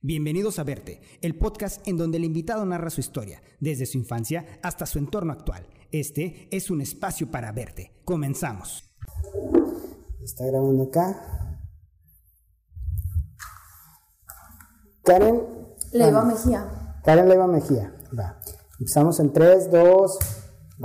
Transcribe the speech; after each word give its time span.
Bienvenidos 0.00 0.58
a 0.58 0.64
Verte, 0.64 1.00
el 1.22 1.36
podcast 1.38 1.86
en 1.88 1.96
donde 1.96 2.18
el 2.18 2.24
invitado 2.24 2.64
narra 2.64 2.88
su 2.90 3.00
historia, 3.00 3.42
desde 3.60 3.84
su 3.86 3.98
infancia 3.98 4.46
hasta 4.62 4.86
su 4.86 4.98
entorno 4.98 5.32
actual. 5.32 5.66
Este 5.90 6.48
es 6.56 6.70
un 6.70 6.80
espacio 6.80 7.30
para 7.30 7.50
verte. 7.52 8.00
Comenzamos. 8.04 8.94
Está 10.22 10.46
grabando 10.46 10.84
acá. 10.84 11.60
Karen. 15.02 15.42
Leiva 15.92 16.24
Mejía. 16.24 17.00
Karen 17.04 17.28
Leiva 17.28 17.46
Mejía. 17.46 17.92
Va. 18.16 18.40
Empezamos 18.78 19.18
en 19.18 19.32
3, 19.32 19.70
2, 19.70 20.18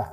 va. 0.00 0.12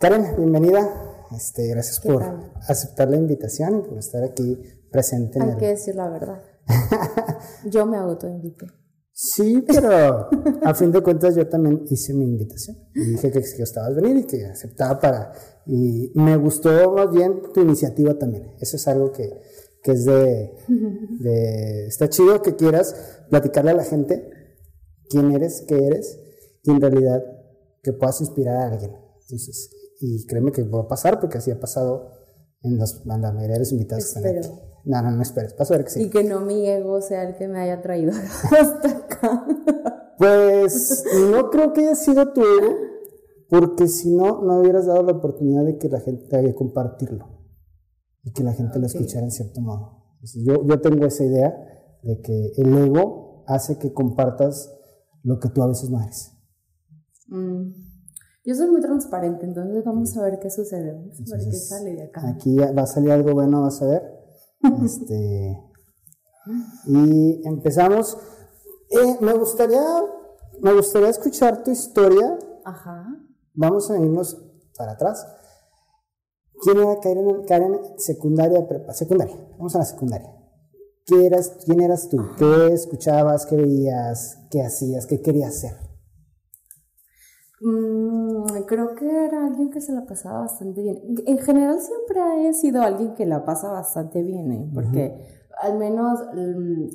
Karen, 0.00 0.34
bienvenida. 0.36 0.88
Este, 1.36 1.68
gracias 1.68 2.00
¿Qué 2.00 2.08
por 2.08 2.22
tal? 2.22 2.52
aceptar 2.68 3.08
la 3.10 3.16
invitación 3.16 3.78
y 3.78 3.88
por 3.88 3.98
estar 3.98 4.24
aquí 4.24 4.58
presente 4.90 5.38
en 5.38 5.44
Hay 5.44 5.50
el- 5.50 5.56
que 5.58 5.66
decir 5.68 5.94
la 5.94 6.08
verdad. 6.08 6.42
Yo 7.70 7.86
me 7.86 7.96
autoinvité. 7.96 8.66
Sí, 9.14 9.62
pero 9.66 10.28
a 10.62 10.74
fin 10.74 10.90
de 10.90 11.02
cuentas 11.02 11.36
yo 11.36 11.46
también 11.46 11.84
hice 11.90 12.14
mi 12.14 12.24
invitación. 12.24 12.76
Y 12.94 13.10
dije 13.10 13.30
que, 13.30 13.40
que 13.40 13.62
estabas 13.62 13.94
venir 13.94 14.16
y 14.16 14.26
que 14.26 14.46
aceptaba 14.46 14.98
para... 14.98 15.32
Y 15.66 16.10
me 16.14 16.36
gustó 16.36 16.92
más 16.92 17.12
bien 17.12 17.42
tu 17.52 17.60
iniciativa 17.60 18.14
también. 18.14 18.54
Eso 18.58 18.76
es 18.76 18.88
algo 18.88 19.12
que, 19.12 19.30
que 19.82 19.92
es 19.92 20.06
de, 20.06 20.56
de... 21.20 21.86
Está 21.86 22.08
chido 22.08 22.40
que 22.40 22.56
quieras 22.56 23.24
platicarle 23.28 23.72
a 23.72 23.74
la 23.74 23.84
gente 23.84 24.28
quién 25.10 25.30
eres, 25.30 25.64
qué 25.68 25.86
eres 25.86 26.18
y 26.64 26.70
en 26.70 26.80
realidad 26.80 27.22
que 27.82 27.92
puedas 27.92 28.20
inspirar 28.22 28.56
a 28.56 28.72
alguien. 28.72 28.96
Entonces, 29.20 29.70
y 30.00 30.26
créeme 30.26 30.52
que 30.52 30.62
va 30.62 30.80
a 30.80 30.88
pasar 30.88 31.20
porque 31.20 31.38
así 31.38 31.50
ha 31.50 31.60
pasado 31.60 32.10
en, 32.62 32.78
los, 32.78 33.02
en 33.04 33.20
la 33.20 33.32
mayoría 33.32 33.54
de 33.54 33.60
los 33.60 33.72
invitados. 33.72 34.04
que 34.04 34.08
están 34.08 34.26
aquí. 34.26 34.38
Espero. 34.38 34.72
No, 34.84 35.02
no, 35.02 35.10
no 35.12 35.22
esperes. 35.22 35.56
Vas 35.56 35.70
a 35.70 35.76
ver 35.76 35.84
que 35.84 35.90
sí. 35.90 36.02
Y 36.02 36.10
que 36.10 36.24
no 36.24 36.40
mi 36.40 36.66
ego 36.66 37.00
sea 37.00 37.22
el 37.22 37.36
que 37.36 37.48
me 37.48 37.60
haya 37.60 37.80
traído 37.82 38.12
hasta 38.60 38.88
acá. 38.88 39.46
Pues 40.18 41.04
no 41.30 41.50
creo 41.50 41.72
que 41.72 41.82
haya 41.82 41.94
sido 41.94 42.32
tu 42.32 42.42
ego, 42.42 42.76
porque 43.48 43.88
si 43.88 44.12
no, 44.14 44.42
no 44.42 44.60
hubieras 44.60 44.86
dado 44.86 45.02
la 45.02 45.12
oportunidad 45.12 45.64
de 45.64 45.78
que 45.78 45.88
la 45.88 46.00
gente 46.00 46.40
de 46.40 46.54
compartirlo 46.54 47.28
y 48.24 48.32
que 48.32 48.42
la 48.42 48.52
gente 48.52 48.78
lo 48.78 48.86
escuchara 48.86 49.24
en 49.24 49.30
cierto 49.30 49.60
modo. 49.60 50.02
Entonces, 50.14 50.42
yo, 50.44 50.64
yo 50.66 50.80
tengo 50.80 51.06
esa 51.06 51.24
idea 51.24 51.54
de 52.02 52.20
que 52.20 52.52
el 52.56 52.76
ego 52.76 53.44
hace 53.46 53.78
que 53.78 53.92
compartas 53.92 54.72
lo 55.22 55.38
que 55.38 55.48
tú 55.48 55.62
a 55.62 55.68
veces 55.68 55.90
no 55.90 56.00
eres. 56.00 56.32
Mm. 57.28 57.91
Yo 58.44 58.54
soy 58.54 58.70
muy 58.70 58.80
transparente, 58.80 59.46
entonces 59.46 59.84
vamos 59.84 60.16
a 60.16 60.22
ver 60.22 60.38
qué 60.40 60.50
sucede. 60.50 60.92
Vamos 60.92 61.32
a 61.32 61.36
ver 61.36 61.46
qué 61.48 61.56
sale 61.56 61.94
de 61.94 62.02
acá. 62.02 62.28
Aquí 62.28 62.56
va 62.56 62.82
a 62.82 62.86
salir 62.86 63.12
algo 63.12 63.32
bueno, 63.34 63.62
vas 63.62 63.80
a 63.82 63.86
ver. 63.86 64.02
Este, 64.84 65.58
y 66.86 67.46
empezamos. 67.46 68.16
Eh, 68.90 69.16
me 69.20 69.32
gustaría, 69.32 69.82
me 70.60 70.72
gustaría 70.74 71.08
escuchar 71.08 71.62
tu 71.62 71.70
historia 71.70 72.38
Ajá. 72.64 73.06
Vamos 73.54 73.90
a 73.90 73.98
irnos 73.98 74.40
para 74.76 74.92
atrás. 74.92 75.26
¿Quién 76.62 76.78
era 76.78 77.00
Karen, 77.00 77.44
Karen 77.46 77.78
secundaria, 77.98 78.66
prepa? 78.66 78.92
Secundaria. 78.94 79.36
Vamos 79.58 79.74
a 79.74 79.78
la 79.78 79.84
secundaria. 79.84 80.30
¿Qué 81.04 81.26
eras, 81.26 81.56
¿Quién 81.64 81.80
eras 81.80 82.08
tú? 82.08 82.18
¿Qué 82.38 82.72
escuchabas? 82.72 83.46
¿Qué 83.46 83.56
veías? 83.56 84.38
¿Qué 84.50 84.62
hacías? 84.62 85.06
¿Qué 85.06 85.20
querías 85.20 85.56
hacer? 85.56 85.91
Mm, 87.64 88.64
creo 88.66 88.94
que 88.96 89.06
era 89.08 89.46
alguien 89.46 89.70
que 89.70 89.80
se 89.80 89.92
la 89.92 90.04
pasaba 90.04 90.40
bastante 90.40 90.82
bien. 90.82 90.98
En 91.26 91.38
general 91.38 91.80
siempre 91.80 92.48
he 92.48 92.54
sido 92.54 92.82
alguien 92.82 93.14
que 93.14 93.24
la 93.24 93.44
pasa 93.44 93.70
bastante 93.70 94.22
bien, 94.22 94.50
¿eh? 94.50 94.70
porque 94.74 95.46
al 95.62 95.78
menos 95.78 96.18
mm, 96.34 96.88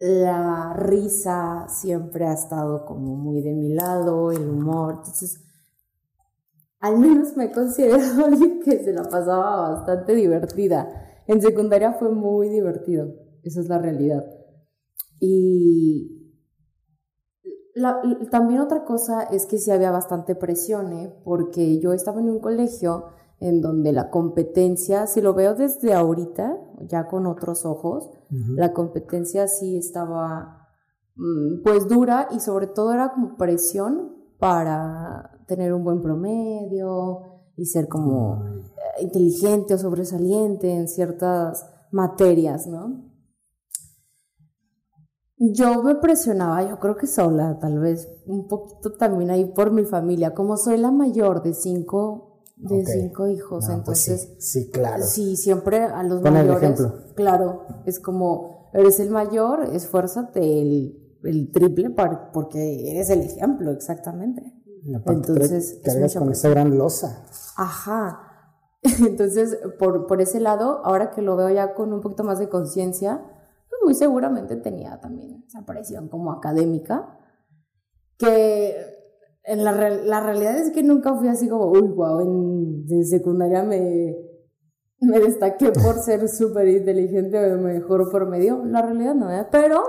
la 0.00 0.74
risa 0.74 1.66
siempre 1.68 2.26
ha 2.26 2.32
estado 2.32 2.84
como 2.84 3.14
muy 3.14 3.40
de 3.40 3.52
mi 3.52 3.72
lado, 3.72 4.32
el 4.32 4.48
humor. 4.48 4.94
Entonces, 4.98 5.40
al 6.80 6.98
menos 6.98 7.36
me 7.36 7.44
he 7.44 7.52
considerado 7.52 8.24
alguien 8.26 8.60
que 8.64 8.82
se 8.82 8.92
la 8.92 9.04
pasaba 9.04 9.70
bastante 9.70 10.14
divertida. 10.16 10.88
En 11.28 11.40
secundaria 11.40 11.92
fue 11.92 12.10
muy 12.10 12.48
divertido, 12.48 13.14
esa 13.44 13.60
es 13.60 13.68
la 13.68 13.78
realidad. 13.78 14.24
Y 15.20 16.23
la- 17.74 18.00
también 18.30 18.60
otra 18.60 18.84
cosa 18.84 19.22
es 19.24 19.46
que 19.46 19.58
sí 19.58 19.70
había 19.70 19.90
bastante 19.90 20.34
presión, 20.34 20.92
¿eh? 20.92 21.14
porque 21.24 21.78
yo 21.80 21.92
estaba 21.92 22.20
en 22.20 22.30
un 22.30 22.40
colegio 22.40 23.04
en 23.40 23.60
donde 23.60 23.92
la 23.92 24.10
competencia, 24.10 25.06
si 25.06 25.20
lo 25.20 25.34
veo 25.34 25.54
desde 25.54 25.92
ahorita, 25.92 26.56
ya 26.88 27.06
con 27.08 27.26
otros 27.26 27.64
ojos, 27.66 28.10
la 28.56 28.72
competencia 28.72 29.46
sí 29.48 29.76
estaba 29.76 30.68
mm, 31.16 31.62
pues 31.62 31.86
dura 31.88 32.28
y 32.30 32.40
sobre 32.40 32.66
todo 32.68 32.92
era 32.92 33.12
como 33.12 33.36
presión 33.36 34.14
para 34.38 35.30
tener 35.46 35.72
un 35.74 35.84
buen 35.84 36.00
promedio 36.00 37.22
y 37.56 37.66
ser 37.66 37.88
como 37.88 38.44
eh, 38.46 39.02
inteligente 39.02 39.74
o 39.74 39.78
sobresaliente 39.78 40.72
en 40.74 40.88
ciertas 40.88 41.66
materias, 41.92 42.66
¿no? 42.66 43.04
Yo 45.52 45.82
me 45.82 45.96
presionaba, 45.96 46.62
yo 46.68 46.78
creo 46.78 46.96
que 46.96 47.06
sola, 47.06 47.58
tal 47.60 47.78
vez 47.80 48.08
un 48.26 48.46
poquito 48.46 48.92
también 48.94 49.30
ahí 49.30 49.44
por 49.46 49.70
mi 49.72 49.84
familia. 49.84 50.32
Como 50.34 50.56
soy 50.56 50.78
la 50.78 50.90
mayor 50.90 51.42
de 51.42 51.54
cinco, 51.54 52.42
de 52.56 52.84
cinco 52.86 53.26
hijos, 53.28 53.68
No, 53.68 53.82
pues 53.84 54.08
entonces 54.08 54.34
sí, 54.38 54.62
sí, 54.64 54.70
claro. 54.70 55.02
sí, 55.04 55.36
siempre 55.36 55.82
a 55.82 56.02
los 56.04 56.20
Pon 56.22 56.36
el 56.36 56.46
mayores, 56.46 56.62
ejemplo. 56.62 56.94
claro, 57.14 57.62
es 57.84 57.98
como 57.98 58.70
eres 58.72 59.00
el 59.00 59.10
mayor, 59.10 59.64
esfuérzate 59.72 60.40
el, 60.62 61.18
el 61.24 61.50
triple 61.52 61.90
para, 61.90 62.30
porque 62.32 62.90
eres 62.92 63.10
el 63.10 63.20
ejemplo, 63.22 63.70
exactamente. 63.72 64.42
Y 64.84 64.94
Entonces, 64.94 65.80
cargas 65.82 66.14
con 66.14 66.30
esa 66.30 66.48
gran 66.50 66.76
losa. 66.78 67.24
Ajá. 67.56 68.20
Entonces, 68.82 69.58
por, 69.78 70.06
por 70.06 70.20
ese 70.20 70.40
lado, 70.40 70.80
ahora 70.84 71.10
que 71.10 71.22
lo 71.22 71.36
veo 71.36 71.48
ya 71.50 71.74
con 71.74 71.92
un 71.92 72.00
poquito 72.02 72.22
más 72.22 72.38
de 72.38 72.48
conciencia, 72.50 73.22
muy 73.84 73.94
seguramente 73.94 74.56
tenía 74.56 74.98
también 75.00 75.44
esa 75.46 75.64
presión 75.64 76.08
como 76.08 76.32
académica, 76.32 77.18
que 78.18 78.74
en 79.44 79.64
la, 79.64 79.72
la 79.72 80.20
realidad 80.20 80.56
es 80.58 80.70
que 80.70 80.82
nunca 80.82 81.14
fui 81.14 81.28
así 81.28 81.48
como, 81.48 81.66
uy, 81.66 81.88
wow, 81.88 82.20
en 82.20 82.86
de 82.86 83.04
secundaria 83.04 83.62
me, 83.62 84.16
me 85.00 85.20
destaqué 85.20 85.70
por 85.70 85.98
ser 85.98 86.28
súper 86.28 86.68
inteligente 86.68 87.52
o 87.52 87.58
mejor 87.58 88.10
promedio. 88.10 88.64
La 88.64 88.82
realidad 88.82 89.14
no, 89.14 89.30
¿eh? 89.30 89.46
pero 89.50 89.82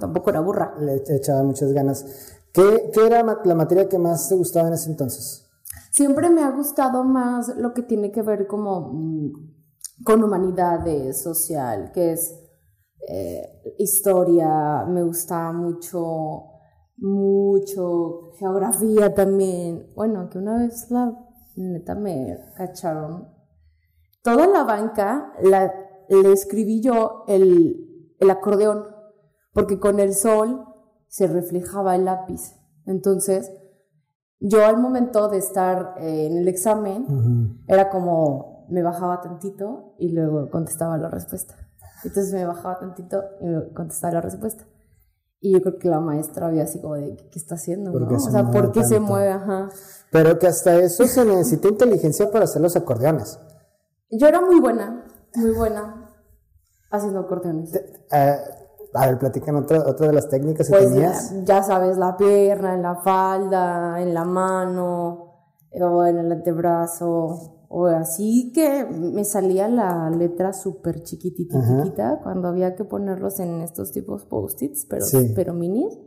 tampoco 0.00 0.30
era 0.30 0.40
burra. 0.40 0.74
Le 0.78 1.02
he 1.06 1.16
echado 1.16 1.44
muchas 1.44 1.72
ganas. 1.72 2.40
¿Qué, 2.52 2.90
qué 2.92 3.06
era 3.06 3.22
la 3.44 3.54
materia 3.54 3.88
que 3.88 3.98
más 3.98 4.28
te 4.28 4.34
gustaba 4.34 4.68
en 4.68 4.74
ese 4.74 4.90
entonces? 4.90 5.46
Siempre 5.90 6.30
me 6.30 6.42
ha 6.42 6.50
gustado 6.50 7.04
más 7.04 7.54
lo 7.56 7.74
que 7.74 7.82
tiene 7.82 8.10
que 8.10 8.22
ver 8.22 8.46
como 8.46 8.92
mm, 8.92 9.32
con 10.04 10.24
humanidades, 10.24 11.22
social, 11.22 11.92
que 11.92 12.12
es 12.12 12.41
eh, 13.08 13.74
historia, 13.78 14.84
me 14.86 15.02
gustaba 15.02 15.52
mucho, 15.52 16.44
mucho 16.96 18.32
geografía 18.38 19.14
también. 19.14 19.92
Bueno, 19.94 20.28
que 20.28 20.38
una 20.38 20.58
vez 20.58 20.90
la 20.90 21.12
neta 21.56 21.94
me 21.94 22.38
cacharon. 22.56 23.28
Toda 24.22 24.46
la 24.46 24.64
banca 24.64 25.32
la, 25.42 25.72
le 26.08 26.32
escribí 26.32 26.80
yo 26.80 27.24
el, 27.26 28.14
el 28.18 28.30
acordeón, 28.30 28.86
porque 29.52 29.78
con 29.78 30.00
el 30.00 30.14
sol 30.14 30.64
se 31.08 31.26
reflejaba 31.26 31.96
el 31.96 32.04
lápiz. 32.04 32.54
Entonces, 32.86 33.52
yo 34.40 34.64
al 34.64 34.78
momento 34.78 35.28
de 35.28 35.38
estar 35.38 35.94
eh, 35.98 36.26
en 36.26 36.38
el 36.38 36.48
examen, 36.48 37.62
era 37.68 37.90
como 37.90 38.66
me 38.68 38.82
bajaba 38.82 39.20
tantito 39.20 39.94
y 39.98 40.08
luego 40.08 40.50
contestaba 40.50 40.96
la 40.98 41.08
respuesta. 41.08 41.54
Entonces 42.04 42.32
me 42.32 42.44
bajaba 42.44 42.78
tantito 42.78 43.22
y 43.40 43.46
me 43.46 43.72
contestaba 43.72 44.14
la 44.14 44.20
respuesta. 44.20 44.64
Y 45.40 45.52
yo 45.54 45.60
creo 45.60 45.78
que 45.78 45.88
la 45.88 46.00
maestra 46.00 46.46
había 46.46 46.64
así 46.64 46.80
como 46.80 46.94
de, 46.94 47.16
¿qué, 47.16 47.38
está 47.38 47.56
haciendo? 47.56 47.90
¿Por 47.90 48.02
no? 48.02 48.16
O 48.16 48.18
se 48.20 48.30
sea, 48.30 48.48
¿por 48.50 48.70
qué 48.70 48.84
se 48.84 49.00
mueve? 49.00 49.32
Ajá. 49.32 49.68
Pero 50.10 50.38
que 50.38 50.46
hasta 50.46 50.76
eso 50.76 51.04
se 51.06 51.24
necesita 51.24 51.68
inteligencia 51.68 52.30
para 52.30 52.44
hacer 52.44 52.62
los 52.62 52.76
acordeones. 52.76 53.40
Yo 54.10 54.28
era 54.28 54.40
muy 54.40 54.60
buena, 54.60 55.04
muy 55.34 55.50
buena 55.50 56.10
haciendo 56.90 57.20
acordeones. 57.20 57.74
Eh, 57.74 58.36
a 58.94 59.06
ver, 59.06 59.18
platican 59.18 59.56
otra, 59.56 59.80
otra 59.86 60.08
de 60.08 60.12
las 60.12 60.28
técnicas 60.28 60.68
que 60.68 60.74
Pues 60.74 60.92
tenías. 60.92 61.32
ya, 61.32 61.44
ya 61.44 61.62
sabes, 61.62 61.96
la 61.96 62.16
pierna, 62.16 62.74
en 62.74 62.82
la 62.82 62.96
falda, 62.96 64.00
en 64.00 64.14
la 64.14 64.24
mano, 64.24 65.32
o 65.80 66.04
en 66.04 66.18
el 66.18 66.30
antebrazo, 66.30 67.61
o 67.74 67.86
así 67.86 68.52
que 68.54 68.84
me 68.84 69.24
salía 69.24 69.66
la 69.66 70.10
letra 70.10 70.52
súper 70.52 71.02
chiquitita, 71.02 71.58
Ajá. 71.58 71.82
chiquita, 71.84 72.20
cuando 72.22 72.48
había 72.48 72.74
que 72.74 72.84
ponerlos 72.84 73.40
en 73.40 73.62
estos 73.62 73.92
tipos 73.92 74.26
post-its, 74.26 74.84
pero, 74.88 75.06
Sí. 75.06 75.32
pero 75.34 75.54
minis. 75.54 75.98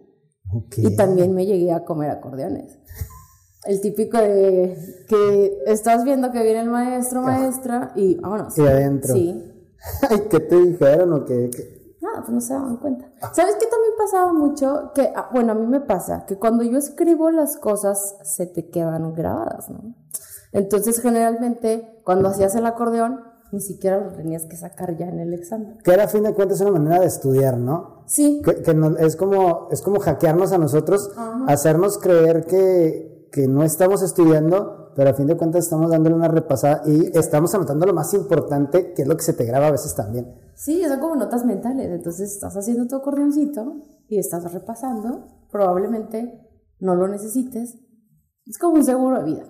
Y 0.77 0.95
también 0.95 1.33
me 1.33 1.47
llegué 1.47 1.71
a 1.73 1.83
comer 1.83 2.12
acordeones. 2.12 2.77
El 3.65 3.81
típico 3.81 4.19
de 4.19 4.77
que 5.09 5.57
estás 5.65 6.03
viendo 6.03 6.31
que 6.31 6.44
viene 6.44 6.59
el 6.59 6.69
maestro, 6.69 7.23
maestra, 7.23 7.94
y 7.95 8.13
vámonos. 8.21 8.56
Y 8.59 8.62
adentro. 8.62 9.15
Sí. 9.15 9.51
Ay, 10.09 10.21
¿qué 10.29 10.39
te 10.39 10.56
dijeron 10.62 11.13
o 11.13 11.25
qué? 11.25 11.50
qué? 11.50 11.95
Nada, 12.00 12.19
pues 12.21 12.29
no 12.29 12.41
se 12.41 12.53
daban 12.53 12.77
cuenta. 12.77 13.12
¿Sabes 13.33 13.56
qué 13.59 13.65
también 13.65 13.94
pasaba 13.97 14.31
mucho? 14.33 14.91
Que, 14.94 15.12
ah, 15.15 15.29
bueno, 15.33 15.53
a 15.53 15.56
mí 15.56 15.65
me 15.65 15.81
pasa 15.81 16.27
que 16.27 16.38
cuando 16.38 16.63
yo 16.63 16.77
escribo 16.77 17.31
las 17.31 17.57
cosas 17.57 18.17
se 18.23 18.45
te 18.45 18.69
quedan 18.69 19.12
grabadas, 19.15 19.67
¿no? 19.71 19.95
Entonces, 20.56 21.00
generalmente, 21.02 22.02
cuando 22.04 22.30
hacías 22.30 22.56
el 22.56 22.66
acordeón, 22.66 23.19
ni 23.52 23.62
siquiera 23.62 24.00
lo 24.00 24.12
tenías 24.13 24.46
que 24.46 24.57
sacar 24.57 24.98
ya 24.98 25.07
en 25.07 25.19
el 25.19 25.34
examen. 25.34 25.78
Que 25.84 25.92
era 25.92 26.06
a 26.06 26.07
fin 26.07 26.24
de 26.24 26.34
cuentas 26.34 26.60
una 26.62 26.72
manera 26.72 27.00
de 27.00 27.06
estudiar, 27.07 27.57
¿no? 27.57 28.04
Sí. 28.07 28.42
Que, 28.44 28.62
que 28.62 28.74
no- 28.74 28.98
es, 28.98 29.16
como, 29.16 29.68
es 29.72 29.81
como 29.81 30.00
hackearnos 30.00 30.52
a 30.52 30.57
nosotros, 30.57 31.12
hacernos 31.48 31.98
creer 31.98 32.46
que, 32.46 33.30
que 33.31 33.48
no 33.48 33.63
estamos 33.63 34.02
estudiando, 34.02 34.92
pero 34.96 35.10
a 35.10 35.13
fin 35.13 35.28
de 35.28 35.38
cuentas 35.38 35.66
estamos 35.66 35.92
dándole 35.92 36.16
una 36.16 36.28
repasada 36.28 36.81
y 36.86 37.18
estamos 37.18 37.54
anotando 37.54 37.86
lo 37.86 37.94
más 37.94 38.13
importante, 38.13 38.94
que 38.94 39.04
es 39.04 39.08
lo 39.08 39.16
que 39.16 39.24
se 39.24 39.34
te 39.34 39.46
graba 39.46 39.68
a 39.68 39.72
veces 39.72 39.94
también. 39.96 40.34
Sí, 40.56 40.81
son 40.88 41.00
como 41.00 41.16
notas 41.16 41.46
mentales. 41.46 41.90
Entonces 41.92 42.31
estás 42.34 42.56
haciendo 42.56 42.88
tu 42.88 42.96
acordeoncito 42.96 43.75
y 44.08 44.19
estás 44.19 44.51
repasando. 44.54 45.28
Probablemente 45.51 46.42
no 46.80 46.96
lo 46.96 47.08
necesites. 47.08 47.75
Es 48.46 48.58
como 48.58 48.75
un 48.75 48.84
seguro 48.86 49.19
de 49.19 49.25
vida. 49.25 49.44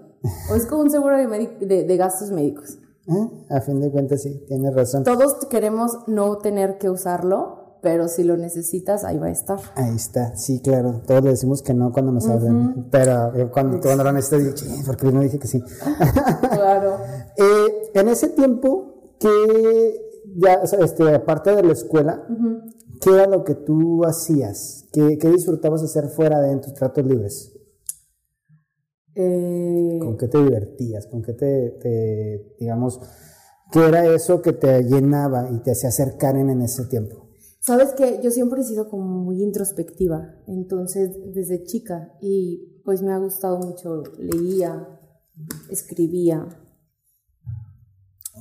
O 0.51 0.55
es 0.55 0.65
como 0.65 0.81
un 0.83 0.89
seguro 0.89 1.17
de, 1.17 1.27
medi- 1.27 1.57
de- 1.59 1.83
de 1.83 1.97
gastos 1.97 2.31
médicos. 2.31 2.77
¿Eh? 3.07 3.45
A 3.51 3.61
fin 3.61 3.79
de 3.81 3.91
cuentas, 3.91 4.21
sí, 4.23 4.43
tienes 4.47 4.73
razón. 4.73 5.03
Todos 5.03 5.45
queremos 5.49 5.91
no 6.07 6.37
tener 6.39 6.77
que 6.79 6.89
usarlo, 6.89 7.77
pero 7.81 8.07
si 8.07 8.23
lo 8.23 8.35
necesitas, 8.35 9.03
ahí 9.03 9.19
va 9.19 9.27
a 9.27 9.31
estar. 9.31 9.59
Ahí 9.75 9.95
está, 9.95 10.35
sí, 10.35 10.59
claro. 10.59 11.01
Todos 11.05 11.23
le 11.23 11.29
decimos 11.29 11.61
que 11.61 11.75
no 11.75 11.91
cuando 11.91 12.11
nos 12.11 12.27
hablan. 12.27 12.87
Pero 12.89 13.35
yo 13.37 13.51
cuando, 13.51 13.79
cuando 13.79 14.03
lo 14.03 14.11
necesito, 14.11 14.37
digo, 14.39 14.53
"Chin, 14.55 14.83
¿por 14.83 14.97
qué 14.97 15.11
no 15.11 15.21
dije 15.21 15.37
que 15.37 15.47
sí? 15.47 15.61
Claro. 16.51 16.97
Eh, 17.37 17.91
en 17.99 18.07
ese 18.07 18.29
tiempo 18.29 19.11
que 19.19 19.29
ya, 20.37 20.61
o 20.63 20.67
sea, 20.67 20.79
este, 20.79 21.13
aparte 21.13 21.53
de 21.55 21.63
la 21.63 21.73
escuela, 21.73 22.23
¿qué 23.01 23.09
era 23.13 23.27
lo 23.27 23.43
que 23.43 23.55
tú 23.55 24.03
hacías? 24.05 24.85
¿Qué, 24.93 25.17
qué 25.17 25.29
disfrutabas 25.29 25.83
hacer 25.83 26.07
fuera 26.09 26.39
de 26.41 26.51
en 26.53 26.61
tus 26.61 26.73
tratos 26.73 27.05
libres? 27.05 27.51
Eh, 29.15 29.97
¿Con 30.01 30.17
qué 30.17 30.27
te 30.27 30.43
divertías? 30.43 31.07
¿Con 31.07 31.21
qué 31.21 31.33
te, 31.33 31.69
te, 31.81 32.55
digamos, 32.59 32.99
qué 33.71 33.85
era 33.87 34.05
eso 34.13 34.41
que 34.41 34.53
te 34.53 34.83
llenaba 34.83 35.49
y 35.51 35.63
te 35.63 35.71
hacía 35.71 35.89
hacer 35.89 36.17
Karen 36.17 36.49
en 36.49 36.61
ese 36.61 36.85
tiempo? 36.85 37.29
Sabes 37.61 37.93
que 37.93 38.19
yo 38.21 38.29
siempre 38.29 38.61
he 38.61 38.63
sido 38.63 38.89
como 38.89 39.05
muy 39.05 39.41
introspectiva, 39.41 40.35
entonces 40.45 41.09
desde 41.33 41.63
chica 41.63 42.13
y 42.21 42.81
pues 42.85 43.01
me 43.01 43.11
ha 43.11 43.17
gustado 43.17 43.57
mucho, 43.57 44.03
leía, 44.19 44.87
escribía. 45.71 46.47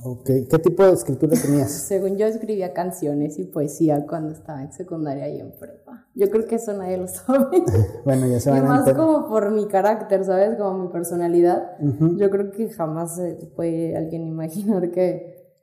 Ok, 0.03 0.25
¿Qué 0.49 0.59
tipo 0.59 0.83
de 0.83 0.91
escritura 0.91 1.33
tenías? 1.41 1.71
Según 1.87 2.17
yo 2.17 2.25
escribía 2.25 2.73
canciones 2.73 3.39
y 3.39 3.45
poesía 3.45 4.05
cuando 4.05 4.33
estaba 4.33 4.61
en 4.61 4.73
secundaria 4.73 5.29
y 5.29 5.39
en 5.39 5.51
prepa. 5.57 6.07
Yo 6.13 6.29
creo 6.29 6.45
que 6.45 6.55
eso 6.55 6.73
nadie 6.73 6.97
lo 6.97 7.07
sabe. 7.07 7.63
Bueno, 8.03 8.27
ya 8.27 8.39
se 8.39 8.49
y 8.49 8.53
van 8.53 8.65
a 8.65 8.69
más 8.69 8.79
enterar. 8.79 8.99
como 8.99 9.27
por 9.27 9.51
mi 9.51 9.67
carácter, 9.67 10.25
¿sabes? 10.25 10.57
Como 10.57 10.83
mi 10.85 10.87
personalidad. 10.89 11.77
Yo 12.17 12.29
creo 12.29 12.51
que 12.51 12.69
jamás 12.69 13.19
puede 13.55 13.95
alguien 13.95 14.27
imaginar 14.27 14.91
que, 14.91 15.61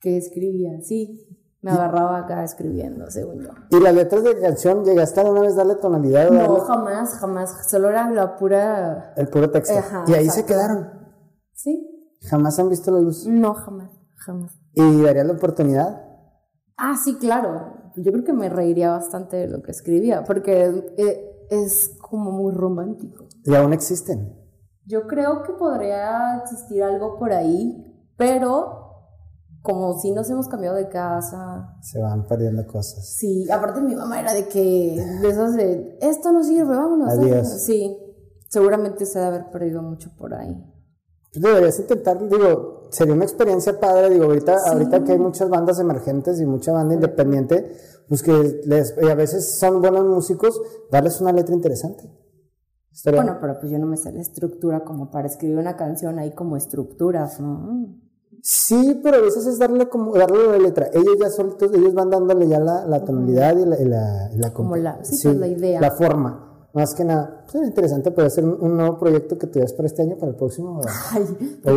que 0.00 0.16
escribía. 0.16 0.80
Sí, 0.80 1.28
me 1.60 1.70
agarraba 1.70 2.18
acá 2.18 2.44
escribiendo, 2.44 3.10
según 3.10 3.42
yo. 3.42 3.50
¿Y 3.70 3.80
las 3.80 3.94
letras 3.94 4.24
de 4.24 4.38
canción 4.38 4.84
llegaste 4.84 5.20
a 5.20 5.24
una 5.24 5.40
vez 5.42 5.54
darle 5.56 5.76
tonalidad 5.76 6.28
o 6.28 6.34
No, 6.34 6.40
darle 6.40 6.60
jamás, 6.60 7.14
jamás. 7.18 7.68
Solo 7.68 7.88
era 7.90 8.10
la 8.10 8.36
pura... 8.36 9.12
el 9.16 9.28
puro 9.28 9.50
texto? 9.50 9.78
Ajá, 9.78 10.04
y 10.08 10.14
ahí 10.14 10.28
se 10.28 10.44
quedaron. 10.44 10.90
Sí, 11.54 11.93
Jamás 12.28 12.58
han 12.58 12.68
visto 12.68 12.90
la 12.90 13.00
luz. 13.00 13.26
no, 13.26 13.54
jamás, 13.54 13.90
jamás. 14.16 14.52
¿Y 14.74 15.02
darías 15.02 15.26
la 15.26 15.32
oportunidad? 15.34 16.02
Ah, 16.76 16.96
sí, 17.02 17.16
claro. 17.18 17.92
Yo 17.96 18.10
creo 18.12 18.24
que 18.24 18.32
me 18.32 18.48
reiría 18.48 18.90
bastante 18.90 19.36
de 19.36 19.48
lo 19.48 19.62
que 19.62 19.70
escribía, 19.70 20.24
porque 20.24 20.94
eh, 20.96 21.46
es 21.50 21.96
como 22.00 22.32
muy 22.32 22.52
romántico. 22.52 23.26
Y 23.44 23.54
aún 23.54 23.72
existen. 23.72 24.36
Yo 24.86 25.06
creo 25.06 25.42
que 25.44 25.52
podría 25.52 26.36
existir 26.42 26.82
algo 26.82 27.18
por 27.18 27.32
ahí, 27.32 28.10
pero 28.16 28.84
como 29.62 29.98
si 29.98 30.12
nos 30.12 30.28
hemos 30.28 30.48
cambiado 30.48 30.76
de 30.76 30.88
casa. 30.88 31.76
Se 31.80 31.98
van 32.00 32.26
perdiendo 32.26 32.66
cosas. 32.66 33.16
Sí, 33.16 33.50
aparte 33.50 33.80
mi 33.80 33.94
mamá 33.94 34.20
era 34.20 34.34
de 34.34 34.46
que, 34.48 35.02
de 35.22 35.28
esas 35.28 35.54
de, 35.54 35.98
esto 36.02 36.32
no 36.32 36.44
sirve, 36.44 36.76
vámonos. 36.76 37.08
Adiós. 37.10 37.62
Sí, 37.62 37.96
seguramente 38.48 39.06
se 39.06 39.20
debe 39.20 39.36
haber 39.36 39.50
perdido 39.50 39.80
mucho 39.80 40.10
por 40.18 40.34
ahí. 40.34 40.54
Tú 41.34 41.40
deberías 41.40 41.78
intentar, 41.80 42.16
digo, 42.28 42.86
sería 42.90 43.12
una 43.12 43.24
experiencia 43.24 43.80
padre, 43.80 44.08
digo, 44.10 44.26
ahorita, 44.26 44.56
ahorita 44.70 45.02
que 45.02 45.12
hay 45.12 45.18
muchas 45.18 45.48
bandas 45.48 45.80
emergentes 45.80 46.40
y 46.40 46.46
mucha 46.46 46.72
banda 46.72 46.94
independiente, 46.94 47.76
pues 48.08 48.22
que 48.22 48.60
les, 48.66 48.94
y 49.02 49.08
a 49.08 49.14
veces 49.16 49.58
son 49.58 49.80
buenos 49.82 50.04
músicos, 50.06 50.60
darles 50.92 51.20
una 51.20 51.32
letra 51.32 51.52
interesante. 51.54 52.08
Estaría- 52.92 53.20
Bueno, 53.22 53.38
pero 53.40 53.58
pues 53.58 53.72
yo 53.72 53.78
no 53.80 53.86
me 53.86 53.96
sé 53.96 54.12
la 54.12 54.20
estructura 54.20 54.84
como 54.84 55.10
para 55.10 55.26
escribir 55.26 55.58
una 55.58 55.76
canción 55.76 56.20
ahí 56.20 56.32
como 56.32 56.56
estructuras, 56.56 57.40
¿no? 57.40 57.88
Sí, 58.40 59.00
pero 59.02 59.16
a 59.16 59.20
veces 59.20 59.46
es 59.46 59.58
darle 59.58 59.88
como, 59.88 60.14
darle 60.14 60.46
la 60.46 60.58
letra. 60.58 60.88
Ellos 60.92 61.16
ya 61.18 61.30
solitos, 61.30 61.72
ellos 61.74 61.94
van 61.94 62.10
dándole 62.10 62.46
ya 62.46 62.60
la, 62.60 62.84
la 62.86 63.04
tonalidad 63.04 63.56
y 63.56 63.64
la, 63.64 63.80
y 63.80 63.84
la, 63.86 64.30
y 64.32 64.36
la 64.38 64.52
Como 64.52 64.76
la- 64.76 65.02
sí, 65.02 65.18
pues, 65.26 65.36
la 65.38 65.48
idea. 65.48 65.80
La 65.80 65.90
forma. 65.90 66.53
Más 66.74 66.92
que 66.94 67.04
nada, 67.04 67.44
pues, 67.50 67.68
interesante 67.68 68.10
puede 68.10 68.28
ser 68.30 68.44
un, 68.44 68.60
un 68.60 68.76
nuevo 68.76 68.98
proyecto 68.98 69.38
que 69.38 69.46
tuvieras 69.46 69.72
para 69.72 69.86
este 69.86 70.02
año, 70.02 70.16
para 70.16 70.30
el 70.32 70.36
próximo. 70.36 70.80
Ay, 71.12 71.22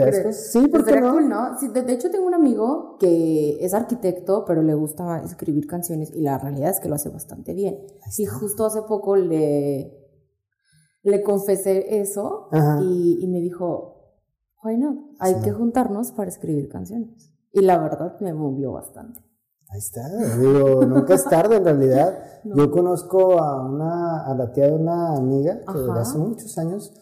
esto- 0.07 0.33
sí, 0.33 0.67
¿por 0.67 0.83
qué 0.83 0.89
Estaría 0.95 1.01
no? 1.01 1.13
cool, 1.13 1.29
¿no? 1.29 1.59
Sí, 1.59 1.67
de, 1.67 1.83
de 1.83 1.93
hecho, 1.93 2.09
tengo 2.09 2.25
un 2.25 2.33
amigo 2.33 2.97
que 2.99 3.63
es 3.63 3.75
arquitecto, 3.75 4.43
pero 4.45 4.63
le 4.63 4.73
gusta 4.73 5.21
escribir 5.23 5.67
canciones 5.67 6.11
y 6.15 6.21
la 6.21 6.39
realidad 6.39 6.71
es 6.71 6.79
que 6.79 6.89
lo 6.89 6.95
hace 6.95 7.09
bastante 7.09 7.53
bien. 7.53 7.77
Y 8.17 8.25
justo 8.25 8.65
hace 8.65 8.81
poco 8.81 9.15
le, 9.15 9.93
le 11.03 11.21
confesé 11.21 11.99
eso 12.01 12.49
y 12.81 13.27
me 13.27 13.39
dijo, 13.39 14.15
why 14.63 14.77
not? 14.77 14.97
Hay 15.19 15.35
que 15.41 15.51
juntarnos 15.51 16.11
para 16.11 16.29
escribir 16.29 16.69
canciones. 16.69 17.31
Y 17.53 17.61
la 17.61 17.77
verdad 17.77 18.19
me 18.19 18.33
movió 18.33 18.71
bastante. 18.71 19.21
Ahí 19.69 19.79
está, 19.79 20.07
digo, 20.37 20.85
nunca 20.85 21.15
es 21.15 21.25
tarde 21.25 21.57
en 21.57 21.65
realidad. 21.65 22.23
Yo 22.43 22.71
conozco 22.71 23.37
a 23.37 23.65
una, 23.65 24.25
a 24.25 24.33
la 24.33 24.51
tía 24.53 24.67
de 24.67 24.73
una 24.73 25.17
amiga 25.17 25.59
que 25.59 25.65
Ajá. 25.67 25.99
hace 25.99 26.17
muchos 26.17 26.57
años, 26.57 26.93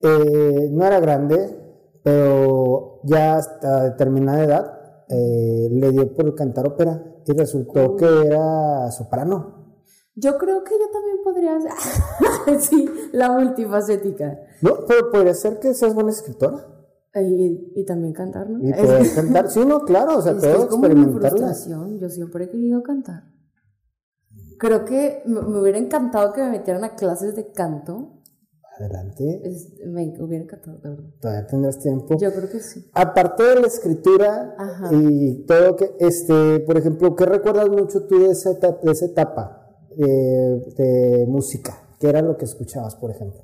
eh, 0.00 0.68
no 0.72 0.86
era 0.86 1.00
grande, 1.00 2.00
pero 2.02 3.00
ya 3.04 3.36
hasta 3.36 3.90
determinada 3.90 4.42
edad 4.42 4.80
eh, 5.08 5.68
le 5.70 5.90
dio 5.90 6.14
por 6.14 6.34
cantar 6.34 6.66
ópera 6.66 7.04
y 7.26 7.32
resultó 7.32 7.94
que 7.94 8.06
era 8.06 8.90
soprano. 8.90 9.76
Yo 10.14 10.38
creo 10.38 10.64
que 10.64 10.78
yo 10.78 10.90
también 10.90 11.18
podría 11.22 11.60
ser, 11.60 12.60
sí, 12.60 12.88
la 13.12 13.30
multifacética. 13.32 14.40
No, 14.62 14.86
pero 14.88 15.10
podría 15.10 15.34
ser 15.34 15.58
que 15.58 15.74
seas 15.74 15.94
buena 15.94 16.10
escritora 16.10 16.79
Y, 17.14 17.72
y 17.74 17.84
también 17.84 18.12
cantar, 18.14 18.48
¿no? 18.48 18.58
y 18.66 18.72
poder 18.72 19.14
cantar. 19.14 19.50
Sí, 19.50 19.64
no, 19.66 19.80
claro, 19.84 20.18
o 20.18 20.22
sea, 20.22 20.32
Es 20.36 20.42
mi 20.44 20.50
experimentarla. 20.64 21.54
Yo 22.00 22.08
siempre 22.08 22.44
he 22.44 22.48
querido 22.48 22.82
cantar. 22.82 23.24
Creo 24.58 24.84
que 24.84 25.22
me, 25.26 25.40
me 25.42 25.60
hubiera 25.60 25.78
encantado 25.78 26.32
que 26.32 26.42
me 26.42 26.50
metieran 26.50 26.84
a 26.84 26.94
clases 26.94 27.34
de 27.34 27.50
canto. 27.50 28.22
Adelante, 28.78 29.40
Es- 29.44 29.74
me 29.86 30.14
hubiera 30.20 30.44
encantado, 30.44 30.78
de 30.78 30.88
verdad. 30.90 31.10
todavía 31.20 31.46
tendrás 31.46 31.78
tiempo. 31.80 32.16
Yo 32.18 32.32
creo 32.32 32.48
que 32.48 32.60
sí. 32.60 32.88
Aparte 32.94 33.42
de 33.42 33.60
la 33.60 33.66
escritura 33.66 34.54
Ajá. 34.56 34.90
y 34.92 35.44
todo 35.46 35.76
que, 35.76 35.90
este, 35.98 36.60
por 36.60 36.78
ejemplo, 36.78 37.14
¿qué 37.16 37.26
recuerdas 37.26 37.68
mucho 37.68 38.06
tú 38.06 38.20
de 38.20 38.30
esa 38.30 38.52
etapa, 38.52 38.78
de, 38.82 38.92
esa 38.92 39.06
etapa 39.06 39.66
de, 39.96 40.72
de 40.76 41.26
música? 41.26 41.76
¿Qué 41.98 42.08
era 42.08 42.22
lo 42.22 42.36
que 42.36 42.44
escuchabas, 42.44 42.94
por 42.96 43.10
ejemplo? 43.10 43.42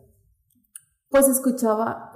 Pues 1.11 1.29
escuchaba. 1.29 2.13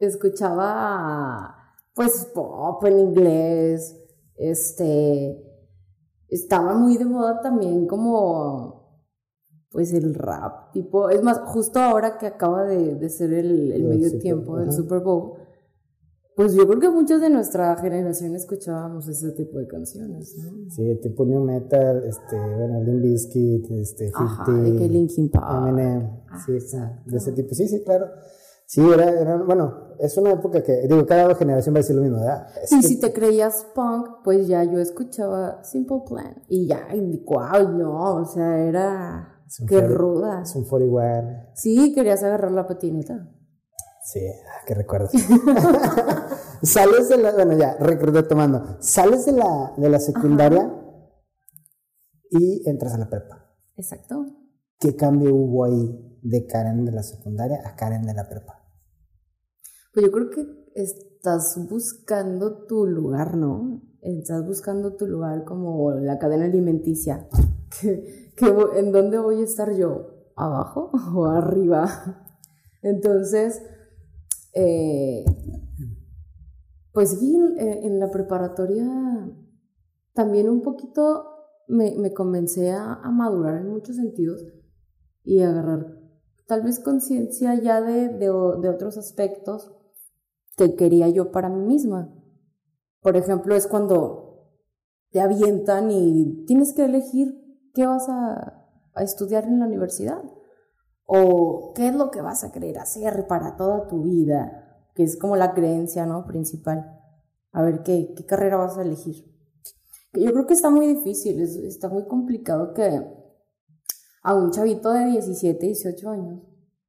Ah, 0.00 0.04
Escuchaba. 0.04 1.54
Pues 1.94 2.30
pop 2.34 2.84
en 2.84 2.98
inglés. 2.98 3.96
Este. 4.36 5.44
Estaba 6.28 6.74
muy 6.74 6.96
de 6.96 7.04
moda 7.04 7.40
también 7.40 7.86
como. 7.86 8.76
Pues 9.70 9.92
el 9.92 10.14
rap, 10.14 10.72
tipo. 10.72 11.10
Es 11.10 11.22
más, 11.22 11.40
justo 11.40 11.78
ahora 11.78 12.16
que 12.16 12.26
acaba 12.26 12.64
de, 12.64 12.94
de 12.94 13.08
ser 13.10 13.32
el, 13.34 13.84
medio 13.84 14.18
tiempo 14.18 14.56
del 14.56 14.68
ajá. 14.68 14.76
Super 14.76 15.00
Bowl. 15.00 15.34
Pues 16.38 16.54
yo 16.54 16.68
creo 16.68 16.78
que 16.78 16.88
muchos 16.88 17.20
de 17.20 17.30
nuestra 17.30 17.74
generación 17.78 18.36
escuchábamos 18.36 19.08
ese 19.08 19.32
tipo 19.32 19.58
de 19.58 19.66
canciones, 19.66 20.36
¿no? 20.38 20.70
Sí, 20.70 20.94
tipo 21.02 21.24
new 21.24 21.42
metal, 21.42 22.04
este, 22.04 22.36
bueno, 22.36 22.80
Limp 22.84 23.02
Bizkit, 23.02 23.68
este, 23.72 24.12
Ajá, 24.14 24.44
50, 24.46 24.70
de 24.70 24.78
que 24.78 24.88
Linkin 24.88 25.30
Park. 25.30 25.66
Eminem, 25.66 26.10
sí, 26.46 26.52
exacto. 26.52 27.10
de 27.10 27.16
ese 27.16 27.32
tipo. 27.32 27.52
Sí, 27.56 27.66
sí, 27.66 27.82
claro. 27.82 28.06
Sí, 28.70 28.82
era, 28.86 29.08
era, 29.08 29.36
bueno, 29.38 29.94
es 29.98 30.14
una 30.18 30.32
época 30.32 30.62
que, 30.62 30.82
digo, 30.86 31.06
cada 31.06 31.34
generación 31.34 31.74
va 31.74 31.78
a 31.78 31.80
decir 31.80 31.96
lo 31.96 32.02
mismo, 32.02 32.18
¿verdad? 32.20 32.48
Es 32.62 32.70
Y 32.70 32.80
que- 32.80 32.86
si 32.86 33.00
te 33.00 33.14
creías 33.14 33.66
punk, 33.74 34.22
pues 34.22 34.46
ya 34.46 34.62
yo 34.62 34.78
escuchaba 34.78 35.64
Simple 35.64 36.02
Plan. 36.06 36.42
Y 36.48 36.66
ya, 36.68 36.94
y 36.94 37.24
wow, 37.24 37.66
no, 37.72 38.16
o 38.16 38.24
sea, 38.26 38.58
era. 38.58 39.40
Qué 39.66 39.80
ruda. 39.80 40.42
Es 40.42 40.54
un 40.54 40.66
41. 40.66 41.46
Sí, 41.54 41.94
querías 41.94 42.22
agarrar 42.22 42.52
la 42.52 42.66
patineta. 42.66 43.30
Sí, 44.04 44.20
ah, 44.28 44.64
qué 44.66 44.74
recuerdos. 44.74 45.12
sales 46.62 47.08
de 47.08 47.16
la, 47.16 47.32
bueno 47.32 47.56
ya, 47.56 47.74
retomando, 47.78 48.76
sales 48.80 49.24
de 49.24 49.32
la, 49.32 49.72
de 49.78 49.88
la 49.88 49.98
secundaria 49.98 50.70
y 52.30 52.68
entras 52.68 52.92
a 52.92 52.98
la 52.98 53.08
prepa. 53.08 53.46
Exacto. 53.76 54.26
¿Qué 54.78 54.94
cambio 54.94 55.34
hubo 55.34 55.64
ahí 55.64 56.18
de 56.22 56.46
Karen 56.46 56.84
de 56.84 56.92
la 56.92 57.02
secundaria 57.02 57.62
a 57.64 57.74
Karen 57.74 58.02
de 58.02 58.12
la 58.12 58.28
prepa? 58.28 58.57
Pues 59.98 60.06
yo 60.06 60.12
creo 60.12 60.30
que 60.30 60.46
estás 60.76 61.58
buscando 61.68 62.66
tu 62.66 62.86
lugar, 62.86 63.36
¿no? 63.36 63.82
Estás 64.00 64.46
buscando 64.46 64.94
tu 64.94 65.08
lugar 65.08 65.44
como 65.44 65.90
la 65.90 66.20
cadena 66.20 66.44
alimenticia. 66.44 67.28
¿En 68.76 68.92
dónde 68.92 69.18
voy 69.18 69.40
a 69.40 69.44
estar 69.44 69.74
yo? 69.74 70.30
¿Abajo 70.36 70.92
o 71.16 71.26
arriba? 71.26 72.28
Entonces, 72.82 73.60
eh, 74.54 75.24
pues 76.92 77.18
sí, 77.18 77.36
en, 77.56 77.98
la 77.98 78.12
preparatoria 78.12 78.86
también 80.14 80.48
un 80.48 80.62
poquito 80.62 81.24
me, 81.66 82.14
comencé 82.14 82.70
a, 82.70 83.00
madurar 83.10 83.62
en 83.62 83.70
muchos 83.70 83.96
sentidos 83.96 84.46
y 85.24 85.42
agarrar 85.42 85.98
tal 86.46 86.62
vez 86.62 86.78
conciencia 86.78 87.56
ya 87.56 87.82
de, 87.82 88.10
de, 88.10 88.30
otros 88.30 88.96
aspectos 88.96 89.74
que 90.58 90.74
quería 90.74 91.08
yo 91.08 91.30
para 91.30 91.48
mí 91.48 91.64
misma. 91.64 92.12
Por 93.00 93.16
ejemplo, 93.16 93.54
es 93.54 93.66
cuando 93.68 94.50
te 95.10 95.20
avientan 95.20 95.90
y 95.90 96.44
tienes 96.46 96.74
que 96.74 96.84
elegir 96.84 97.70
qué 97.72 97.86
vas 97.86 98.08
a, 98.08 98.54
estudiar 98.96 99.44
en 99.44 99.60
la 99.60 99.66
universidad 99.66 100.20
o 101.04 101.72
qué 101.76 101.86
es 101.86 101.94
lo 101.94 102.10
que 102.10 102.20
vas 102.20 102.42
a 102.42 102.50
querer 102.50 102.78
hacer 102.78 103.28
para 103.28 103.56
toda 103.56 103.86
tu 103.86 104.02
vida, 104.02 104.82
que 104.96 105.04
es 105.04 105.16
como 105.16 105.36
la 105.36 105.54
creencia, 105.54 106.04
¿no? 106.04 106.26
Principal. 106.26 106.98
A 107.52 107.62
ver 107.62 107.84
qué, 107.84 108.12
qué 108.16 108.26
carrera 108.26 108.56
vas 108.56 108.76
a 108.76 108.82
elegir. 108.82 109.24
Yo 110.12 110.32
creo 110.32 110.46
que 110.48 110.54
está 110.54 110.68
muy 110.68 110.88
difícil, 110.88 111.40
está 111.40 111.88
muy 111.88 112.08
complicado 112.08 112.74
que 112.74 113.06
a 114.24 114.34
un 114.34 114.50
chavito 114.50 114.92
de 114.92 115.06
17, 115.06 115.64
18 115.64 116.10
años 116.10 116.42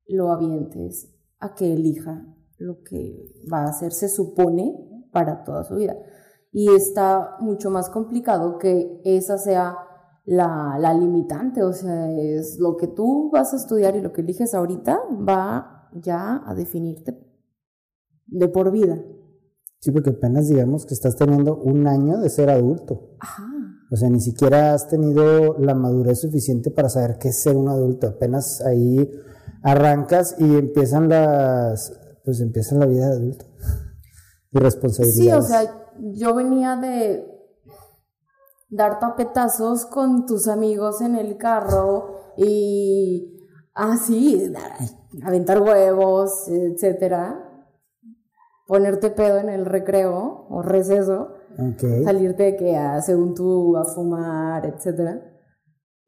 lo 0.08 0.32
avientes 0.32 1.14
a 1.38 1.54
que 1.54 1.72
elija 1.74 2.26
lo 2.60 2.82
que 2.84 3.34
va 3.52 3.64
a 3.64 3.70
hacer, 3.70 3.92
se 3.92 4.10
supone, 4.10 4.76
para 5.12 5.44
toda 5.44 5.64
su 5.64 5.76
vida. 5.76 5.98
Y 6.52 6.70
está 6.74 7.38
mucho 7.40 7.70
más 7.70 7.90
complicado 7.90 8.58
que 8.58 9.02
esa 9.04 9.38
sea 9.38 9.78
la, 10.26 10.78
la, 10.80 10.94
limitante, 10.94 11.64
o 11.64 11.74
sea, 11.74 12.12
es 12.12 12.58
lo 12.60 12.78
que 12.78 12.88
tú 12.88 13.32
vas 13.32 13.54
a 13.54 13.58
estudiar 13.58 13.96
y 13.96 14.02
lo 14.02 14.14
que 14.14 14.22
eliges 14.22 14.54
ahorita 14.54 15.00
va 15.28 15.90
ya 15.94 16.44
a 16.46 16.54
definirte 16.54 17.18
de 18.28 18.48
por 18.48 18.72
vida. 18.72 19.02
Sí, 19.80 19.92
porque 19.92 20.12
apenas 20.12 20.48
digamos 20.48 20.86
que 20.86 20.94
estás 20.94 21.16
teniendo 21.16 21.58
un 21.58 21.88
año 21.88 22.20
de 22.20 22.30
ser 22.30 22.50
adulto. 22.50 23.16
Ajá. 23.20 23.44
O 23.92 23.96
sea, 23.96 24.10
ni 24.10 24.20
siquiera 24.20 24.74
has 24.74 24.88
tenido 24.88 25.58
la 25.58 25.74
madurez 25.74 26.20
suficiente 26.20 26.70
para 26.70 26.90
saber 26.90 27.18
qué 27.18 27.30
es 27.30 27.42
ser 27.42 27.58
un 27.58 27.70
adulto. 27.70 28.08
Apenas 28.08 28.62
ahí 28.62 29.10
arrancas 29.64 30.36
y 30.38 30.56
empiezan 30.56 31.10
las, 31.10 31.99
pues 32.24 32.42
empieza 32.42 32.76
la 32.76 32.86
vida 32.86 33.08
de 33.10 33.14
adulto. 33.14 33.46
Y 34.52 34.60
responsabilidades. 34.60 35.16
Sí, 35.16 35.32
o 35.32 35.42
sea, 35.42 35.92
yo 35.98 36.34
venía 36.34 36.76
de 36.76 37.26
dar 38.70 39.00
tapetazos 39.00 39.86
con 39.86 40.26
tus 40.26 40.48
amigos 40.48 41.02
en 41.02 41.16
el 41.16 41.38
carro 41.38 42.34
y 42.38 43.48
así, 43.74 44.52
aventar 45.24 45.62
huevos, 45.62 46.48
etcétera. 46.48 47.46
Ponerte 48.68 49.10
pedo 49.10 49.40
en 49.40 49.50
el 49.50 49.66
recreo 49.66 50.46
o 50.50 50.62
receso. 50.62 51.34
Salirte 52.04 52.44
de 52.44 52.56
que 52.56 53.02
según 53.04 53.34
tú 53.34 53.76
a 53.76 53.84
fumar, 53.84 54.66
etcétera. 54.66 55.29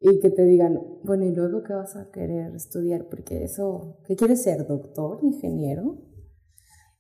Y 0.03 0.20
que 0.20 0.31
te 0.31 0.43
digan, 0.43 0.81
bueno, 1.03 1.25
¿y 1.25 1.31
luego 1.31 1.62
qué 1.62 1.74
vas 1.74 1.96
a 1.96 2.10
querer 2.10 2.55
estudiar? 2.55 3.08
Porque 3.08 3.43
eso, 3.43 4.00
¿qué 4.03 4.15
quieres 4.15 4.41
ser? 4.41 4.65
¿Doctor? 4.65 5.20
¿Ingeniero? 5.22 6.00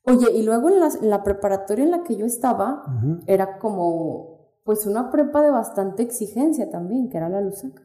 Oye, 0.03 0.31
y 0.35 0.43
luego 0.43 0.69
en 0.69 1.09
la, 1.09 1.23
preparatoria 1.23 1.83
en 1.83 1.91
la 1.91 2.03
que 2.03 2.15
yo 2.15 2.25
estaba, 2.25 2.83
era 3.25 3.57
como 3.57 4.31
pues 4.63 4.85
una 4.85 5.11
prepa 5.11 5.41
de 5.41 5.49
bastante 5.49 6.03
exigencia 6.03 6.69
también, 6.69 7.09
que 7.09 7.17
era 7.17 7.27
la 7.27 7.41
Lusac. 7.41 7.81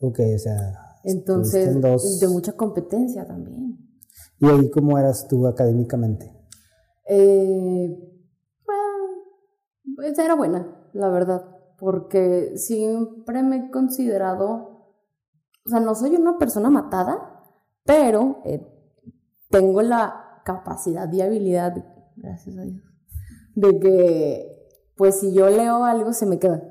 Ok, 0.00 0.20
o 0.34 0.38
sea. 0.38 0.56
Entonces, 1.04 1.78
de 2.20 2.28
mucha 2.28 2.52
competencia 2.52 3.26
también. 3.26 3.78
¿Y 4.38 4.46
ahí 4.46 4.70
cómo 4.70 4.98
eras 4.98 5.28
tú 5.28 5.46
académicamente? 5.46 6.34
Eh, 7.06 8.10
pues 9.96 10.18
era 10.18 10.34
buena, 10.34 10.88
la 10.94 11.10
verdad, 11.10 11.49
porque 11.80 12.52
siempre 12.56 13.42
me 13.42 13.56
he 13.56 13.70
considerado, 13.70 14.84
o 15.66 15.70
sea, 15.70 15.80
no 15.80 15.94
soy 15.94 16.14
una 16.14 16.38
persona 16.38 16.70
matada, 16.70 17.42
pero 17.84 18.42
eh, 18.44 18.66
tengo 19.48 19.82
la 19.82 20.42
capacidad 20.44 21.10
y 21.12 21.22
habilidad, 21.22 21.74
gracias 22.16 22.58
a 22.58 22.62
Dios, 22.62 22.82
de 23.54 23.80
que 23.80 24.60
pues 24.96 25.20
si 25.20 25.32
yo 25.32 25.48
leo 25.48 25.84
algo 25.84 26.12
se 26.12 26.26
me 26.26 26.38
queda. 26.38 26.62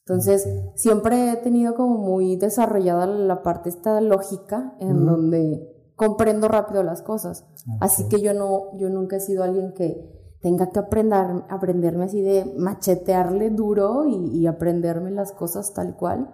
Entonces, 0.00 0.48
siempre 0.74 1.32
he 1.32 1.36
tenido 1.36 1.74
como 1.74 1.98
muy 1.98 2.36
desarrollada 2.36 3.06
la 3.06 3.42
parte 3.42 3.68
esta 3.68 4.00
lógica 4.00 4.74
en 4.80 5.04
donde 5.04 5.92
comprendo 5.94 6.48
rápido 6.48 6.82
las 6.82 7.02
cosas. 7.02 7.44
Así 7.80 8.08
que 8.08 8.22
yo 8.22 8.32
no, 8.32 8.74
yo 8.78 8.88
nunca 8.88 9.16
he 9.16 9.20
sido 9.20 9.44
alguien 9.44 9.74
que 9.74 10.17
tenga 10.40 10.70
que 10.70 10.78
aprender, 10.78 11.44
aprenderme 11.48 12.04
así 12.04 12.22
de 12.22 12.54
machetearle 12.56 13.50
duro 13.50 14.06
y, 14.06 14.46
aprenderme 14.46 15.10
las 15.10 15.32
cosas 15.32 15.72
tal 15.74 15.96
cual 15.96 16.32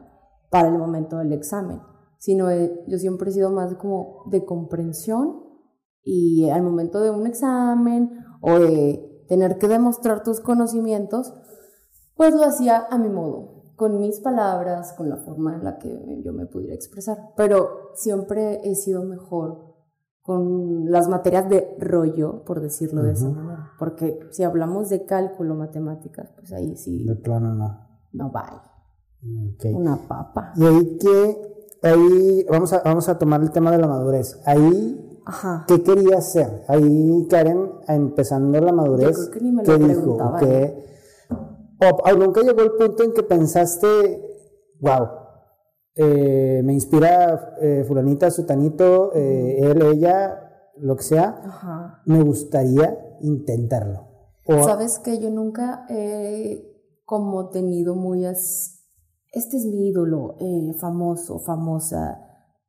para 0.50 0.68
el 0.68 0.78
momento 0.78 1.18
del 1.18 1.32
examen, 1.32 1.80
sino 2.18 2.48
yo 2.86 2.98
siempre 2.98 3.30
he 3.30 3.32
sido 3.32 3.50
más 3.50 3.74
como 3.74 4.24
de 4.26 4.44
comprensión 4.44 5.42
y 6.02 6.48
al 6.50 6.62
momento 6.62 7.00
de 7.00 7.10
un 7.10 7.26
examen 7.26 8.10
o 8.40 8.58
de 8.58 9.24
tener 9.28 9.58
que 9.58 9.68
demostrar 9.68 10.22
tus 10.22 10.40
conocimientos, 10.40 11.32
pues 12.14 12.34
lo 12.34 12.44
hacía 12.44 12.86
a 12.90 12.98
mi 12.98 13.08
modo, 13.08 13.72
con 13.74 13.98
mis 13.98 14.20
palabras, 14.20 14.92
con 14.92 15.08
la 15.08 15.16
forma 15.16 15.54
en 15.54 15.64
la 15.64 15.78
que 15.78 16.22
yo 16.22 16.32
me 16.32 16.46
pudiera 16.46 16.74
expresar. 16.74 17.32
Pero 17.36 17.90
siempre 17.94 18.60
he 18.62 18.74
sido 18.74 19.02
mejor 19.02 19.73
con 20.24 20.90
las 20.90 21.06
materias 21.08 21.50
de 21.50 21.76
rollo, 21.78 22.44
por 22.44 22.62
decirlo 22.62 23.02
de 23.02 23.12
esa 23.12 23.28
manera. 23.28 23.72
Porque 23.78 24.20
si 24.30 24.42
hablamos 24.42 24.88
de 24.88 25.04
cálculo, 25.04 25.54
matemáticas, 25.54 26.30
pues 26.34 26.50
ahí 26.52 26.76
sí. 26.76 27.04
De 27.04 27.14
plano 27.14 27.54
no. 27.54 27.86
No 28.12 28.30
vale. 28.30 28.58
Una 29.74 29.96
papa. 29.96 30.54
Y 30.56 30.64
ahí 30.64 30.98
que, 30.98 31.68
ahí 31.82 32.46
vamos 32.50 32.72
a, 32.72 32.80
vamos 32.82 33.06
a 33.10 33.18
tomar 33.18 33.42
el 33.42 33.50
tema 33.50 33.70
de 33.70 33.76
la 33.76 33.86
madurez. 33.86 34.40
Ahí 34.46 35.20
Ajá. 35.26 35.64
¿Qué 35.68 35.82
quería 35.82 36.18
hacer? 36.18 36.64
Ahí 36.68 37.26
Karen, 37.28 37.72
empezando 37.86 38.58
la 38.60 38.72
madurez, 38.72 39.16
Yo 39.16 39.30
creo 39.30 39.30
que 39.30 39.40
ni 39.40 39.52
me 39.52 39.62
lo 39.62 39.78
¿qué 39.78 39.84
dijo? 39.84 40.36
¿Qué? 40.38 40.84
O, 41.80 42.16
nunca 42.16 42.40
llegó 42.40 42.62
el 42.62 42.72
punto 42.72 43.02
en 43.02 43.12
que 43.12 43.22
pensaste, 43.22 43.86
wow, 44.80 45.06
eh, 45.96 46.62
me 46.64 46.72
inspira 46.72 47.56
eh, 47.60 47.84
fulanita, 47.86 48.30
sutanito, 48.30 49.12
eh, 49.14 49.58
él, 49.60 49.82
ella, 49.82 50.72
lo 50.76 50.96
que 50.96 51.02
sea, 51.02 51.40
Ajá. 51.44 52.02
me 52.06 52.22
gustaría 52.22 53.16
intentarlo. 53.20 54.08
Sabes 54.46 54.98
que 54.98 55.18
yo 55.18 55.30
nunca 55.30 55.86
he 55.88 56.74
como 57.04 57.48
tenido 57.48 57.94
muy... 57.94 58.24
Este 58.24 59.56
es 59.56 59.64
mi 59.66 59.88
ídolo, 59.88 60.36
eh, 60.40 60.74
famoso, 60.78 61.38
famosa 61.40 62.20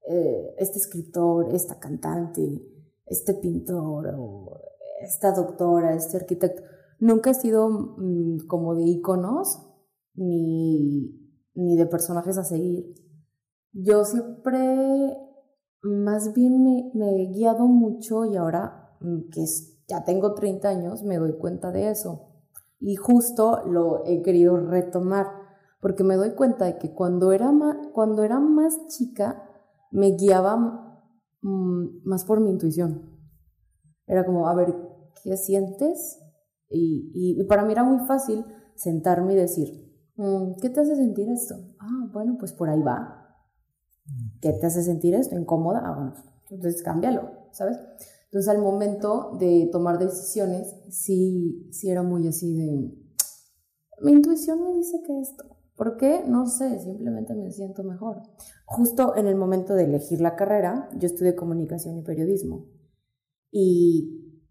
eh, 0.07 0.55
este 0.57 0.77
escritor, 0.77 1.53
esta 1.53 1.79
cantante, 1.79 2.61
este 3.05 3.33
pintor 3.35 4.15
o 4.17 4.61
esta 5.01 5.31
doctora, 5.31 5.93
este 5.95 6.17
arquitecto. 6.17 6.63
Nunca 6.99 7.31
he 7.31 7.33
sido 7.33 7.69
mm, 7.69 8.47
como 8.47 8.75
de 8.75 8.83
íconos 8.83 9.67
ni, 10.15 11.11
ni 11.55 11.75
de 11.75 11.85
personajes 11.85 12.37
a 12.37 12.43
seguir. 12.43 12.85
Yo 13.77 14.05
siempre 14.05 15.17
más 15.81 16.33
bien 16.33 16.63
me, 16.93 17.23
he 17.23 17.25
guiado 17.27 17.67
mucho 17.67 18.23
y 18.23 18.37
ahora 18.37 18.95
mm, 19.01 19.29
que 19.29 19.43
ya 19.85 20.05
tengo 20.05 20.33
30 20.33 20.69
años 20.69 21.03
me 21.03 21.17
doy 21.17 21.37
cuenta 21.37 21.71
de 21.71 21.89
eso. 21.89 22.21
Y 22.79 22.95
justo 22.95 23.63
lo 23.65 24.05
he 24.05 24.21
querido 24.21 24.55
retomar 24.57 25.27
porque 25.81 26.05
me 26.05 26.15
doy 26.15 26.35
cuenta 26.35 26.65
de 26.65 26.77
que 26.77 26.93
cuando 26.93 27.33
era 27.33 27.51
cuando 27.93 28.23
era 28.23 28.39
más 28.39 28.87
chica 28.87 29.43
me 29.91 30.11
guiaba 30.11 31.01
mm, 31.41 32.05
más 32.05 32.23
por 32.23 32.39
mi 32.39 32.51
intuición. 32.51 33.11
Era 34.07 34.25
como, 34.25 34.47
a 34.47 34.55
ver, 34.55 34.73
¿qué 35.21 35.35
sientes? 35.35 36.21
Y, 36.69 37.43
para 37.45 37.65
mí 37.65 37.73
era 37.73 37.83
muy 37.83 38.07
fácil 38.07 38.45
sentarme 38.75 39.33
y 39.33 39.37
decir, 39.37 39.67
mm, 40.15 40.61
¿qué 40.61 40.69
te 40.69 40.79
hace 40.79 40.95
sentir 40.95 41.29
esto? 41.29 41.55
Ah, 41.79 42.09
bueno, 42.13 42.37
pues 42.39 42.53
por 42.53 42.69
ahí 42.69 42.81
va. 42.81 43.24
¿Qué 44.45 44.53
te 44.53 44.67
hace 44.67 44.83
sentir 44.83 45.15
esto? 45.15 45.35
¿Incómoda? 45.35 45.81
Ah, 45.83 45.95
bueno, 45.95 46.13
entonces 46.51 46.83
cámbialo, 46.83 47.31
¿sabes? 47.51 47.79
Entonces 48.25 48.47
al 48.47 48.61
momento 48.61 49.31
de 49.39 49.67
tomar 49.71 49.97
decisiones, 49.97 50.75
sí, 50.87 51.67
sí 51.71 51.89
era 51.89 52.03
muy 52.03 52.27
así 52.27 52.55
de, 52.55 52.95
mi 54.03 54.11
intuición 54.11 54.61
me 54.61 54.73
dice 54.75 55.01
que 55.03 55.19
esto. 55.19 55.45
¿Por 55.75 55.97
qué? 55.97 56.25
No 56.27 56.45
sé, 56.45 56.77
simplemente 56.77 57.33
me 57.33 57.49
siento 57.49 57.83
mejor. 57.83 58.21
Justo 58.65 59.15
en 59.15 59.25
el 59.25 59.35
momento 59.35 59.73
de 59.73 59.85
elegir 59.85 60.21
la 60.21 60.35
carrera, 60.35 60.89
yo 60.95 61.07
estudié 61.07 61.33
comunicación 61.33 61.97
y 61.97 62.03
periodismo. 62.03 62.67
Y 63.49 64.43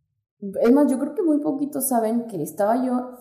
es 0.60 0.72
más, 0.72 0.90
yo 0.90 0.98
creo 0.98 1.14
que 1.14 1.22
muy 1.22 1.38
poquitos 1.38 1.86
saben 1.86 2.26
que 2.26 2.42
estaba 2.42 2.84
yo 2.84 3.20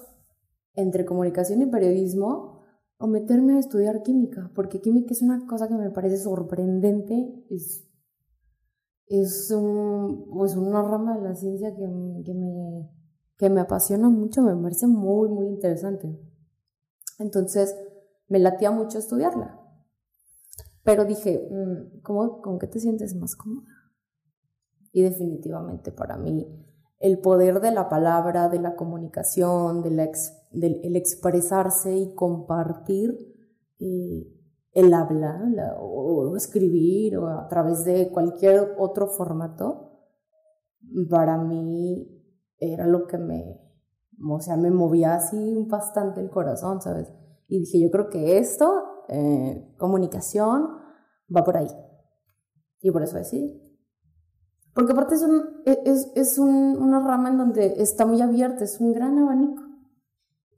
entre 0.74 1.06
comunicación 1.06 1.62
y 1.62 1.68
periodismo 1.68 2.53
o 3.04 3.08
meterme 3.08 3.56
a 3.56 3.60
estudiar 3.60 4.02
química, 4.02 4.50
porque 4.56 4.80
química 4.80 5.12
es 5.12 5.22
una 5.22 5.46
cosa 5.46 5.68
que 5.68 5.74
me 5.74 5.92
parece 5.92 6.16
sorprendente, 6.20 7.36
es, 7.50 7.86
es 9.08 9.52
un, 9.52 10.30
pues 10.34 10.56
una 10.56 10.82
rama 10.82 11.18
de 11.18 11.22
la 11.22 11.36
ciencia 11.36 11.76
que, 11.76 11.84
que, 12.24 12.34
me, 12.34 12.90
que 13.36 13.50
me 13.50 13.60
apasiona 13.60 14.08
mucho, 14.08 14.42
me 14.42 14.56
parece 14.56 14.88
muy, 14.88 15.28
muy 15.28 15.48
interesante. 15.48 16.18
Entonces, 17.20 17.76
me 18.30 18.40
latía 18.40 18.72
mucho 18.72 19.00
estudiarla. 19.00 19.60
Pero 20.84 21.04
dije, 21.04 21.46
mm, 21.52 22.00
¿cómo, 22.04 22.42
¿con 22.42 22.58
qué 22.58 22.68
te 22.68 22.80
sientes 22.80 23.16
más 23.16 23.36
cómoda? 23.36 23.68
Y 24.94 25.02
definitivamente 25.02 25.92
para 25.92 26.16
mí 26.16 26.48
el 27.04 27.20
poder 27.20 27.60
de 27.60 27.72
la 27.72 27.90
palabra, 27.90 28.48
de 28.48 28.62
la 28.62 28.78
comunicación, 28.78 29.82
de 29.82 29.92
la 29.92 30.06
del 30.54 30.80
el 30.84 30.96
expresarse 30.96 31.96
y 31.96 32.14
compartir 32.14 33.34
el 33.80 34.94
habla 34.94 35.76
o 35.80 36.36
escribir 36.38 37.18
o 37.18 37.28
a 37.28 37.48
través 37.48 37.84
de 37.84 38.10
cualquier 38.12 38.76
otro 38.78 39.08
formato, 39.08 39.94
para 41.10 41.38
mí 41.38 42.08
era 42.58 42.88
lo 42.88 43.08
que 43.08 43.18
me, 43.18 43.62
o 44.30 44.40
sea, 44.40 44.58
me 44.58 44.72
movía 44.72 45.16
así 45.16 45.66
bastante 45.68 46.22
el 46.22 46.30
corazón, 46.30 46.82
¿sabes? 46.82 47.12
Y 47.48 47.60
dije, 47.60 47.80
yo 47.80 47.92
creo 47.92 48.10
que 48.10 48.38
esto, 48.38 49.06
eh, 49.10 49.76
comunicación, 49.78 50.70
va 51.36 51.44
por 51.44 51.58
ahí. 51.58 51.70
Y 52.82 52.92
por 52.92 53.04
eso 53.04 53.18
decidí. 53.18 53.60
Porque 54.74 54.92
aparte 54.92 55.16
es, 55.16 55.22
un, 55.22 55.62
e, 55.66 55.82
es, 55.86 56.12
es 56.16 56.38
un, 56.38 56.78
una 56.82 57.06
rama 57.06 57.30
en 57.30 57.38
donde 57.38 57.82
está 57.82 58.06
muy 58.06 58.22
abierta, 58.22 58.64
es 58.64 58.80
un 58.80 58.92
gran 58.94 59.18
abanico. 59.20 59.62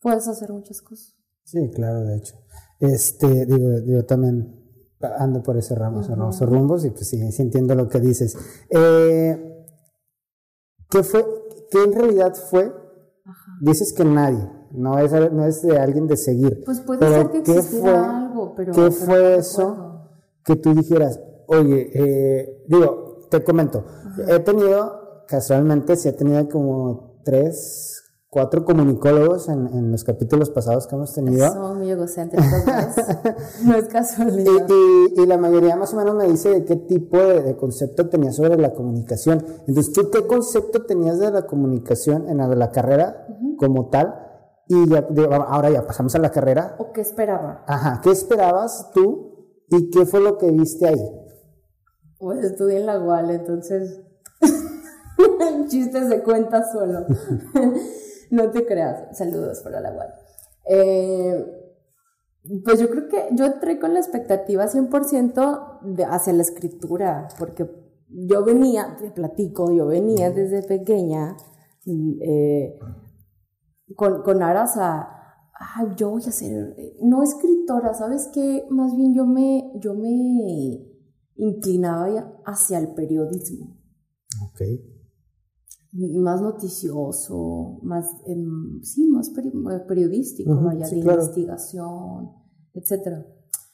Puedes 0.06 0.28
hacer 0.28 0.54
muchas 0.54 0.84
cosas. 0.84 1.16
Sí, 1.46 1.72
claro, 1.74 2.02
de 2.02 2.18
hecho. 2.18 2.36
Este, 2.80 3.48
digo, 3.48 3.80
yo 3.88 4.06
también 4.06 4.56
ando 5.18 5.42
por 5.42 5.58
ese 5.58 5.74
ramo, 5.74 6.02
esos 6.02 6.48
rumbos, 6.48 6.86
y 6.86 6.92
pues 6.92 7.10
sí, 7.10 7.32
sí 7.32 7.42
entiendo 7.42 7.74
lo 7.74 7.90
que 7.90 8.00
dices. 8.00 8.38
Eh, 8.70 9.66
¿Qué 10.92 11.02
fue, 11.02 11.26
qué 11.72 11.86
en 11.86 11.94
realidad 11.94 12.36
fue? 12.36 12.72
Dices 13.62 13.94
que 13.94 14.06
nadie, 14.06 14.48
no 14.74 15.00
es, 15.00 15.12
no 15.12 15.44
es 15.44 15.64
de 15.64 15.80
alguien 15.80 16.06
de 16.06 16.18
seguir. 16.18 16.62
Pues 16.64 16.82
puede 16.82 17.00
ser 17.00 17.32
que 17.32 17.42
¿qué 17.42 17.64
fue, 17.64 17.90
algo, 17.90 18.54
pero... 18.54 18.74
¿Qué 18.74 18.92
fue 18.92 19.38
eso 19.38 20.12
que 20.44 20.56
tú 20.56 20.76
dijeras, 20.76 21.20
oye, 21.48 21.90
eh, 21.96 22.64
digo, 22.68 23.28
te 23.32 23.44
comento, 23.44 23.84
he 24.28 24.38
tenido, 24.38 25.24
casualmente, 25.28 25.96
sí 25.96 26.10
he 26.10 26.14
tenido 26.14 26.48
como 26.48 27.22
tres, 27.24 28.04
cuatro 28.36 28.66
comunicólogos 28.66 29.48
en, 29.48 29.68
en, 29.68 29.92
los 29.94 30.04
capítulos 30.04 30.50
pasados 30.50 30.88
que 30.88 30.96
hemos 30.96 31.14
tenido. 31.14 31.48
Son 31.54 31.78
muy 31.78 31.90
egocéntricos, 31.90 32.46
no 33.64 33.76
es 33.78 33.88
casualidad. 33.88 34.68
Y, 34.68 35.22
y, 35.22 35.26
la 35.26 35.38
mayoría 35.38 35.78
más 35.78 35.94
o 35.94 35.96
menos 35.96 36.16
me 36.16 36.28
dice 36.28 36.50
de 36.50 36.66
qué 36.66 36.76
tipo 36.76 37.18
de, 37.18 37.56
concepto 37.56 38.10
tenías 38.10 38.36
sobre 38.36 38.58
la 38.58 38.74
comunicación. 38.74 39.42
Entonces, 39.66 39.94
¿tú 39.94 40.12
qué 40.12 40.28
concepto 40.28 40.84
tenías 40.84 41.18
de 41.18 41.32
la 41.32 41.44
comunicación 41.44 42.28
en 42.28 42.40
la 42.40 42.50
de 42.50 42.58
la 42.58 42.72
carrera 42.72 43.26
como 43.58 43.88
tal? 43.88 44.14
Y 44.68 44.90
ya, 44.90 45.08
ahora 45.48 45.70
ya 45.70 45.88
pasamos 45.88 46.14
a 46.16 46.20
la 46.20 46.30
carrera. 46.30 46.76
¿O 46.78 46.92
qué 46.92 47.00
esperaba? 47.00 47.64
Ajá, 47.66 48.02
¿qué 48.04 48.12
esperabas 48.12 48.92
tú 48.94 49.64
y 49.70 49.90
qué 49.92 50.06
fue 50.06 50.20
lo 50.20 50.38
que 50.38 50.52
viste 50.52 50.86
ahí? 50.86 51.10
Pues 52.20 52.44
estudié 52.44 52.82
en 52.82 52.86
la 52.86 53.00
UAL, 53.00 53.30
entonces 53.30 54.02
chistes 55.70 56.10
de 56.10 56.22
cuenta 56.22 56.66
solo. 56.74 57.06
no 58.32 58.50
te 58.52 58.66
creas. 58.66 59.18
Saludos 59.18 59.62
para 59.62 59.82
la 59.82 59.92
UAL. 59.94 60.14
Eh, 60.68 61.46
pues 62.64 62.80
yo 62.80 62.90
creo 62.90 63.08
que 63.08 63.28
yo 63.32 63.46
entré 63.46 63.80
con 63.80 63.94
la 63.94 64.00
expectativa 64.00 64.68
100% 64.68 65.82
de, 65.82 66.06
hacia 66.06 66.34
la 66.34 66.44
escritura, 66.44 67.28
porque 67.40 67.70
yo 68.08 68.44
venía, 68.46 68.96
te 69.00 69.12
platico, 69.12 69.72
yo 69.72 69.88
venía 69.88 70.30
desde 70.30 70.62
pequeña 70.62 71.36
eh, 71.86 72.80
con, 73.96 74.22
con 74.24 74.44
aras 74.44 74.78
a, 74.78 75.12
yo 75.96 76.12
voy 76.12 76.22
a 76.24 76.32
ser, 76.32 76.76
no 77.02 77.24
escritora, 77.24 77.94
¿sabes 77.94 78.30
qué? 78.34 78.66
Más 78.70 78.96
bien 78.96 79.16
yo 79.16 79.26
me, 79.26 79.72
yo 79.76 79.94
me 79.94 80.86
inclinaba 81.36 82.42
hacia 82.46 82.78
el 82.78 82.94
periodismo. 82.94 83.78
Ok. 84.44 84.62
Más 85.96 86.42
noticioso, 86.42 87.80
más, 87.84 88.06
em, 88.26 88.82
sí, 88.84 89.08
más 89.08 89.32
periodístico, 89.88 90.54
vaya, 90.62 90.88
de 90.88 90.98
investigación, 90.98 92.32
etc. 92.74 93.26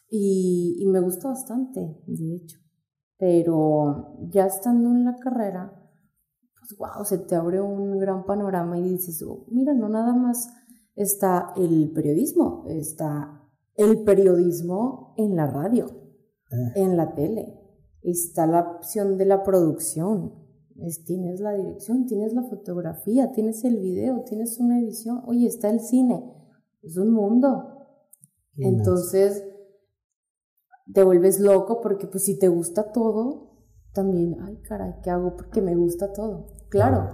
Y, 0.10 0.78
y 0.80 0.86
me 0.86 1.00
gustó 1.00 1.30
bastante, 1.30 2.04
de 2.06 2.36
hecho. 2.36 2.60
Pero 3.18 4.18
ya 4.30 4.46
estando 4.46 4.90
en 4.90 5.06
la 5.06 5.16
carrera, 5.16 5.82
wow, 6.78 7.04
se 7.04 7.18
te 7.20 7.36
abre 7.36 7.62
un 7.62 8.00
gran 8.00 8.26
panorama 8.26 8.78
y 8.78 8.84
dices, 8.84 9.24
oh, 9.24 9.46
mira, 9.50 9.74
no 9.74 9.90
nada 9.90 10.14
más 10.14 10.50
está 10.96 11.54
el 11.56 11.92
periodismo, 11.92 12.66
está 12.68 13.42
el 13.76 14.04
periodismo 14.04 15.14
en 15.18 15.36
la 15.36 15.48
radio, 15.48 15.88
eh. 16.52 16.72
en 16.76 16.98
la 16.98 17.14
tele, 17.14 17.60
está 18.02 18.46
la 18.46 18.62
opción 18.78 19.18
de 19.18 19.26
la 19.26 19.44
producción, 19.44 20.41
tienes 21.06 21.40
la 21.40 21.54
dirección, 21.54 22.06
tienes 22.06 22.34
la 22.34 22.44
fotografía, 22.44 23.32
tienes 23.32 23.64
el 23.64 23.80
video, 23.80 24.24
tienes 24.24 24.60
una 24.60 24.80
edición, 24.80 25.22
oye, 25.26 25.48
está 25.48 25.70
el 25.70 25.80
cine, 25.80 26.24
es 26.82 26.98
un 26.98 27.12
mundo. 27.12 27.78
Entonces, 28.58 29.44
te 30.94 31.04
vuelves 31.04 31.40
loco 31.40 31.82
porque 31.82 32.08
pues 32.08 32.26
si 32.26 32.38
te 32.38 32.48
gusta 32.48 32.92
todo, 32.92 33.52
también, 33.94 34.38
ay 34.42 34.58
caray, 34.62 34.96
¿qué 35.04 35.10
hago? 35.10 35.36
Porque 35.36 35.62
me 35.62 35.76
gusta 35.76 36.12
todo. 36.14 36.48
Claro, 36.70 37.10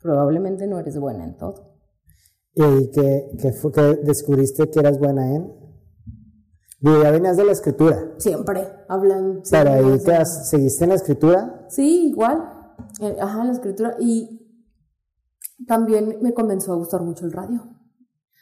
probablemente 0.00 0.66
no 0.66 0.78
eres 0.78 0.98
buena 0.98 1.24
en 1.24 1.36
todo. 1.36 1.70
¿Y 2.54 2.90
qué, 2.90 3.52
fue 3.52 3.72
que 3.72 3.82
descubriste 4.04 4.68
que 4.70 4.80
eras 4.80 4.98
buena 4.98 5.34
en? 5.34 5.60
ya 6.82 7.10
venías 7.10 7.36
de 7.36 7.44
la 7.44 7.52
escritura. 7.52 8.14
Siempre, 8.18 8.66
hablando. 8.88 9.42
¿Para 9.50 9.74
ahí 9.74 9.98
te 9.98 10.24
seguiste 10.24 10.84
en 10.84 10.90
la 10.90 10.96
escritura? 10.96 11.66
Sí, 11.68 12.08
igual. 12.08 12.59
Eh, 13.00 13.16
ajá, 13.20 13.44
la 13.44 13.52
escritura. 13.52 13.96
Y 13.98 14.40
también 15.66 16.18
me 16.22 16.34
comenzó 16.34 16.72
a 16.72 16.76
gustar 16.76 17.02
mucho 17.02 17.26
el 17.26 17.32
radio. 17.32 17.76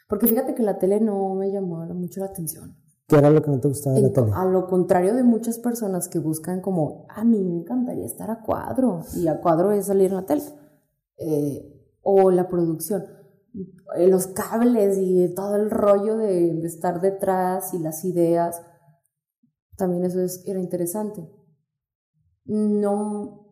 Porque 0.08 0.26
fíjate 0.26 0.54
que 0.54 0.62
la 0.62 0.78
tele 0.78 1.00
no 1.00 1.34
me 1.34 1.50
llamó 1.50 1.84
mucho 1.94 2.20
la 2.20 2.26
atención. 2.26 2.76
¿Qué 3.06 3.16
era 3.16 3.30
lo 3.30 3.42
que 3.42 3.50
no 3.50 3.58
te 3.58 3.68
gustaba 3.68 3.96
de 3.96 4.02
la 4.02 4.12
tele? 4.12 4.30
A 4.34 4.44
lo 4.44 4.66
contrario 4.66 5.14
de 5.14 5.22
muchas 5.22 5.58
personas 5.58 6.08
que 6.08 6.18
buscan 6.18 6.60
como, 6.60 7.06
a 7.08 7.24
mí 7.24 7.42
me 7.42 7.54
encantaría 7.54 8.04
estar 8.04 8.30
a 8.30 8.42
cuadro, 8.42 9.02
y 9.16 9.28
a 9.28 9.40
cuadro 9.40 9.72
es 9.72 9.86
salir 9.86 10.10
en 10.10 10.16
la 10.16 10.26
tele, 10.26 10.42
eh, 11.16 11.74
o 12.02 12.30
la 12.30 12.48
producción, 12.48 13.04
eh, 13.96 14.08
los 14.08 14.26
cables 14.28 14.98
y 14.98 15.34
todo 15.34 15.56
el 15.56 15.70
rollo 15.70 16.18
de, 16.18 16.60
estar 16.66 17.00
detrás 17.00 17.72
y 17.72 17.78
las 17.78 18.04
ideas, 18.04 18.60
también 19.76 20.04
eso 20.04 20.18
era 20.44 20.60
interesante. 20.60 21.26
No, 22.44 23.47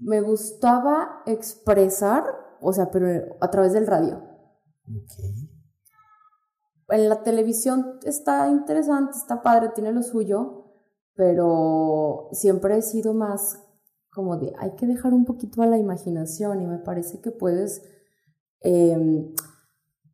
me 0.00 0.20
gustaba 0.20 1.22
expresar, 1.26 2.24
o 2.60 2.72
sea, 2.72 2.90
pero 2.90 3.36
a 3.40 3.50
través 3.50 3.72
del 3.72 3.86
radio. 3.86 4.22
Okay 5.04 5.50
en 6.90 7.08
la 7.08 7.22
televisión 7.22 7.98
está 8.04 8.48
interesante, 8.48 9.16
está 9.16 9.42
padre, 9.42 9.70
tiene 9.74 9.92
lo 9.92 10.02
suyo, 10.02 10.64
pero 11.14 12.28
siempre 12.32 12.76
he 12.76 12.82
sido 12.82 13.14
más 13.14 13.66
como 14.12 14.36
de, 14.36 14.52
hay 14.58 14.74
que 14.74 14.86
dejar 14.86 15.14
un 15.14 15.24
poquito 15.24 15.62
a 15.62 15.66
la 15.66 15.78
imaginación 15.78 16.62
y 16.62 16.66
me 16.66 16.78
parece 16.78 17.20
que 17.20 17.30
puedes 17.30 17.82
em, 18.60 19.32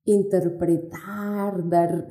interpretar, 0.04 1.66
dar, 1.68 2.06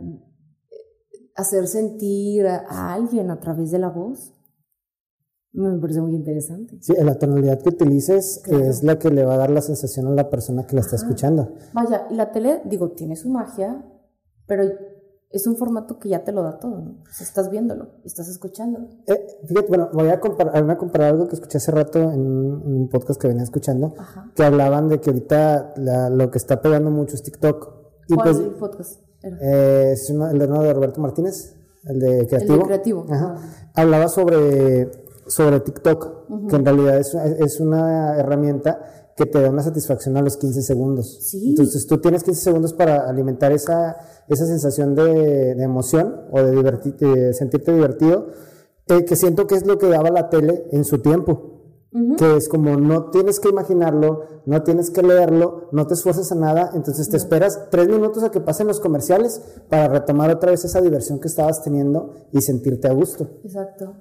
hacer 1.36 1.68
sentir 1.68 2.48
a, 2.48 2.94
alguien 2.94 3.30
a 3.30 3.40
través 3.40 3.70
de 3.70 3.80
la 3.80 3.90
voz. 3.90 4.34
Me 5.56 5.78
parece 5.80 6.02
muy 6.02 6.14
interesante. 6.16 6.78
Sí, 6.82 6.94
la 7.02 7.16
tonalidad 7.18 7.62
que 7.62 7.70
utilices 7.70 8.42
es 8.48 8.84
la 8.84 9.00
que 9.00 9.10
le 9.10 9.24
va 9.24 9.36
a 9.36 9.38
dar 9.38 9.50
la 9.52 9.62
sensación 9.62 10.08
a 10.08 10.12
la 10.12 10.30
persona 10.30 10.66
que 10.68 10.76
la 10.76 10.82
está 10.82 10.96
escuchando. 10.98 11.54
Vaya, 11.74 12.08
y 12.10 12.16
la 12.16 12.32
tele, 12.32 12.62
digo, 12.66 12.92
tiene 12.92 13.16
su 13.16 13.30
magia, 13.30 13.86
pero 14.48 14.64
es 15.32 15.48
un 15.48 15.56
formato 15.58 15.98
que 16.00 16.10
ya 16.10 16.24
te 16.24 16.32
lo 16.32 16.44
da 16.44 16.60
todo, 16.60 16.80
¿no? 16.80 16.92
O 17.02 17.14
sea, 17.14 17.26
estás 17.26 17.50
viéndolo, 17.50 17.88
estás 18.06 18.28
escuchándolo. 18.30 18.88
Eh, 19.08 19.28
fíjate, 19.48 19.68
bueno, 19.68 19.90
voy 19.94 20.08
a 20.10 20.20
comparar, 20.20 20.62
voy 20.64 20.72
a 20.72 20.78
comparar 20.78 21.10
algo 21.14 21.28
que 21.28 21.36
escuché 21.36 21.58
hace 21.58 21.72
rato 21.72 22.00
en 22.12 22.22
un, 22.22 22.90
podcast 22.90 23.20
que 23.22 23.28
venía 23.28 23.44
escuchando, 23.44 23.94
Ajá. 23.98 24.32
que 24.36 24.44
hablaban 24.44 24.88
de 24.90 25.00
que 25.02 25.10
ahorita 25.10 25.74
la- 25.78 26.10
lo 26.10 26.32
que 26.32 26.38
está 26.38 26.62
pegando 26.62 26.90
mucho 26.92 27.16
es 27.16 27.24
TikTok. 27.24 27.74
Y 28.08 28.14
¿Cuál 28.16 28.36
pues 28.36 28.48
podcast 28.60 29.02
era? 29.24 29.38
eh, 29.42 29.92
es 29.94 30.10
uno- 30.10 30.30
el 30.30 30.42
hermano 30.42 30.64
de 30.64 30.74
Roberto 30.74 31.02
Martínez, 31.02 31.56
el 31.86 32.00
de 32.00 32.28
Creativo. 32.28 32.64
Creativo, 32.66 33.06
Ajá. 33.10 33.36
ah. 33.38 33.72
Hablaba 33.76 34.08
sobre, 34.08 34.90
sobre 35.28 35.60
TikTok, 35.60 36.48
que 36.50 36.56
en 36.56 36.66
realidad 36.66 36.98
es, 36.98 37.14
es 37.16 37.60
una 37.60 38.16
herramienta 38.18 39.12
que 39.18 39.26
te 39.26 39.42
da 39.42 39.50
una 39.50 39.64
satisfacción 39.64 40.18
a 40.18 40.22
los 40.22 40.36
15 40.38 40.62
segundos. 40.62 41.20
Sí. 41.30 41.50
Entonces 41.52 41.88
tú 41.88 42.00
tienes 42.00 42.24
15 42.24 42.42
segundos 42.42 42.74
para 42.74 43.08
alimentar 43.10 43.52
esa, 43.54 43.96
esa 44.28 44.46
sensación 44.46 44.94
de, 44.94 45.56
de 45.56 45.64
emoción 45.64 46.22
o 46.32 46.42
de, 46.42 46.54
diverti- 46.54 46.96
de 46.98 47.34
sentirte 47.34 47.72
divertido, 47.74 48.28
eh, 48.88 49.06
que 49.06 49.16
siento 49.16 49.48
que 49.48 49.56
es 49.56 49.66
lo 49.66 49.78
que 49.78 49.88
daba 49.88 50.10
la 50.10 50.30
tele 50.30 50.68
en 50.72 50.84
su 50.84 51.00
tiempo. 51.00 51.52
Que 52.18 52.36
es 52.36 52.50
como 52.50 52.76
no 52.76 53.10
tienes 53.10 53.40
que 53.40 53.48
imaginarlo, 53.48 54.24
no 54.46 54.64
tienes 54.64 54.90
que 54.92 55.02
leerlo, 55.02 55.70
no 55.72 55.88
te 55.88 55.94
esfuerces 55.94 56.30
a 56.34 56.36
nada, 56.36 56.72
entonces 56.74 57.08
te 57.08 57.16
esperas 57.16 57.70
tres 57.72 57.88
minutos 57.88 58.22
a 58.24 58.32
que 58.32 58.42
pasen 58.42 58.68
los 58.68 58.82
comerciales 58.82 59.42
para 59.70 59.88
retomar 59.88 60.30
otra 60.30 60.52
vez 60.52 60.66
esa 60.66 60.82
diversión 60.82 61.22
que 61.22 61.30
estabas 61.30 61.64
teniendo 61.64 62.12
y 62.34 62.42
sentirte 62.42 62.90
a 62.90 62.94
gusto. 62.94 63.30
Exacto. 63.46 63.94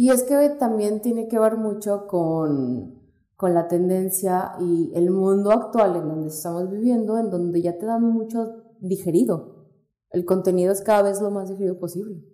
Y 0.00 0.08
es 0.08 0.22
que 0.22 0.48
también 0.58 1.02
tiene 1.02 1.28
que 1.28 1.38
ver 1.38 1.58
mucho 1.58 2.06
con, 2.06 3.02
con 3.36 3.52
la 3.52 3.68
tendencia 3.68 4.52
y 4.58 4.90
el 4.94 5.10
mundo 5.10 5.50
actual 5.50 5.94
en 5.94 6.08
donde 6.08 6.28
estamos 6.28 6.70
viviendo, 6.70 7.18
en 7.18 7.28
donde 7.28 7.60
ya 7.60 7.76
te 7.76 7.84
dan 7.84 8.04
mucho 8.04 8.62
digerido. 8.80 9.66
El 10.08 10.24
contenido 10.24 10.72
es 10.72 10.80
cada 10.80 11.02
vez 11.02 11.20
lo 11.20 11.30
más 11.30 11.50
digerido 11.50 11.78
posible. 11.78 12.24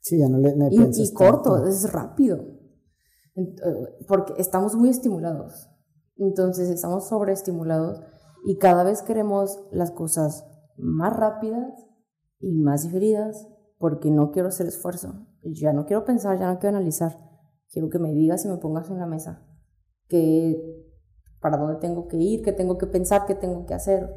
Sí, 0.00 0.20
ya 0.20 0.26
no 0.30 0.38
le 0.38 0.56
no 0.56 0.68
Y, 0.70 0.90
y 0.90 1.12
corto, 1.12 1.66
es 1.66 1.92
rápido. 1.92 2.46
Eh, 3.34 3.56
Porque 4.08 4.32
estamos 4.38 4.74
muy 4.74 4.88
estimulados. 4.88 5.68
Entonces 6.16 6.70
estamos 6.70 7.08
sobreestimulados 7.08 8.00
y 8.46 8.56
cada 8.56 8.84
vez 8.84 9.02
queremos 9.02 9.60
las 9.70 9.90
cosas 9.90 10.46
más 10.78 11.14
rápidas 11.14 11.74
y 12.40 12.52
más 12.52 12.84
digeridas 12.84 13.48
porque 13.76 14.10
no 14.10 14.30
quiero 14.30 14.48
hacer 14.48 14.66
esfuerzo. 14.66 15.26
Ya 15.42 15.72
no 15.72 15.86
quiero 15.86 16.04
pensar, 16.04 16.38
ya 16.38 16.52
no 16.52 16.58
quiero 16.58 16.76
analizar. 16.76 17.16
Quiero 17.70 17.90
que 17.90 17.98
me 17.98 18.12
digas 18.12 18.44
y 18.44 18.48
me 18.48 18.58
pongas 18.58 18.90
en 18.90 18.98
la 18.98 19.06
mesa 19.06 19.46
que 20.08 20.60
para 21.40 21.56
dónde 21.56 21.80
tengo 21.80 22.06
que 22.06 22.18
ir, 22.18 22.42
qué 22.42 22.52
tengo 22.52 22.76
que 22.76 22.86
pensar, 22.86 23.24
qué 23.26 23.34
tengo 23.34 23.64
que 23.64 23.74
hacer. 23.74 24.08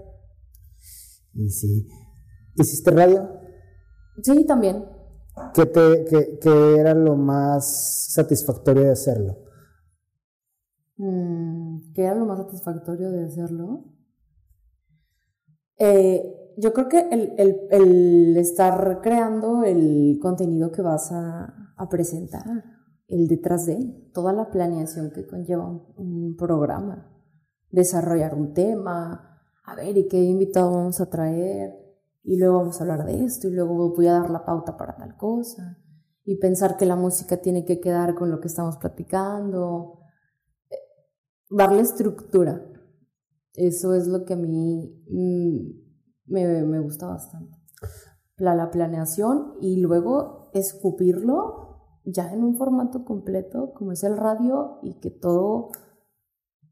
Y 1.33 1.49
sí. 1.49 1.87
¿Hiciste 2.55 2.91
radio? 2.91 3.29
Sí, 4.21 4.45
también. 4.45 4.85
¿Qué, 5.53 5.65
te, 5.65 6.05
qué, 6.05 6.37
qué 6.39 6.75
era 6.77 6.93
lo 6.93 7.15
más 7.15 8.13
satisfactorio 8.13 8.83
de 8.83 8.91
hacerlo? 8.91 9.37
Mm, 10.97 11.93
¿Qué 11.93 12.03
era 12.03 12.15
lo 12.15 12.25
más 12.25 12.39
satisfactorio 12.39 13.11
de 13.11 13.25
hacerlo? 13.25 13.85
Eh, 15.77 16.44
yo 16.57 16.73
creo 16.73 16.87
que 16.89 16.99
el, 17.09 17.33
el- 17.71 18.37
estar 18.37 18.99
creando 19.01 19.63
el 19.63 20.19
contenido 20.21 20.71
que 20.71 20.81
vas 20.81 21.11
a, 21.11 21.71
presentar, 21.89 22.45
el 23.07 23.27
detrás 23.27 23.65
de, 23.65 24.09
toda 24.13 24.33
la 24.33 24.49
planeación 24.49 25.11
que 25.11 25.27
conlleva 25.27 25.69
un, 25.97 26.35
programa, 26.37 27.11
desarrollar 27.69 28.35
un 28.35 28.53
tema, 28.53 29.41
a 29.63 29.75
ver, 29.75 29.97
¿y 29.97 30.07
qué 30.07 30.23
invitado 30.23 30.71
vamos 30.71 31.01
a 31.01 31.09
traer? 31.09 31.73
Y 32.23 32.37
luego 32.37 32.59
vamos 32.59 32.79
a 32.79 32.83
hablar 32.83 33.05
de 33.05 33.23
esto, 33.25 33.47
y 33.47 33.51
luego 33.51 33.93
voy 33.93 34.07
a 34.07 34.13
dar 34.13 34.29
la 34.29 34.45
pauta 34.45 34.77
para 34.77 34.95
tal 34.95 35.15
cosa, 35.17 35.77
y 36.23 36.37
pensar 36.37 36.77
que 36.77 36.85
la 36.85 36.95
música 36.95 37.37
tiene 37.37 37.65
que 37.65 37.79
quedar 37.79 38.15
con 38.15 38.31
lo 38.31 38.39
que 38.39 38.47
estamos 38.47 38.77
platicando, 38.77 39.99
darle 41.49 41.81
estructura. 41.81 42.65
Eso 43.53 43.93
es 43.93 44.07
lo 44.07 44.25
que 44.25 44.33
a 44.33 44.37
mí 44.37 45.03
mm, 45.09 45.84
me, 46.27 46.63
me 46.63 46.79
gusta 46.79 47.07
bastante. 47.07 47.57
La, 48.37 48.55
la 48.55 48.69
planeación 48.71 49.53
y 49.61 49.77
luego 49.77 50.49
escupirlo 50.53 51.63
ya 52.03 52.31
en 52.33 52.43
un 52.43 52.55
formato 52.57 53.03
completo, 53.05 53.73
como 53.73 53.91
es 53.91 54.03
el 54.03 54.17
radio, 54.17 54.79
y 54.83 54.99
que 54.99 55.09
todo 55.09 55.69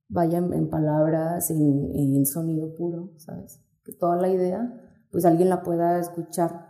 vaya 0.10 0.38
en, 0.38 0.54
en 0.54 0.70
palabras, 0.70 1.50
en, 1.50 1.90
en 1.96 2.26
sonido 2.26 2.76
puro, 2.76 3.12
¿sabes? 3.18 3.62
Que 3.84 3.94
toda 3.94 4.16
la 4.18 4.30
idea, 4.30 4.72
pues 5.12 5.26
alguien 5.26 5.50
la 5.50 5.64
pueda 5.64 6.00
escuchar. 6.00 6.68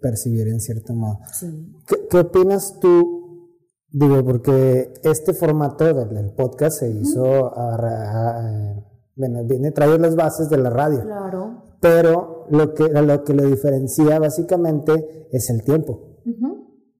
Percibir 0.00 0.48
en 0.48 0.60
cierto 0.60 0.94
modo. 0.94 1.18
Sí. 1.32 1.72
¿Qué, 1.86 2.06
qué 2.08 2.18
opinas 2.18 2.78
tú? 2.80 3.50
Digo, 3.90 4.22
porque 4.24 4.92
este 5.04 5.32
formato 5.32 5.84
del, 5.84 6.32
podcast 6.34 6.78
se 6.80 6.90
hizo, 6.90 7.56
a 7.58 7.76
ra- 7.76 8.38
a- 8.38 8.84
bueno, 9.16 9.44
viene, 9.44 9.70
trae 9.72 9.98
las 9.98 10.14
bases 10.14 10.50
de 10.50 10.58
la 10.58 10.70
radio, 10.70 11.02
Claro. 11.02 11.62
Pero 11.86 12.46
lo 12.50 12.74
que, 12.74 12.88
lo 12.88 13.24
que 13.24 13.34
lo 13.34 13.44
diferencia 13.44 14.18
básicamente 14.18 15.28
es 15.32 15.50
el 15.50 15.62
tiempo. 15.62 16.00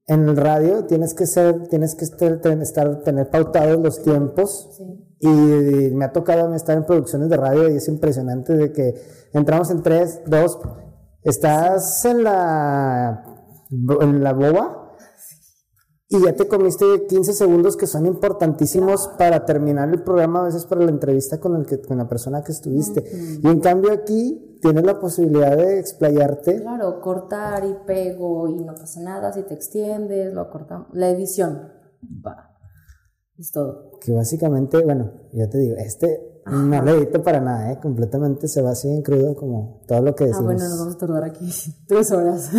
En 0.09 0.29
el 0.29 0.37
radio 0.37 0.85
tienes 0.85 1.13
que 1.13 1.25
ser, 1.25 1.67
tienes 1.67 1.93
que 1.95 2.05
estar, 2.05 2.39
ten- 2.39 2.61
estar- 2.61 3.01
tener 3.03 3.29
pautados 3.29 3.77
los 3.81 4.01
tiempos 4.01 4.69
Sí. 4.77 4.83
y 5.19 5.93
me 5.95 6.05
ha 6.05 6.11
tocado 6.13 6.45
a 6.45 6.49
mí 6.49 6.55
estar 6.55 6.77
en 6.77 6.85
producciones 6.85 7.27
de 7.29 7.35
radio 7.37 7.69
y 7.69 7.75
es 7.75 7.87
impresionante 7.89 8.53
de 8.55 8.71
que 8.71 8.93
entramos 9.33 9.69
en 9.71 9.81
3, 9.81 10.21
2, 10.27 10.59
estás 11.23 12.05
en 12.05 12.23
la, 12.23 13.23
en 14.01 14.23
la 14.23 14.31
boba 14.33 14.86
y 16.09 16.23
ya 16.23 16.33
te 16.33 16.47
comiste 16.47 16.85
15 17.07 17.33
segundos 17.33 17.75
que 17.75 17.85
son 17.85 18.05
importantísimos 18.05 19.09
para 19.17 19.45
terminar 19.45 19.89
el 19.89 20.03
programa, 20.03 20.41
a 20.41 20.45
veces 20.45 20.65
para 20.65 20.81
la 20.81 20.91
entrevista 20.91 21.39
con, 21.39 21.57
el 21.57 21.65
que, 21.65 21.81
con 21.81 21.97
la 21.97 22.07
persona 22.07 22.43
que 22.43 22.53
estuviste. 22.53 23.03
Y 23.43 23.45
en 23.45 23.59
cambio 23.59 23.91
aquí 23.91 24.57
tienes 24.61 24.85
la 24.85 25.01
posibilidad 25.01 25.57
de 25.57 25.79
explayarte. 25.79 26.61
Claro, 26.61 27.01
cortar 27.01 27.65
y 27.65 27.75
pego 27.85 28.47
y 28.47 28.63
no 28.63 28.73
pasa 28.73 29.01
nada 29.01 29.33
si 29.33 29.43
te 29.43 29.53
extiendes, 29.53 30.33
lo 30.33 30.49
cortamos. 30.49 30.87
La 30.93 31.09
edición, 31.09 31.73
va. 32.25 32.55
Es 33.37 33.51
todo. 33.51 33.91
Que 33.99 34.13
básicamente, 34.13 34.81
bueno, 34.83 35.11
ya 35.33 35.49
te 35.49 35.57
digo, 35.57 35.75
este 35.77 36.36
no 36.49 36.81
lo 36.81 36.91
edito 36.91 37.21
para 37.23 37.39
nada, 37.41 37.71
¿eh? 37.71 37.79
completamente 37.81 38.47
se 38.47 38.61
va 38.61 38.71
así 38.71 38.87
en 38.89 39.01
crudo 39.01 39.35
como 39.35 39.81
todo 39.87 40.01
lo 40.01 40.15
que 40.15 40.25
Ah, 40.25 40.27
decimos. 40.27 40.45
bueno, 40.45 40.67
nos 40.69 40.79
vamos 40.79 40.95
a 40.95 40.97
tardar 40.97 41.23
aquí 41.23 41.49
tres 41.87 42.11
horas. 42.11 42.49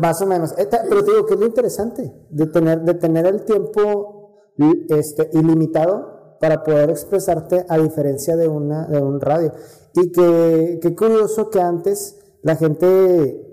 Más 0.00 0.20
o 0.22 0.26
menos. 0.26 0.54
Pero 0.56 1.04
te 1.04 1.10
digo 1.12 1.26
que 1.26 1.34
es 1.34 1.40
lo 1.40 1.46
interesante 1.46 2.12
de 2.30 2.46
tener, 2.46 2.82
de 2.82 2.94
tener 2.94 3.26
el 3.26 3.44
tiempo 3.44 4.42
este, 4.88 5.30
ilimitado 5.32 6.36
para 6.40 6.62
poder 6.62 6.90
expresarte 6.90 7.66
a 7.68 7.78
diferencia 7.78 8.36
de, 8.36 8.48
una, 8.48 8.86
de 8.86 9.00
un 9.02 9.20
radio. 9.20 9.52
Y 9.94 10.12
que, 10.12 10.78
qué 10.80 10.94
curioso 10.94 11.50
que 11.50 11.60
antes 11.60 12.16
la 12.42 12.54
gente 12.56 13.44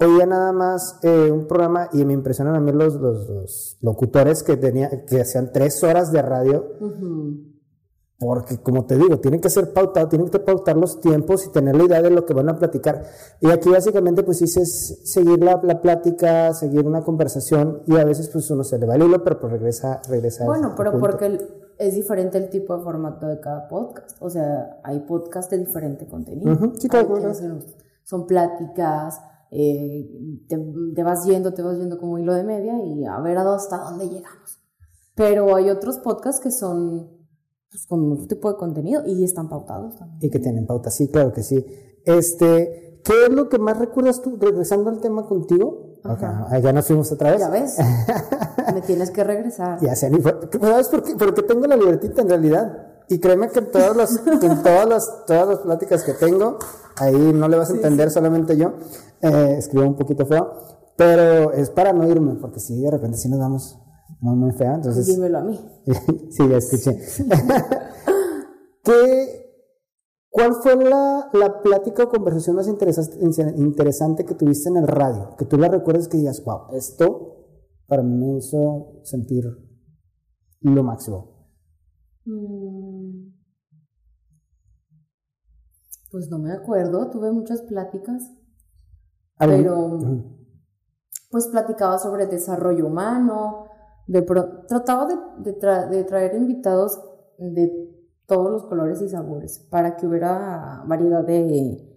oía 0.00 0.26
nada 0.26 0.52
más 0.52 0.98
eh, 1.02 1.30
un 1.30 1.46
programa 1.46 1.88
y 1.92 2.04
me 2.04 2.12
impresionan 2.12 2.54
a 2.54 2.60
mí 2.60 2.72
los, 2.72 2.94
los, 2.94 3.28
los 3.28 3.78
locutores 3.82 4.42
que, 4.42 4.56
tenía, 4.56 5.04
que 5.06 5.20
hacían 5.20 5.50
tres 5.52 5.82
horas 5.82 6.12
de 6.12 6.22
radio 6.22 6.64
Ujú. 6.80 7.57
Porque, 8.18 8.58
como 8.60 8.84
te 8.84 8.96
digo, 8.96 9.20
tienen 9.20 9.40
que 9.40 9.48
ser 9.48 9.72
pautados, 9.72 10.08
tienen 10.08 10.28
que 10.28 10.40
pautar 10.40 10.76
los 10.76 11.00
tiempos 11.00 11.46
y 11.46 11.52
tener 11.52 11.76
la 11.76 11.84
idea 11.84 12.02
de 12.02 12.10
lo 12.10 12.26
que 12.26 12.34
van 12.34 12.48
a 12.48 12.56
platicar. 12.56 13.04
Y 13.40 13.48
aquí 13.50 13.68
básicamente 13.70 14.24
pues 14.24 14.40
dices 14.40 15.00
seguir 15.04 15.38
la, 15.42 15.60
la 15.62 15.80
plática, 15.80 16.52
seguir 16.52 16.84
una 16.84 17.02
conversación 17.02 17.82
y 17.86 17.96
a 17.96 18.04
veces 18.04 18.28
pues 18.32 18.50
uno 18.50 18.64
se 18.64 18.76
le 18.78 18.86
va 18.86 18.96
el 18.96 19.04
hilo, 19.04 19.22
pero 19.22 19.38
pues 19.38 19.52
regresa, 19.52 20.02
regresa. 20.08 20.42
a 20.44 20.46
Bueno, 20.48 20.74
pero 20.76 20.90
punto. 20.92 21.06
porque 21.06 21.38
es 21.78 21.94
diferente 21.94 22.38
el 22.38 22.50
tipo 22.50 22.76
de 22.76 22.82
formato 22.82 23.28
de 23.28 23.38
cada 23.38 23.68
podcast. 23.68 24.16
O 24.20 24.28
sea, 24.28 24.80
hay 24.82 24.98
podcast 25.00 25.48
de 25.52 25.58
diferente 25.58 26.08
contenido. 26.08 26.56
Sí, 26.76 26.88
claro, 26.88 27.06
Hay 27.06 27.20
claro. 27.20 27.22
que 27.22 27.38
hacer- 27.38 27.66
Son 28.02 28.26
pláticas, 28.26 29.20
eh, 29.52 30.10
te, 30.48 30.58
te 30.94 31.02
vas 31.04 31.24
yendo, 31.24 31.54
te 31.54 31.62
vas 31.62 31.78
yendo 31.78 31.98
como 32.00 32.18
hilo 32.18 32.34
de 32.34 32.42
media 32.42 32.74
y 32.84 33.04
a 33.04 33.20
ver 33.20 33.38
hasta 33.38 33.76
dónde 33.78 34.08
llegamos. 34.08 34.58
Pero 35.14 35.54
hay 35.54 35.70
otros 35.70 35.98
podcasts 35.98 36.40
que 36.42 36.50
son 36.50 37.17
pues, 37.70 37.86
con 37.86 38.12
otro 38.12 38.26
tipo 38.26 38.50
de 38.50 38.56
contenido 38.56 39.02
y 39.06 39.24
están 39.24 39.48
pautados 39.48 39.96
también. 39.96 40.18
Y 40.22 40.30
que 40.30 40.38
tienen 40.38 40.66
pauta, 40.66 40.90
sí, 40.90 41.08
claro 41.08 41.32
que 41.32 41.42
sí. 41.42 41.64
Este, 42.04 43.00
¿qué 43.04 43.26
es 43.26 43.32
lo 43.32 43.48
que 43.48 43.58
más 43.58 43.78
recuerdas 43.78 44.22
tú, 44.22 44.38
regresando 44.40 44.90
al 44.90 45.00
tema 45.00 45.26
contigo? 45.26 45.98
Ajá. 46.04 46.46
Ok, 46.46 46.62
ya 46.62 46.72
nos 46.72 46.86
fuimos 46.86 47.12
otra 47.12 47.32
vez. 47.32 47.40
Ya 47.40 47.50
ves, 47.50 47.76
me 48.74 48.80
tienes 48.82 49.10
que 49.10 49.24
regresar. 49.24 49.78
Ya 49.80 49.94
sé, 49.94 50.10
¿sabes 50.60 50.88
por 50.88 51.02
qué? 51.02 51.14
Porque 51.16 51.42
tengo 51.42 51.66
la 51.66 51.76
libretita 51.76 52.22
en 52.22 52.28
realidad. 52.28 52.86
Y 53.10 53.18
créeme 53.20 53.48
que 53.48 53.58
en 53.58 53.70
todas 53.70 53.96
las, 53.96 54.20
en 54.42 54.62
todas 54.62 54.88
las, 54.88 55.26
todas 55.26 55.48
las 55.48 55.58
pláticas 55.58 56.04
que 56.04 56.14
tengo, 56.14 56.58
ahí 56.96 57.32
no 57.34 57.48
le 57.48 57.56
vas 57.56 57.70
a 57.70 57.74
entender 57.74 58.10
solamente 58.10 58.56
yo. 58.56 58.74
Eh, 59.20 59.56
escribo 59.58 59.86
un 59.86 59.96
poquito 59.96 60.24
feo, 60.24 60.52
pero 60.96 61.52
es 61.52 61.70
para 61.70 61.92
no 61.92 62.08
irme, 62.08 62.34
porque 62.34 62.60
si 62.60 62.80
de 62.80 62.90
repente 62.90 63.18
sí 63.18 63.28
nos 63.28 63.40
damos 63.40 63.78
muy, 64.20 64.36
muy 64.36 64.52
fea, 64.52 64.74
entonces. 64.74 65.06
Dímelo 65.06 65.38
a 65.38 65.42
mí. 65.42 65.58
sí, 66.30 66.48
ya 66.48 66.56
escuché. 66.56 66.98
¿Qué, 68.84 69.48
¿Cuál 70.30 70.54
fue 70.54 70.76
la, 70.76 71.30
la 71.32 71.62
plática 71.62 72.04
o 72.04 72.08
conversación 72.08 72.56
más 72.56 72.68
interesante 72.68 74.24
que 74.24 74.34
tuviste 74.34 74.68
en 74.68 74.76
el 74.76 74.86
radio? 74.86 75.34
Que 75.36 75.44
tú 75.44 75.56
la 75.56 75.68
recuerdes 75.68 76.08
que 76.08 76.18
digas, 76.18 76.42
wow, 76.44 76.74
esto 76.74 77.38
para 77.86 78.02
mí 78.02 78.14
me 78.14 78.36
hizo 78.36 79.00
sentir 79.02 79.44
lo 80.60 80.82
máximo. 80.82 81.48
Mm. 82.24 83.32
Pues 86.10 86.28
no 86.30 86.38
me 86.38 86.52
acuerdo, 86.52 87.10
tuve 87.10 87.32
muchas 87.32 87.62
pláticas, 87.62 88.30
pero 89.38 89.98
pues 91.30 91.48
platicaba 91.48 91.98
sobre 91.98 92.26
desarrollo 92.26 92.86
humano, 92.86 93.67
de 94.08 94.22
trataba 94.66 95.06
de, 95.06 95.52
de 95.52 96.04
traer 96.04 96.34
invitados 96.34 96.98
de 97.38 97.88
todos 98.26 98.50
los 98.50 98.64
colores 98.64 99.00
y 99.00 99.08
sabores 99.08 99.66
para 99.70 99.96
que 99.96 100.06
hubiera 100.06 100.82
variedad 100.86 101.24
de, 101.24 101.88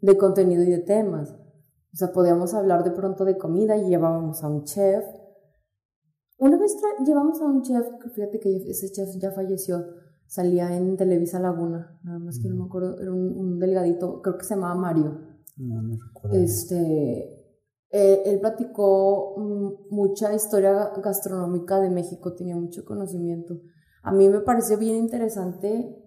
de 0.00 0.16
contenido 0.18 0.62
y 0.62 0.70
de 0.70 0.78
temas. 0.78 1.34
O 1.92 1.96
sea, 1.96 2.12
podíamos 2.12 2.54
hablar 2.54 2.84
de 2.84 2.90
pronto 2.90 3.24
de 3.24 3.38
comida 3.38 3.76
y 3.76 3.88
llevábamos 3.88 4.42
a 4.42 4.48
un 4.48 4.64
chef. 4.64 5.04
Una 6.38 6.58
vez 6.58 6.76
llevamos 7.06 7.40
a 7.40 7.44
un 7.46 7.62
chef, 7.62 7.86
fíjate 8.14 8.40
que 8.40 8.70
ese 8.70 8.90
chef 8.90 9.16
ya 9.18 9.30
falleció, 9.30 9.84
salía 10.26 10.76
en 10.76 10.96
Televisa 10.96 11.38
Laguna, 11.38 11.98
nada 12.02 12.18
más 12.18 12.38
que 12.38 12.48
no 12.48 12.56
me 12.56 12.64
acuerdo, 12.64 12.98
era 13.00 13.12
un, 13.12 13.58
delgadito, 13.58 14.20
creo 14.20 14.36
que 14.36 14.44
se 14.44 14.54
llamaba 14.54 14.74
Mario. 14.74 15.20
No, 15.56 15.82
no 15.82 15.96
recuerdo. 15.96 16.36
Este, 16.36 17.31
eh, 17.92 18.22
él 18.26 18.40
platicó 18.40 19.34
mm, 19.36 19.94
mucha 19.94 20.34
historia 20.34 20.92
gastronómica 21.02 21.78
de 21.78 21.90
México, 21.90 22.34
tenía 22.34 22.56
mucho 22.56 22.84
conocimiento. 22.84 23.60
A 24.02 24.12
mí 24.12 24.28
me 24.28 24.40
pareció 24.40 24.78
bien 24.78 24.96
interesante 24.96 25.98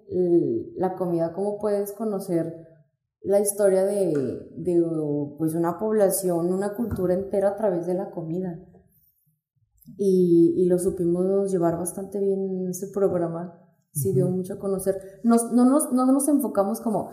la 0.76 0.94
comida, 0.96 1.34
cómo 1.34 1.58
puedes 1.58 1.92
conocer 1.94 2.54
la 3.26 3.40
historia 3.40 3.86
de, 3.86 4.14
pues 5.38 5.56
una 5.56 5.80
población, 5.80 6.54
una 6.54 6.76
cultura 6.76 7.16
entera 7.16 7.50
a 7.50 7.56
través 7.56 7.88
de 7.88 7.96
la 7.96 8.12
comida. 8.12 8.60
Y, 9.98 10.66
lo 10.68 10.78
supimos 10.78 11.52
llevar 11.52 11.78
bastante 11.78 12.20
bien 12.20 12.40
en 12.40 12.70
ese 12.70 12.88
programa, 12.94 13.60
sí 13.92 14.14
dio 14.14 14.28
mucho 14.28 14.54
a 14.54 14.60
conocer. 14.60 14.96
Nos, 15.24 15.52
no, 15.54 15.66
nos, 15.66 15.92
no 15.92 16.06
nos 16.06 16.28
enfocamos 16.28 16.82
como, 16.82 17.10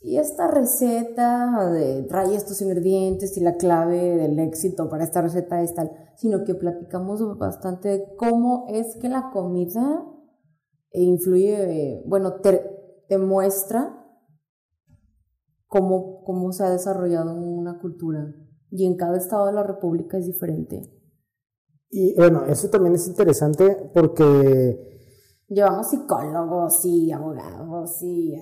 y 0.00 0.18
esta 0.18 0.48
receta 0.48 1.70
de, 1.70 2.04
trae 2.04 2.34
estos 2.34 2.60
ingredientes 2.62 3.36
y 3.36 3.40
la 3.40 3.56
clave 3.56 4.16
del 4.16 4.38
éxito 4.38 4.88
para 4.88 5.04
esta 5.04 5.22
receta 5.22 5.60
es 5.60 5.74
tal, 5.74 5.90
sino 6.16 6.44
que 6.44 6.54
platicamos 6.54 7.20
bastante 7.36 7.88
de 7.88 8.04
cómo 8.16 8.66
es 8.68 8.96
que 8.96 9.08
la 9.08 9.30
comida 9.32 10.06
influye, 10.92 12.02
bueno, 12.06 12.34
te, 12.40 13.18
muestra 13.18 14.04
cómo, 15.66 16.22
cómo 16.24 16.52
se 16.52 16.64
ha 16.64 16.70
desarrollado 16.70 17.34
una 17.34 17.80
cultura 17.80 18.34
y 18.70 18.86
en 18.86 18.96
cada 18.96 19.16
estado 19.16 19.46
de 19.46 19.52
la 19.52 19.64
República 19.64 20.16
es 20.18 20.26
diferente. 20.26 20.92
Y 21.90 22.14
bueno, 22.14 22.44
eso 22.44 22.68
también 22.68 22.94
es 22.94 23.08
interesante 23.08 23.90
porque... 23.94 24.86
Llevamos 25.48 25.88
psicólogos 25.88 26.84
y 26.84 27.10
abogados 27.10 28.02
y 28.02 28.34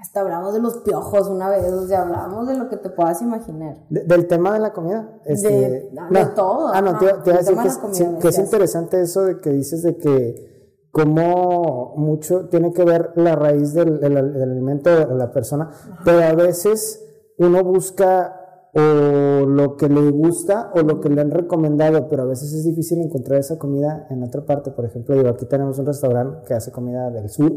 hasta 0.00 0.20
hablamos 0.20 0.54
de 0.54 0.60
los 0.60 0.78
piojos 0.78 1.28
una 1.28 1.50
vez, 1.50 1.72
o 1.72 1.86
sea, 1.86 2.02
hablamos 2.02 2.46
de 2.46 2.56
lo 2.56 2.68
que 2.68 2.76
te 2.76 2.88
puedas 2.88 3.20
imaginar. 3.20 3.84
¿Del 3.90 4.28
tema 4.28 4.52
de 4.52 4.60
la 4.60 4.72
comida? 4.72 5.18
Este, 5.24 5.48
de, 5.48 6.26
todo. 6.36 6.68
Ah, 6.68 6.80
no, 6.80 6.96
te, 6.98 7.06
te 7.06 7.30
voy 7.30 7.32
a 7.32 7.38
decir 7.38 7.56
que, 7.56 8.18
que 8.20 8.28
es 8.28 8.38
interesante 8.38 9.00
eso 9.00 9.22
de 9.22 9.40
que 9.40 9.50
dices 9.50 9.82
de 9.82 9.96
que 9.96 10.58
como 10.92 11.94
mucho 11.96 12.48
tiene 12.48 12.72
que 12.72 12.84
ver 12.84 13.12
la 13.16 13.34
raíz 13.36 13.74
del, 13.74 14.16
alimento 14.16 14.90
de 14.90 15.14
la 15.14 15.32
persona, 15.32 15.70
pero 16.04 16.22
a 16.22 16.34
veces 16.34 17.04
uno 17.38 17.62
busca 17.64 18.34
o 18.74 19.46
lo 19.46 19.76
que 19.76 19.88
le 19.88 20.10
gusta 20.10 20.70
o 20.74 20.80
lo 20.80 21.00
que 21.00 21.08
le 21.08 21.20
han 21.20 21.30
recomendado, 21.30 22.08
pero 22.08 22.22
a 22.22 22.26
veces 22.26 22.52
es 22.52 22.64
difícil 22.64 23.00
encontrar 23.00 23.40
esa 23.40 23.58
comida 23.58 24.06
en 24.10 24.22
otra 24.22 24.44
parte. 24.44 24.70
Por 24.70 24.84
ejemplo, 24.84 25.14
digo, 25.14 25.28
aquí 25.28 25.46
tenemos 25.46 25.78
un 25.78 25.86
restaurante 25.86 26.46
que 26.46 26.54
hace 26.54 26.70
comida 26.70 27.10
del 27.10 27.28
sur, 27.28 27.52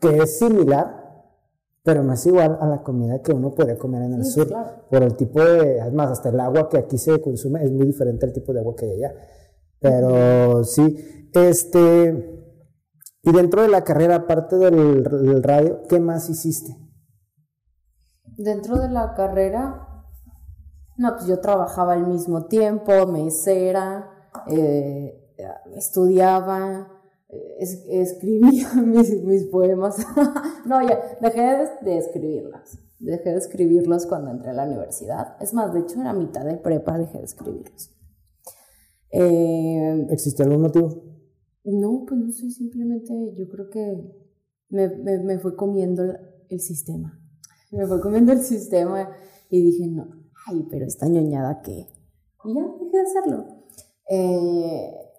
que 0.00 0.18
es 0.18 0.38
similar, 0.38 1.00
pero 1.82 2.02
no 2.02 2.12
es 2.12 2.24
igual 2.26 2.58
a 2.60 2.66
la 2.66 2.82
comida 2.82 3.20
que 3.22 3.32
uno 3.32 3.54
puede 3.54 3.78
comer 3.78 4.02
en 4.02 4.14
el 4.14 4.24
sur. 4.24 4.48
Por 4.90 5.02
el 5.02 5.16
tipo 5.16 5.42
de, 5.42 5.80
además, 5.80 6.10
hasta 6.10 6.28
el 6.28 6.40
agua 6.40 6.68
que 6.68 6.78
aquí 6.78 6.98
se 6.98 7.20
consume 7.20 7.64
es 7.64 7.70
muy 7.70 7.86
diferente 7.86 8.26
al 8.26 8.32
tipo 8.32 8.52
de 8.52 8.60
agua 8.60 8.74
que 8.76 8.86
hay 8.86 8.92
allá. 8.92 9.14
Pero 9.78 10.64
sí, 10.64 11.30
este, 11.32 12.40
y 13.22 13.32
dentro 13.32 13.62
de 13.62 13.68
la 13.68 13.82
carrera, 13.82 14.16
aparte 14.16 14.56
del, 14.56 15.42
radio, 15.42 15.82
¿qué 15.88 16.00
más 16.00 16.28
hiciste? 16.28 16.76
Dentro 18.36 18.78
de 18.78 18.88
la 18.90 19.14
carrera, 19.14 20.04
no, 20.96 21.14
pues 21.14 21.26
yo 21.26 21.40
trabajaba 21.40 21.94
al 21.94 22.06
mismo 22.06 22.46
tiempo, 22.46 23.06
mesera, 23.06 24.30
eh, 24.48 25.34
estudiaba, 25.74 26.99
escribía 27.58 28.72
mis, 28.84 29.44
poemas. 29.46 29.96
no, 30.66 30.82
ya, 30.86 31.00
dejé 31.20 31.40
de, 31.40 31.68
de, 31.82 31.98
escribirlas. 31.98 32.78
Dejé 32.98 33.30
de 33.30 33.38
escribirlos 33.38 34.06
cuando 34.06 34.30
entré 34.30 34.50
a 34.50 34.54
la 34.54 34.64
universidad. 34.64 35.36
Es 35.40 35.54
más, 35.54 35.72
de 35.72 35.80
hecho, 35.80 35.96
en 35.96 36.04
la 36.04 36.12
mitad 36.12 36.44
de 36.44 36.56
prepa 36.56 36.98
dejé 36.98 37.18
de 37.18 37.24
escribirlos. 37.24 37.90
Eh, 39.12 40.06
¿Existe 40.10 40.42
algún 40.42 40.62
motivo? 40.62 40.88
No, 41.64 42.04
pues 42.06 42.20
no 42.20 42.30
sé, 42.32 42.50
simplemente 42.50 43.12
yo 43.36 43.48
creo 43.48 43.68
que 43.68 44.20
me, 44.68 44.88
me, 44.88 45.38
fue 45.38 45.56
comiendo 45.56 46.02
el, 46.48 46.60
sistema. 46.60 47.20
Me 47.70 47.86
fue 47.86 48.00
comiendo 48.00 48.32
el 48.32 48.40
sistema 48.40 49.10
y 49.50 49.62
dije, 49.62 49.86
no, 49.88 50.08
ay, 50.46 50.66
pero 50.70 50.86
esta 50.86 51.06
ñoñada 51.08 51.60
que... 51.60 51.88
Y 52.44 52.54
ya, 52.54 52.62
dejé 52.78 52.96
de 52.96 53.02
hacerlo. 53.02 53.46
Eh, 54.08 55.09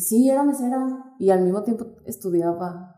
sí, 0.00 0.30
era 0.30 0.44
mesera 0.44 1.14
y 1.18 1.30
al 1.30 1.42
mismo 1.42 1.62
tiempo 1.62 1.86
estudiaba, 2.04 2.96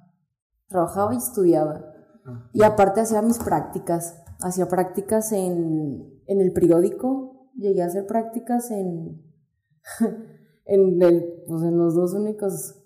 trabajaba 0.69 1.15
y 1.15 1.19
estudiaba. 1.19 1.85
Ah. 2.25 2.51
Y 2.53 2.62
aparte 2.62 3.01
hacía 3.01 3.23
mis 3.23 3.38
prácticas, 3.38 4.23
hacía 4.41 4.69
prácticas 4.69 5.33
en, 5.33 6.23
en 6.27 6.41
el 6.41 6.53
periódico, 6.53 7.51
llegué 7.57 7.83
a 7.83 7.87
hacer 7.87 8.07
prácticas 8.07 8.71
en... 8.71 9.23
en, 10.65 11.03
el, 11.03 11.43
pues 11.47 11.62
en 11.62 11.79
los 11.79 11.95
dos 11.95 12.15
únicos 12.15 12.79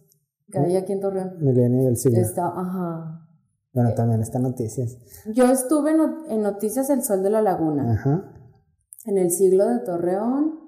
que 0.51 0.59
hay 0.59 0.77
aquí 0.77 0.93
en 0.93 1.01
Torreón. 1.01 1.37
Milenio 1.41 1.83
y 1.83 1.87
el 1.87 1.97
siglo. 1.97 2.21
Está, 2.21 2.47
ajá. 2.49 3.29
Bueno, 3.73 3.93
también 3.95 4.23
está 4.23 4.39
Noticias. 4.39 4.97
Yo 5.35 5.51
estuve 5.51 5.91
en, 5.91 6.43
Noticias 6.43 6.89
El 6.89 7.03
Sol 7.03 7.23
de 7.23 7.31
la 7.31 7.43
Laguna. 7.43 7.93
Ajá. 7.93 8.33
En 9.05 9.19
el 9.19 9.31
siglo 9.31 9.67
de 9.67 9.81
Torreón. 9.81 10.66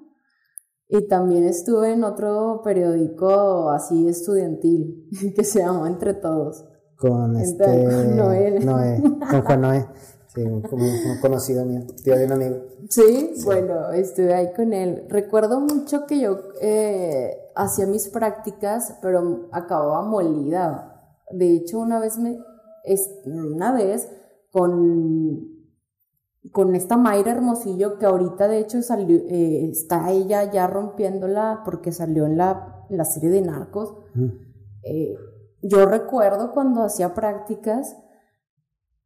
Y 0.91 1.07
también 1.07 1.43
estuve 1.43 1.93
en 1.93 2.03
otro 2.03 2.61
periódico 2.63 3.69
así 3.69 4.07
estudiantil 4.07 5.07
que 5.35 5.43
se 5.43 5.59
llamó 5.59 5.85
Entre 5.85 6.15
Todos. 6.15 6.65
Con 6.97 7.37
este. 7.37 7.65
Noé. 8.15 8.59
Noé. 8.59 9.01
Con 9.29 9.41
Juan 9.43 9.61
Noé. 9.61 9.85
Sí, 10.33 10.43
como 10.69 10.83
un 10.83 11.19
conocido 11.21 11.65
mío, 11.65 11.81
tío 12.03 12.15
de 12.15 12.25
un 12.25 12.31
amigo. 12.31 12.57
Sí, 12.87 13.33
bueno, 13.45 13.91
estuve 13.91 14.33
ahí 14.33 14.53
con 14.53 14.73
él. 14.73 15.05
Recuerdo 15.09 15.59
mucho 15.59 16.05
que 16.05 16.19
yo 16.19 16.37
eh, 16.61 17.35
hacía 17.55 17.87
mis 17.87 18.09
prácticas, 18.09 18.95
pero 19.01 19.49
acababa 19.51 20.03
molida. 20.03 21.15
De 21.31 21.55
hecho, 21.55 21.79
una 21.79 21.99
vez 21.99 22.19
me, 22.19 22.39
una 23.25 23.73
vez 23.73 24.07
con, 24.51 25.58
con 26.51 26.73
esta 26.75 26.97
Mayra 26.97 27.31
Hermosillo, 27.31 27.97
que 27.97 28.05
ahorita 28.05 28.47
de 28.47 28.59
hecho 28.59 28.81
salió, 28.81 29.17
eh, 29.17 29.69
está 29.69 30.11
ella 30.11 30.49
ya 30.51 30.67
rompiéndola 30.67 31.61
porque 31.65 31.91
salió 31.91 32.25
en 32.25 32.37
la, 32.37 32.85
la 32.89 33.05
serie 33.05 33.29
de 33.29 33.41
Narcos. 33.41 33.93
Eh, 34.83 35.15
yo 35.61 35.85
recuerdo 35.85 36.51
cuando 36.51 36.83
hacía 36.83 37.13
prácticas, 37.13 37.97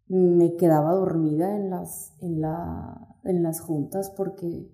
me 0.07 0.55
quedaba 0.55 0.93
dormida 0.93 1.55
en 1.55 1.71
las, 1.71 2.13
en 2.21 2.39
la, 2.39 3.17
en 3.23 3.41
las 3.41 3.61
juntas 3.61 4.13
porque 4.15 4.69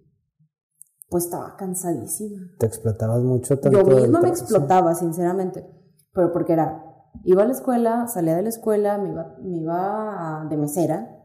pues 1.10 1.26
estaba 1.26 1.56
cansadísima. 1.56 2.42
¿Te 2.60 2.68
explotabas 2.68 3.24
mucho 3.24 3.58
tanto? 3.60 3.80
Yo 3.80 3.96
misma 3.96 4.22
me 4.22 4.30
explotaba, 4.30 4.94
sinceramente, 4.94 5.66
pero 6.14 6.32
porque 6.32 6.54
era, 6.54 6.84
iba 7.24 7.44
a 7.44 7.46
la 7.46 7.54
escuela, 7.54 8.08
salía 8.08 8.36
de 8.36 8.44
la 8.44 8.50
escuela, 8.50 8.98
me 8.98 9.10
iba, 9.10 9.38
me 9.42 9.58
iba 9.58 10.46
de 10.50 10.58
mesera 10.58 11.19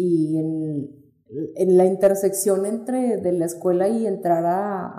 y 0.00 0.38
en, 0.38 1.12
en, 1.56 1.76
la 1.76 1.84
intersección 1.84 2.64
entre 2.66 3.16
de 3.16 3.32
la 3.32 3.46
escuela 3.46 3.88
y 3.88 4.06
entrar 4.06 4.46
a, 4.46 4.94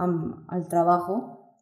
al 0.50 0.68
trabajo 0.68 1.56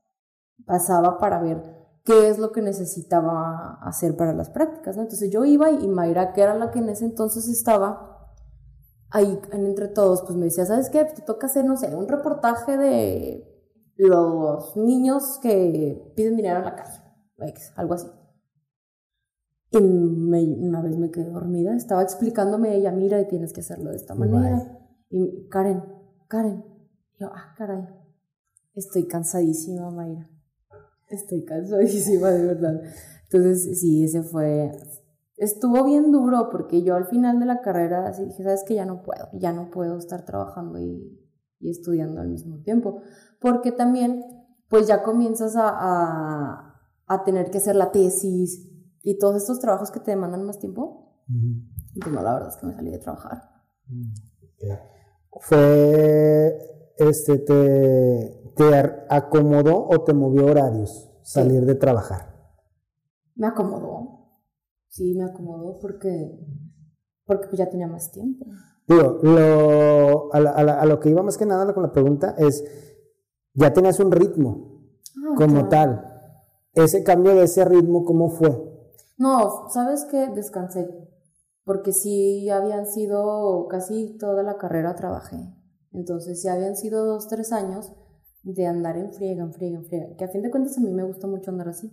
pasaba 0.65 1.19
para 1.19 1.39
ver 1.39 1.61
qué 2.03 2.29
es 2.29 2.39
lo 2.39 2.51
que 2.51 2.63
necesitaba 2.63 3.77
hacer 3.83 4.17
para 4.17 4.33
las 4.33 4.49
prácticas. 4.49 4.97
Entonces 4.97 5.29
yo 5.29 5.45
iba 5.45 5.69
y 5.69 5.87
Mayra, 5.87 6.33
que 6.33 6.41
era 6.41 6.55
la 6.55 6.71
que 6.71 6.79
en 6.79 6.89
ese 6.89 7.05
entonces 7.05 7.47
estaba 7.47 8.33
ahí 9.11 9.39
entre 9.51 9.87
todos, 9.89 10.23
pues 10.23 10.35
me 10.35 10.45
decía, 10.45 10.65
¿sabes 10.65 10.89
qué? 10.89 11.05
Te 11.05 11.21
toca 11.21 11.45
hacer, 11.45 11.63
no 11.63 11.77
sé, 11.77 11.95
un 11.95 12.07
reportaje 12.07 12.75
de 12.75 13.71
los 13.97 14.75
niños 14.75 15.37
que 15.43 16.11
piden 16.15 16.37
dinero 16.37 16.57
en 16.59 16.65
la 16.65 16.75
calle, 16.75 17.03
algo 17.75 17.93
así. 17.93 18.07
Y 19.71 19.77
una 19.77 20.81
vez 20.81 20.97
me 20.97 21.11
quedé 21.11 21.29
dormida, 21.29 21.75
estaba 21.75 22.01
explicándome 22.01 22.75
ella, 22.75 22.91
mira, 22.91 23.19
y 23.19 23.27
tienes 23.27 23.51
que 23.51 23.61
hacerlo 23.61 23.89
de 23.89 23.97
esta 23.97 24.15
manera. 24.15 24.79
Y 25.09 25.47
Karen, 25.49 25.83
Karen, 26.27 26.63
yo, 27.19 27.27
ah, 27.33 27.53
caray, 27.57 27.85
estoy 28.75 29.07
cansadísima, 29.07 29.89
Mayra. 29.89 30.29
Estoy 31.09 31.43
cansadísima, 31.43 32.29
de 32.29 32.45
verdad. 32.45 32.81
Entonces, 33.23 33.79
sí, 33.79 34.03
ese 34.03 34.23
fue, 34.23 34.71
estuvo 35.35 35.83
bien 35.83 36.11
duro 36.11 36.49
porque 36.49 36.83
yo 36.83 36.95
al 36.95 37.07
final 37.07 37.39
de 37.39 37.45
la 37.45 37.61
carrera 37.61 38.07
así 38.07 38.25
dije, 38.25 38.43
sabes 38.43 38.63
que 38.65 38.75
ya 38.75 38.85
no 38.85 39.03
puedo, 39.03 39.29
ya 39.33 39.51
no 39.51 39.69
puedo 39.69 39.97
estar 39.97 40.25
trabajando 40.25 40.79
y, 40.79 41.19
y 41.59 41.69
estudiando 41.69 42.21
al 42.21 42.29
mismo 42.29 42.61
tiempo. 42.61 43.01
Porque 43.39 43.71
también, 43.71 44.23
pues 44.69 44.87
ya 44.87 45.03
comienzas 45.03 45.55
a, 45.55 45.69
a, 45.69 46.81
a, 47.05 47.23
tener 47.23 47.51
que 47.51 47.57
hacer 47.57 47.75
la 47.75 47.91
tesis 47.91 48.69
y 49.03 49.17
todos 49.17 49.35
estos 49.37 49.59
trabajos 49.59 49.91
que 49.91 49.99
te 49.99 50.11
demandan 50.11 50.43
más 50.43 50.59
tiempo. 50.59 51.23
Y 51.93 51.99
pues 51.99 52.13
no, 52.13 52.21
la 52.21 52.33
verdad 52.33 52.49
es 52.49 52.57
que 52.57 52.67
me 52.67 52.73
salí 52.73 52.91
de 52.91 52.99
trabajar. 52.99 53.41
Fue, 55.39 56.93
este, 56.97 57.39
te, 57.39 58.53
te 58.55 58.75
acomodó 59.09 59.87
o 59.87 60.03
te 60.03 60.13
movió 60.13 60.45
horarios 60.45 61.09
salir 61.21 61.65
de 61.65 61.75
trabajar. 61.75 62.35
Me 63.35 63.47
acomodó. 63.47 64.17
Sí, 64.87 65.13
me 65.15 65.25
acomodó 65.25 65.77
porque, 65.79 66.39
porque 67.25 67.47
pues 67.47 67.59
ya 67.59 67.69
tenía 67.69 67.87
más 67.87 68.11
tiempo. 68.11 68.45
Digo, 68.87 69.19
lo, 69.21 70.33
a, 70.33 70.37
a, 70.37 70.85
lo 70.85 70.99
que 70.99 71.09
iba 71.09 71.21
más 71.21 71.37
que 71.37 71.45
nada 71.45 71.73
con 71.73 71.83
la 71.83 71.91
pregunta 71.91 72.35
es, 72.37 72.63
ya 73.53 73.73
tenías 73.73 73.99
un 73.99 74.11
ritmo 74.11 74.81
ah, 75.17 75.35
como 75.35 75.67
tal. 75.67 76.03
Ese 76.73 77.03
cambio 77.03 77.35
de 77.35 77.43
ese 77.43 77.65
ritmo, 77.65 78.05
¿cómo 78.05 78.29
fue? 78.29 78.76
No, 79.17 79.69
¿sabes 79.69 80.05
qué? 80.09 80.27
Descansé. 80.27 80.87
Porque 81.63 81.91
sí 81.91 82.49
habían 82.49 82.85
sido 82.85 83.67
casi 83.67 84.17
toda 84.17 84.43
la 84.43 84.57
carrera 84.57 84.95
trabajé. 84.95 85.37
Entonces 85.91 86.41
sí 86.41 86.47
habían 86.47 86.75
sido 86.75 87.05
dos, 87.05 87.27
tres 87.27 87.51
años 87.51 87.93
de 88.43 88.65
andar 88.67 88.97
en 88.97 89.13
friega, 89.13 89.43
en 89.43 89.53
friega, 89.53 89.77
en 89.79 89.85
friega. 89.85 90.15
Que 90.17 90.25
a 90.25 90.29
fin 90.29 90.41
de 90.41 90.51
cuentas 90.51 90.77
a 90.77 90.81
mí 90.81 90.91
me 90.91 91.03
gusta 91.03 91.27
mucho 91.27 91.51
andar 91.51 91.69
así. 91.69 91.91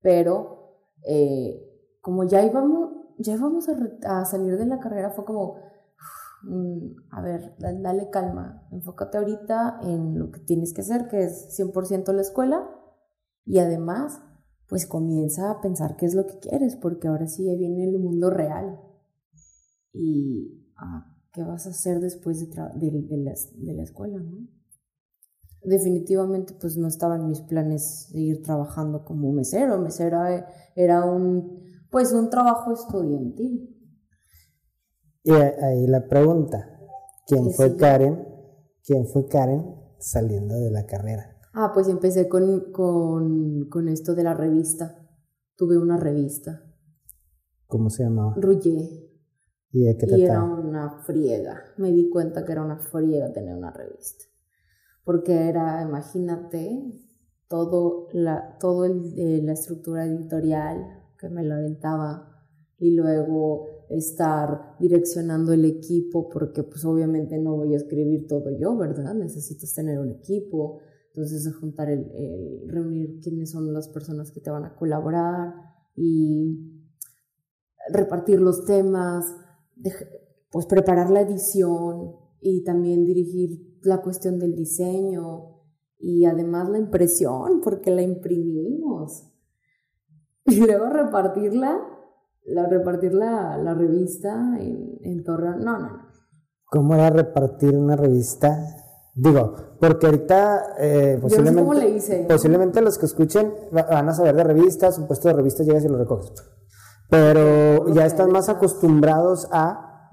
Pero 0.00 0.78
eh, 1.06 1.62
como 2.00 2.24
ya 2.24 2.42
íbamos, 2.44 2.90
ya 3.18 3.34
íbamos 3.34 3.68
a, 3.68 4.20
a 4.20 4.24
salir 4.24 4.56
de 4.56 4.66
la 4.66 4.80
carrera, 4.80 5.10
fue 5.10 5.24
como, 5.24 5.58
Mm, 6.42 6.94
a 7.10 7.20
ver, 7.20 7.54
dale 7.58 8.08
calma, 8.10 8.66
enfócate 8.72 9.18
ahorita 9.18 9.78
en 9.82 10.18
lo 10.18 10.30
que 10.30 10.40
tienes 10.40 10.72
que 10.72 10.80
hacer, 10.80 11.08
que 11.08 11.24
es 11.24 11.54
100% 11.54 12.12
la 12.14 12.22
escuela, 12.22 12.66
y 13.44 13.58
además, 13.58 14.22
pues 14.70 14.86
comienza 14.86 15.50
a 15.50 15.60
pensar 15.60 15.96
qué 15.96 16.06
es 16.06 16.14
lo 16.14 16.26
que 16.26 16.38
quieres, 16.38 16.76
porque 16.76 17.08
ahora 17.08 17.26
sí 17.26 17.42
viene 17.56 17.84
el 17.84 17.98
mundo 17.98 18.30
real. 18.30 18.80
Y 19.92 20.64
ah, 20.76 21.12
qué 21.32 21.42
vas 21.42 21.66
a 21.66 21.70
hacer 21.70 21.98
después 21.98 22.38
de, 22.38 22.46
de, 22.46 23.16
la, 23.16 23.34
de 23.54 23.74
la 23.74 23.82
escuela, 23.82 24.20
¿no? 24.20 24.46
Definitivamente, 25.64 26.54
pues 26.58 26.76
no 26.78 26.86
estaban 26.86 27.28
mis 27.28 27.40
planes 27.40 28.10
de 28.12 28.20
ir 28.20 28.42
trabajando 28.42 29.04
como 29.04 29.32
mesero. 29.32 29.76
Mesero 29.80 30.24
eh, 30.26 30.44
era 30.76 31.04
un, 31.04 31.64
pues 31.90 32.12
un 32.12 32.30
trabajo 32.30 32.72
estudiantil. 32.72 33.76
Y 35.24 35.32
ahí 35.32 35.86
la 35.88 36.06
pregunta, 36.06 36.78
¿quién 37.26 37.50
fue 37.50 37.76
Karen? 37.76 38.24
¿Quién 38.84 39.04
fue 39.06 39.26
Karen 39.26 39.74
saliendo 39.98 40.60
de 40.60 40.70
la 40.70 40.86
carrera? 40.86 41.39
Ah, 41.52 41.72
pues 41.74 41.88
empecé 41.88 42.28
con, 42.28 42.72
con, 42.72 43.68
con 43.68 43.88
esto 43.88 44.14
de 44.14 44.24
la 44.24 44.34
revista. 44.34 45.08
Tuve 45.56 45.78
una 45.78 45.96
revista. 45.96 46.64
¿Cómo 47.66 47.90
se 47.90 48.04
llamaba? 48.04 48.34
Ruyé. 48.36 49.10
¿Y 49.72 49.84
de 49.84 49.96
qué 49.96 50.06
Y 50.16 50.24
era 50.24 50.42
una 50.42 51.02
friega. 51.04 51.62
Me 51.76 51.92
di 51.92 52.08
cuenta 52.08 52.44
que 52.44 52.52
era 52.52 52.62
una 52.62 52.78
friega 52.78 53.32
tener 53.32 53.56
una 53.56 53.70
revista. 53.70 54.24
Porque 55.04 55.48
era, 55.48 55.82
imagínate, 55.82 56.82
todo 57.48 58.08
la, 58.12 58.56
todo 58.58 58.84
el, 58.84 59.12
eh, 59.16 59.42
la 59.42 59.52
estructura 59.52 60.06
editorial 60.06 61.04
que 61.18 61.28
me 61.28 61.42
la 61.42 61.56
aventaba 61.56 62.30
y 62.78 62.92
luego 62.92 63.66
estar 63.90 64.76
direccionando 64.78 65.52
el 65.52 65.64
equipo 65.64 66.28
porque 66.28 66.62
pues 66.62 66.84
obviamente 66.84 67.38
no 67.38 67.56
voy 67.56 67.74
a 67.74 67.76
escribir 67.76 68.26
todo 68.26 68.50
yo, 68.56 68.76
¿verdad? 68.76 69.14
Necesitas 69.14 69.74
tener 69.74 69.98
un 69.98 70.10
equipo, 70.10 70.78
entonces 71.22 71.54
juntar 71.56 71.90
el, 71.90 72.06
reunir 72.66 73.20
quiénes 73.20 73.50
son 73.50 73.72
las 73.72 73.88
personas 73.88 74.30
que 74.32 74.40
te 74.40 74.50
van 74.50 74.64
a 74.64 74.74
colaborar 74.74 75.54
y 75.94 76.82
repartir 77.92 78.40
los 78.40 78.64
temas, 78.64 79.36
pues 80.50 80.66
preparar 80.66 81.10
la 81.10 81.20
edición 81.20 82.16
y 82.40 82.64
también 82.64 83.04
dirigir 83.04 83.78
la 83.82 84.00
cuestión 84.02 84.38
del 84.38 84.54
diseño 84.54 85.60
y 85.98 86.24
además 86.24 86.70
la 86.70 86.78
impresión 86.78 87.60
porque 87.62 87.90
la 87.90 88.02
imprimimos 88.02 89.26
y 90.46 90.56
luego 90.60 90.86
repartirla 90.86 91.78
la, 92.44 92.66
repartir 92.66 93.12
la, 93.12 93.58
la 93.58 93.74
revista 93.74 94.56
en, 94.58 94.98
en. 95.02 95.22
No, 95.22 95.38
no, 95.38 95.78
no. 95.78 96.06
¿Cómo 96.64 96.94
era 96.94 97.10
repartir 97.10 97.76
una 97.76 97.96
revista? 97.96 98.58
Digo, 99.20 99.54
porque 99.78 100.06
ahorita 100.06 100.74
eh, 100.78 101.18
posiblemente, 101.20 101.74
le 101.74 101.88
hice. 101.90 102.26
posiblemente 102.28 102.80
los 102.80 102.96
que 102.98 103.06
escuchen 103.06 103.52
van 103.70 104.08
a 104.08 104.14
saber 104.14 104.34
de 104.36 104.44
revistas, 104.44 104.98
un 104.98 105.06
puesto 105.06 105.28
de 105.28 105.34
revistas 105.34 105.66
llegas 105.66 105.84
y 105.84 105.88
lo 105.88 105.98
recoges. 105.98 106.32
Pero 107.08 107.92
ya 107.92 108.06
están 108.06 108.30
más 108.30 108.48
acostumbrados 108.48 109.48
a 109.50 110.08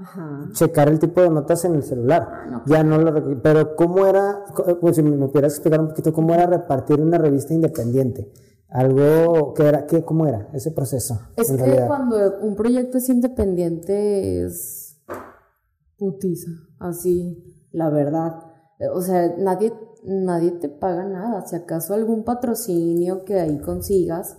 checar 0.53 0.89
el 0.89 0.99
tipo 0.99 1.21
de 1.21 1.29
notas 1.29 1.63
en 1.65 1.75
el 1.75 1.83
celular. 1.83 2.27
Ah, 2.29 2.63
ya 2.65 2.83
no 2.83 2.97
lo 2.97 3.41
pero 3.41 3.75
cómo 3.75 4.05
era, 4.05 4.43
pues 4.81 4.95
si 4.97 5.03
me 5.03 5.27
pudieras 5.27 5.53
explicar 5.53 5.79
un 5.79 5.89
poquito 5.89 6.11
cómo 6.11 6.33
era 6.33 6.45
repartir 6.45 6.99
una 6.99 7.17
revista 7.17 7.53
independiente 7.53 8.31
algo 8.69 9.53
que 9.53 9.63
era, 9.63 9.85
¿qué, 9.85 10.03
¿cómo 10.03 10.27
era 10.27 10.49
ese 10.53 10.71
proceso? 10.71 11.19
Es 11.35 11.51
que 11.51 11.83
cuando 11.87 12.39
un 12.41 12.55
proyecto 12.55 12.97
es 12.97 13.09
independiente 13.09 14.43
es 14.45 14.97
putiza, 15.97 16.51
así, 16.79 17.67
la 17.71 17.89
verdad. 17.89 18.46
O 18.93 19.01
sea, 19.01 19.35
nadie, 19.37 19.73
nadie 20.03 20.51
te 20.51 20.69
paga 20.69 21.05
nada. 21.05 21.45
Si 21.47 21.55
acaso 21.55 21.93
algún 21.93 22.23
patrocinio 22.23 23.23
que 23.25 23.39
ahí 23.39 23.59
consigas, 23.59 24.37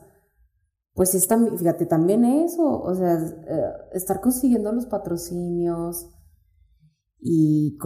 pues 0.95 1.15
es 1.15 1.29
también, 1.29 1.59
fíjate, 1.59 1.87
también 1.87 2.25
eso, 2.25 2.81
o 2.81 2.95
sea, 2.95 3.15
eh, 3.15 3.73
estar 3.93 4.21
consiguiendo 4.21 4.73
los 4.73 4.87
patrocinios 4.87 6.09
y 7.21 7.79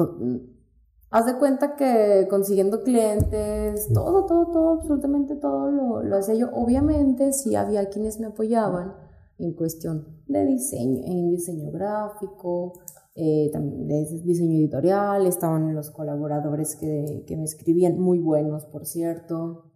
Haz 1.10 1.26
de 1.26 1.36
cuenta 1.38 1.76
que 1.76 2.26
consiguiendo 2.30 2.82
clientes, 2.82 3.86
todo, 3.92 4.24
todo, 4.24 4.50
todo, 4.50 4.70
absolutamente 4.70 5.36
todo 5.36 5.70
lo, 5.70 6.02
lo 6.02 6.16
hacía 6.16 6.36
yo. 6.36 6.48
Obviamente 6.54 7.34
sí 7.34 7.54
había 7.54 7.90
quienes 7.90 8.18
me 8.18 8.28
apoyaban 8.28 8.94
en 9.36 9.52
cuestión 9.52 10.22
de 10.26 10.46
diseño, 10.46 11.02
en 11.04 11.28
diseño 11.28 11.70
gráfico, 11.70 12.80
eh, 13.14 13.50
también 13.52 13.86
de 13.88 14.22
diseño 14.24 14.58
editorial, 14.58 15.26
estaban 15.26 15.74
los 15.74 15.90
colaboradores 15.90 16.76
que, 16.76 17.24
que 17.26 17.36
me 17.36 17.44
escribían, 17.44 17.98
muy 17.98 18.18
buenos, 18.18 18.66
por 18.66 18.86
cierto. 18.86 19.72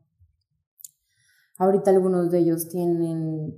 Ahorita 1.59 1.91
algunos 1.91 2.31
de 2.31 2.39
ellos 2.39 2.69
tienen 2.69 3.55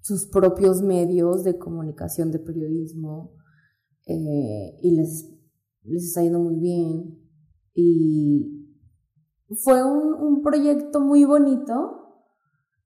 sus 0.00 0.26
propios 0.26 0.82
medios 0.82 1.44
de 1.44 1.58
comunicación, 1.58 2.30
de 2.30 2.38
periodismo, 2.38 3.32
eh, 4.06 4.78
y 4.82 4.96
les 4.96 5.38
les 5.88 6.04
está 6.04 6.22
yendo 6.22 6.40
muy 6.40 6.56
bien. 6.56 7.18
Y 7.74 8.76
fue 9.62 9.84
un, 9.84 10.14
un 10.14 10.42
proyecto 10.42 11.00
muy 11.00 11.24
bonito 11.24 12.24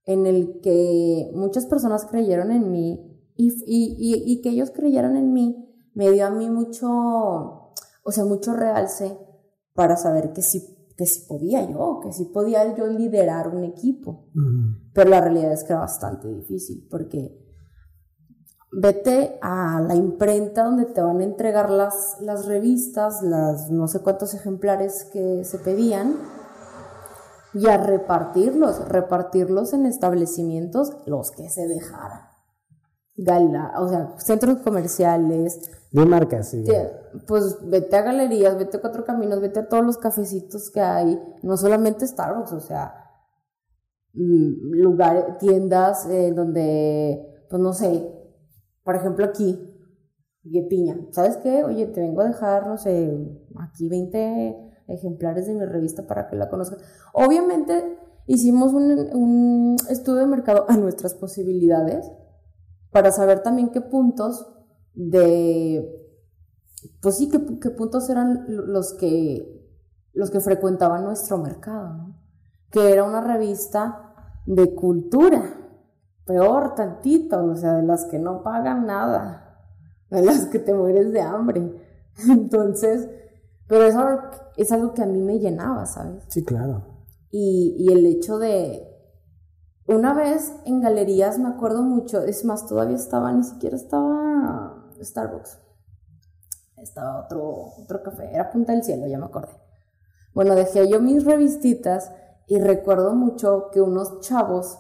en 0.05 0.27
el 0.27 0.61
que 0.61 1.31
muchas 1.35 1.67
personas 1.67 2.07
creyeron 2.07 2.51
en 2.51 2.71
mí 2.71 3.01
y, 3.37 3.49
y, 3.67 4.23
y, 4.27 4.43
que 4.43 4.51
ellos 4.51 4.71
creyeran 4.71 5.17
en 5.17 5.33
mí 5.33 5.57
me 5.95 6.11
dio 6.11 6.27
a 6.27 6.31
mí 6.31 6.49
mucho, 6.51 6.89
o 6.91 8.11
sea, 8.11 8.25
mucho 8.25 8.55
realce 8.55 9.19
para 9.75 9.97
saber 9.97 10.33
que 10.33 10.43
sí, 10.43 10.93
que 10.97 11.07
sí 11.07 11.27
podía 11.29 11.69
yo, 11.69 12.01
que 12.03 12.13
sí 12.13 12.27
podía 12.27 12.75
yo 12.75 12.87
liderar 12.87 13.49
un 13.49 13.65
equipo. 13.65 14.29
Pero 14.95 15.11
la 15.11 15.21
realidad 15.21 15.53
es 15.53 15.65
que 15.65 15.73
era 15.73 15.81
bastante 15.81 16.29
difícil 16.29 16.87
porque 16.91 17.39
vete 18.73 19.39
a 19.43 19.81
la 19.81 19.95
imprenta 19.95 20.65
donde 20.65 20.87
te 20.87 21.03
van 21.03 21.21
a 21.21 21.25
entregar 21.25 21.71
las, 21.71 22.17
las 22.21 22.47
revistas, 22.47 23.23
las 23.23 23.71
no 23.71 23.87
sé 23.87 24.01
cuántos 24.01 24.35
ejemplares 24.35 25.09
que 25.13 25.45
se 25.45 25.59
pedían, 25.59 26.17
y 27.55 27.67
a 27.69 27.77
repartirlos, 27.77 28.89
repartirlos 28.89 29.73
en 29.75 29.87
establecimientos, 29.87 30.97
los 31.07 31.31
que 31.33 31.51
se 31.51 31.67
dejaran. 31.69 32.23
Gala, 33.15 33.73
o 33.79 33.89
sea, 33.89 34.15
centros 34.19 34.61
comerciales. 34.61 35.71
De 35.93 36.07
marcas, 36.07 36.49
sí. 36.49 36.65
Pues 37.27 37.59
vete 37.69 37.97
a 37.97 38.03
galerías, 38.03 38.57
vete 38.57 38.79
a 38.79 38.81
Cuatro 38.81 39.05
Caminos, 39.05 39.41
vete 39.43 39.61
a 39.61 39.69
todos 39.69 39.85
los 39.85 39.99
cafecitos 39.99 40.71
que 40.71 40.81
hay, 40.81 41.21
no 41.43 41.59
solamente 41.59 42.07
Starbucks, 42.07 42.53
o 42.53 42.61
sea, 42.61 42.95
mm, 44.15 44.73
lugares, 44.73 45.37
tiendas 45.39 46.07
eh, 46.07 46.33
donde 46.35 47.45
pues 47.51 47.61
no 47.61 47.75
sé, 47.75 48.11
por 48.83 48.97
ejemplo 48.97 49.27
aquí, 49.27 49.69
de 50.45 50.63
piña, 50.63 50.97
¿sabes 51.11 51.37
qué? 51.37 51.63
Oye, 51.63 51.87
te 51.87 52.01
vengo 52.01 52.23
a 52.23 52.29
dejar, 52.29 52.67
no 52.67 52.79
sé, 52.79 53.15
aquí 53.61 53.91
20 53.91 54.73
ejemplares 54.89 55.47
de 55.47 55.55
mi 55.55 55.67
revista 55.67 56.07
para 56.07 56.27
que 56.29 56.37
la 56.37 56.49
conozcan. 56.49 56.79
Obviamente 57.13 57.99
hicimos 58.27 58.73
un, 58.73 59.15
un 59.15 59.77
estudio 59.91 60.21
de 60.21 60.27
mercado 60.27 60.65
a 60.69 60.79
nuestras 60.79 61.15
posibilidades 61.15 62.11
para 62.91 63.13
saber 63.13 63.43
también 63.43 63.71
qué 63.71 63.83
puntos 63.83 64.49
de, 64.95 66.11
pues 67.01 67.17
sí, 67.17 67.29
qué, 67.29 67.41
qué 67.61 67.71
puntos 67.71 68.09
eran 68.11 68.45
los 68.49 68.95
que, 68.95 69.63
los 70.13 70.31
que 70.31 70.41
frecuentaban 70.41 71.05
nuestro 71.05 71.39
mercado, 71.39 71.95
¿no? 71.95 72.23
Que 72.71 72.93
era 72.93 73.05
una 73.05 73.21
revista 73.21 74.15
de 74.47 74.75
cultura, 74.75 75.43
peor 76.25 76.75
tantito, 76.75 77.45
o 77.45 77.55
sea, 77.55 77.75
de 77.75 77.83
las 77.83 78.07
que 78.07 78.19
no 78.19 78.43
pagan 78.43 78.87
nada, 78.87 79.59
de 80.11 80.23
las 80.23 80.47
que 80.47 80.59
te 80.59 80.75
mueres 80.75 81.13
de 81.13 81.21
hambre. 81.21 81.77
Entonces, 82.29 83.09
pero 83.67 83.85
eso 83.85 84.07
es 84.57 84.73
algo 84.73 84.95
que 84.95 85.03
a 85.03 85.07
mí 85.07 85.21
me 85.21 85.39
llenaba, 85.39 85.87
¿sabes? 85.87 86.25
Sí, 86.29 86.45
claro. 86.45 86.85
Y, 87.31 87.77
y 87.79 87.93
el 87.93 88.05
hecho 88.07 88.39
de, 88.39 88.93
una 89.87 90.15
vez 90.15 90.53
en 90.65 90.81
galerías 90.81 91.39
me 91.39 91.49
acuerdo 91.49 91.83
mucho, 91.83 92.23
es 92.23 92.45
más, 92.45 92.67
todavía 92.67 92.97
estaba, 92.97 93.33
ni 93.33 93.43
siquiera 93.43 93.77
estaba 93.77 94.82
Starbucks, 95.05 95.59
estaba 96.77 97.25
otro, 97.25 97.73
otro 97.79 98.03
café, 98.03 98.31
era 98.33 98.51
Punta 98.51 98.73
del 98.73 98.83
Cielo, 98.83 99.07
ya 99.07 99.19
me 99.19 99.27
acordé. 99.27 99.53
Bueno, 100.35 100.55
dejé 100.55 100.89
yo 100.89 101.01
mis 101.01 101.25
revistitas 101.25 102.13
y 102.47 102.59
recuerdo 102.59 103.15
mucho 103.15 103.71
que 103.73 103.81
unos 103.81 104.21
chavos 104.21 104.79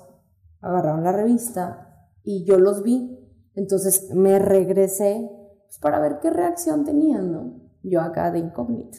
agarraron 0.61 1.05
la 1.05 1.13
revista 1.13 2.09
y 2.23 2.45
yo 2.45 2.59
los 2.59 2.83
vi. 2.83 3.19
Entonces 3.55 4.11
me 4.15 4.39
regresé 4.39 5.31
pues, 5.67 5.79
para 5.79 6.01
ver 6.01 6.19
qué 6.21 6.31
reacción 6.31 6.85
tenían, 6.85 7.33
¿no? 7.33 7.61
Yo 7.83 8.01
acá 8.01 8.31
de 8.31 8.39
incógnito. 8.39 8.99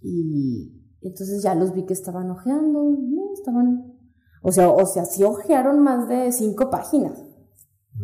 Y 0.00 0.96
entonces 1.02 1.42
ya 1.42 1.54
los 1.54 1.72
vi 1.74 1.84
que 1.84 1.92
estaban 1.92 2.30
ojeando, 2.30 2.96
estaban, 3.34 3.98
o 4.42 4.52
sea, 4.52 4.70
o 4.70 4.86
sea, 4.86 5.04
sí 5.04 5.22
ojearon 5.24 5.82
más 5.82 6.08
de 6.08 6.32
cinco 6.32 6.70
páginas. 6.70 7.22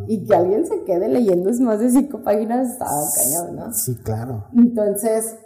Y 0.06 0.24
que 0.24 0.34
alguien 0.34 0.66
se 0.66 0.84
quede 0.84 1.08
leyendo 1.08 1.50
es 1.50 1.60
más 1.60 1.80
de 1.80 1.90
cinco 1.90 2.22
páginas, 2.22 2.72
estaba 2.72 3.02
cañón, 3.14 3.56
¿no? 3.56 3.72
Sí, 3.72 3.94
claro. 3.96 4.46
Entonces, 4.54 5.36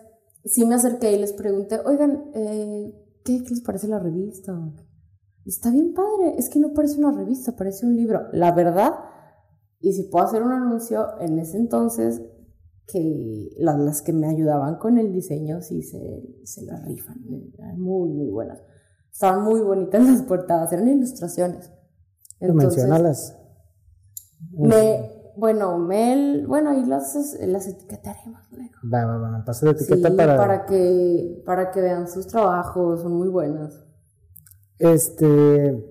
sí 0.45 0.65
me 0.67 0.75
acerqué 0.75 1.13
y 1.13 1.19
les 1.19 1.33
pregunté, 1.33 1.79
oigan, 1.85 2.31
eh, 2.35 2.93
¿qué, 3.25 3.43
¿qué 3.43 3.51
les 3.51 3.63
parece 3.63 3.89
la 3.89 3.99
revista? 3.99 4.53
Está 5.47 5.71
bien 5.71 5.95
padre, 5.95 6.35
es 6.39 6.49
que 6.49 6.59
no 6.59 6.73
parece 6.73 6.99
una 6.99 7.13
revista, 7.13 7.57
parece 7.57 7.87
un 7.87 7.97
libro. 7.97 8.23
La 8.33 8.53
verdad, 8.53 8.95
y 9.81 9.93
si 9.93 10.05
puedo 10.05 10.25
hacer 10.25 10.43
un 10.43 10.53
anuncio, 10.53 11.19
en 11.21 11.39
ese 11.39 11.57
entonces, 11.57 12.21
que 12.87 13.51
las, 13.59 13.79
las 13.79 14.03
que 14.03 14.13
me 14.13 14.29
ayudaban 14.29 14.77
con 14.77 14.99
el 14.99 15.13
diseño 15.13 15.63
sí 15.63 15.83
se, 15.83 16.23
se 16.45 16.65
las 16.65 16.85
rifan, 16.85 17.17
eran 17.57 17.81
muy, 17.81 18.11
muy 18.11 18.29
buenas. 18.29 18.63
Estaban 19.13 19.45
muy 19.45 19.61
bonitas 19.61 20.05
las 20.07 20.23
portadas, 20.23 20.73
eran 20.73 20.89
ilustraciones. 20.89 21.71
Mencionalas. 22.41 23.37
Me, 24.51 25.33
bueno, 25.37 25.79
Mel, 25.79 26.47
bueno, 26.47 26.71
ahí 26.71 26.85
las, 26.85 27.15
las 27.41 27.67
etiquetaremos 27.67 28.41
luego. 28.51 28.71
Va, 28.93 29.07
va, 29.07 29.19
va, 29.19 29.45
pasa 29.45 29.67
la 29.67 29.73
etiqueta 29.73 30.09
Sí, 30.11 30.17
para... 30.17 30.37
para 30.37 30.67
que, 30.67 31.43
para 31.47 31.71
que 31.71 31.81
vean 31.81 32.09
sus 32.09 32.27
trabajos, 32.27 33.01
son 33.01 33.15
muy 33.15 33.29
buenas. 33.29 33.85
Este, 34.79 35.87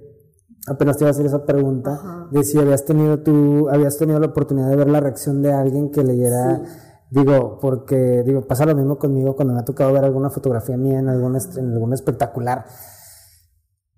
apenas 0.67 0.97
te 0.97 1.03
iba 1.03 1.09
a 1.09 1.11
hacer 1.11 1.25
esa 1.25 1.45
pregunta 1.45 1.93
Ajá. 1.93 2.27
de 2.31 2.43
si 2.43 2.57
habías 2.59 2.85
tenido 2.85 3.19
tú, 3.19 3.69
habías 3.69 3.97
tenido 3.97 4.19
la 4.19 4.27
oportunidad 4.27 4.69
de 4.69 4.75
ver 4.75 4.89
la 4.89 4.99
reacción 4.99 5.41
de 5.41 5.53
alguien 5.53 5.91
que 5.91 6.03
leyera, 6.03 6.61
digo, 7.09 7.59
porque, 7.61 8.23
digo, 8.25 8.41
pasa 8.47 8.65
lo 8.65 8.75
mismo 8.75 8.97
conmigo 8.97 9.35
cuando 9.35 9.53
me 9.53 9.61
ha 9.61 9.65
tocado 9.65 9.93
ver 9.93 10.03
alguna 10.03 10.29
fotografía 10.29 10.77
mía 10.77 10.99
en 10.99 11.09
algún, 11.09 11.35
en 11.35 11.73
algún 11.73 11.93
espectacular. 11.93 12.65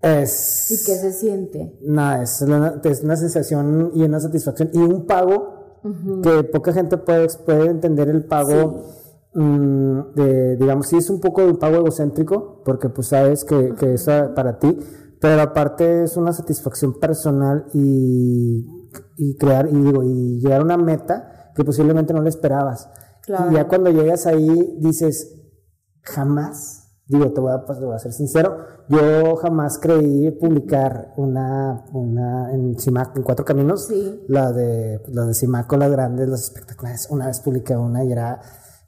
Es... 0.02 0.72
¿Y 0.72 0.86
qué 0.86 0.96
se 0.96 1.14
siente? 1.14 1.78
Nada, 1.82 2.24
es 2.24 2.42
una, 2.42 2.82
es 2.84 3.04
una 3.04 3.16
sensación 3.16 3.92
y 3.94 4.04
una 4.04 4.20
satisfacción 4.20 4.70
y 4.74 4.80
un 4.80 5.06
pago 5.06 5.62
que 6.22 6.44
poca 6.44 6.74
gente 6.74 6.98
puede, 6.98 7.28
puede 7.46 7.66
entender 7.68 8.08
el 8.10 8.26
pago 8.26 8.84
mm, 9.34 10.14
de, 10.16 10.56
digamos, 10.58 10.88
sí 10.88 10.98
es 10.98 11.10
un 11.10 11.20
poco 11.20 11.44
un 11.44 11.58
pago 11.58 11.78
egocéntrico, 11.78 12.62
porque 12.64 12.90
pues 12.90 13.08
sabes 13.08 13.44
que, 13.44 13.74
que 13.76 13.94
es 13.96 14.06
para 14.36 14.60
ti, 14.60 14.78
pero 15.20 15.42
aparte 15.42 16.04
es 16.04 16.18
una 16.18 16.34
satisfacción 16.34 17.00
personal 17.00 17.66
y, 17.74 18.66
y 19.18 19.36
crear, 19.38 19.68
y 19.68 19.76
digo, 19.76 20.04
y 20.04 20.40
llegar 20.40 20.62
a 20.62 20.64
una 20.64 20.78
meta 20.78 21.52
que 21.56 21.64
posiblemente 21.64 22.14
no 22.14 22.22
le 22.22 22.30
esperabas. 22.30 22.90
Claro. 23.24 23.52
Y 23.52 23.56
ya 23.56 23.68
cuando 23.68 23.92
llegas 23.92 24.26
ahí 24.26 24.78
dices, 24.80 25.36
jamás, 26.02 26.81
digo, 27.12 27.32
te 27.34 27.42
voy 27.42 27.52
a, 27.52 27.66
pues, 27.66 27.78
te 27.80 27.86
voy 27.86 27.96
a 27.96 28.00
ser 28.00 28.14
sincero, 28.14 28.58
yo 28.88 29.36
jamás 29.36 29.78
creí 29.80 30.32
publicar 30.32 31.14
una, 31.18 31.86
una 31.94 32.54
en 32.54 32.80
CIMAC, 32.80 33.18
en 33.18 33.24
Cuatro 33.24 33.44
Caminos, 33.46 33.86
Sí. 33.88 34.24
la 34.30 34.52
de, 34.52 35.02
la 35.10 35.26
de 35.26 35.34
Simaco, 35.34 35.76
las 35.78 35.92
grandes, 35.92 36.30
las 36.30 36.44
espectaculares. 36.44 37.08
Una 37.10 37.28
vez 37.28 37.40
publiqué 37.42 37.76
una 37.76 38.04
y 38.04 38.12
era, 38.12 38.40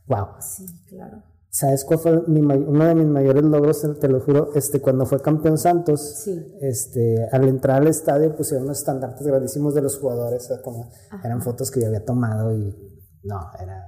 wow. 0.07 0.27
Sí, 0.39 0.65
claro. 0.87 1.21
¿Sabes 1.49 1.83
cuál 1.85 1.99
fue 1.99 2.23
mi 2.27 2.39
uno 2.41 2.85
de 2.85 2.95
mis 2.95 3.05
mayores 3.05 3.43
logros? 3.43 3.85
Te 3.99 4.07
lo 4.07 4.21
juro, 4.21 4.49
este, 4.55 4.81
cuando 4.81 5.05
fue 5.05 5.21
campeón 5.21 5.57
Santos, 5.59 6.21
Sí. 6.23 6.55
este, 6.61 7.27
al 7.31 7.47
entrar 7.47 7.81
al 7.81 7.87
estadio 7.87 8.35
pusieron 8.35 8.65
unos 8.65 8.79
estandartes 8.79 9.27
grandísimos 9.27 9.75
de 9.75 9.81
los 9.83 9.99
jugadores, 9.99 10.49
como, 10.63 10.89
eran 11.23 11.41
fotos 11.41 11.69
que 11.69 11.81
yo 11.81 11.87
había 11.87 12.03
tomado 12.03 12.51
y, 12.57 12.73
no, 13.23 13.37
era, 13.61 13.85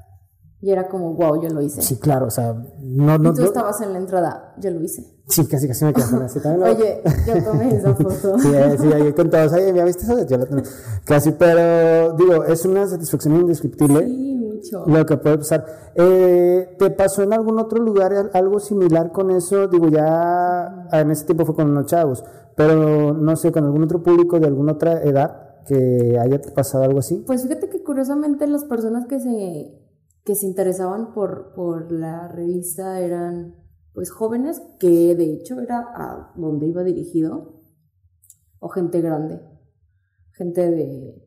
Y 0.65 0.71
era 0.71 0.87
como, 0.87 1.13
wow, 1.13 1.39
yo 1.43 1.49
lo 1.49 1.61
hice. 1.61 1.79
sí, 1.83 1.97
claro, 1.99 2.25
o 2.25 2.31
sea, 2.31 2.53
no, 2.81 3.19
no, 3.19 3.29
y 3.29 3.33
tú 3.35 3.41
no- 3.41 3.47
estabas 3.47 3.79
en 3.81 3.93
la 3.93 3.99
entrada, 3.99 4.55
yo 4.57 4.71
lo 4.71 4.81
hice. 4.81 5.05
sí, 5.27 5.45
casi, 5.47 5.67
casi 5.67 5.85
me 5.85 5.93
quedé 5.93 6.09
con 6.09 6.23
así 6.23 6.39
también. 6.39 6.67
lo- 6.67 6.75
Oye, 6.75 7.01
yo 7.27 7.43
tomé 7.43 7.75
esa 7.75 7.93
foto. 7.93 8.37
Sí, 8.39 8.47
eh, 8.51 8.75
sí, 8.79 8.87
ahí 8.91 9.13
con 9.13 9.29
todos, 9.29 9.53
oye, 9.53 9.71
¿ya 9.75 9.85
viste 9.85 10.03
eso? 10.05 10.25
Yo 10.25 10.37
la 10.39 10.47
tengo. 10.47 10.63
Casi, 11.05 11.33
pero 11.33 12.13
digo, 12.13 12.45
es 12.45 12.65
una 12.65 12.87
satisfacción 12.87 13.35
indescriptible 13.35 14.07
Sí, 14.07 14.35
mucho. 14.35 14.83
lo 14.87 15.05
que 15.05 15.17
puede 15.17 15.37
pasar. 15.37 15.65
Eh, 15.93 16.75
¿Te 16.79 16.89
pasó 16.89 17.21
en 17.21 17.33
algún 17.33 17.59
otro 17.59 17.79
lugar 17.79 18.11
al- 18.15 18.31
algo 18.33 18.59
similar 18.59 19.11
con 19.11 19.29
eso? 19.29 19.67
Digo, 19.67 19.87
ya 19.89 20.87
en 20.93 21.11
ese 21.11 21.25
tiempo 21.25 21.45
fue 21.45 21.53
con 21.53 21.75
los 21.75 21.85
chavos, 21.85 22.23
pero 22.55 23.13
no 23.13 23.35
sé, 23.35 23.51
con 23.51 23.65
algún 23.65 23.83
otro 23.83 24.01
público 24.01 24.39
de 24.39 24.47
alguna 24.47 24.71
otra 24.71 25.03
edad 25.03 25.41
que 25.67 26.17
haya 26.19 26.41
pasado 26.55 26.83
algo 26.85 26.99
así. 26.99 27.23
Pues 27.27 27.43
fíjate 27.43 27.69
que 27.69 27.83
curiosamente 27.83 28.47
las 28.47 28.63
personas 28.65 29.05
que 29.07 29.19
se, 29.19 29.84
que 30.25 30.35
se 30.35 30.47
interesaban 30.47 31.13
por, 31.13 31.53
por 31.53 31.91
la 31.91 32.27
revista 32.27 32.99
eran 32.99 33.63
pues 33.93 34.11
jóvenes, 34.11 34.61
que 34.79 35.15
de 35.15 35.31
hecho 35.31 35.61
era 35.61 35.79
a 35.95 36.33
donde 36.35 36.65
iba 36.67 36.83
dirigido, 36.83 37.61
o 38.59 38.67
gente 38.67 38.99
grande, 39.01 39.39
gente 40.31 40.69
de 40.69 41.23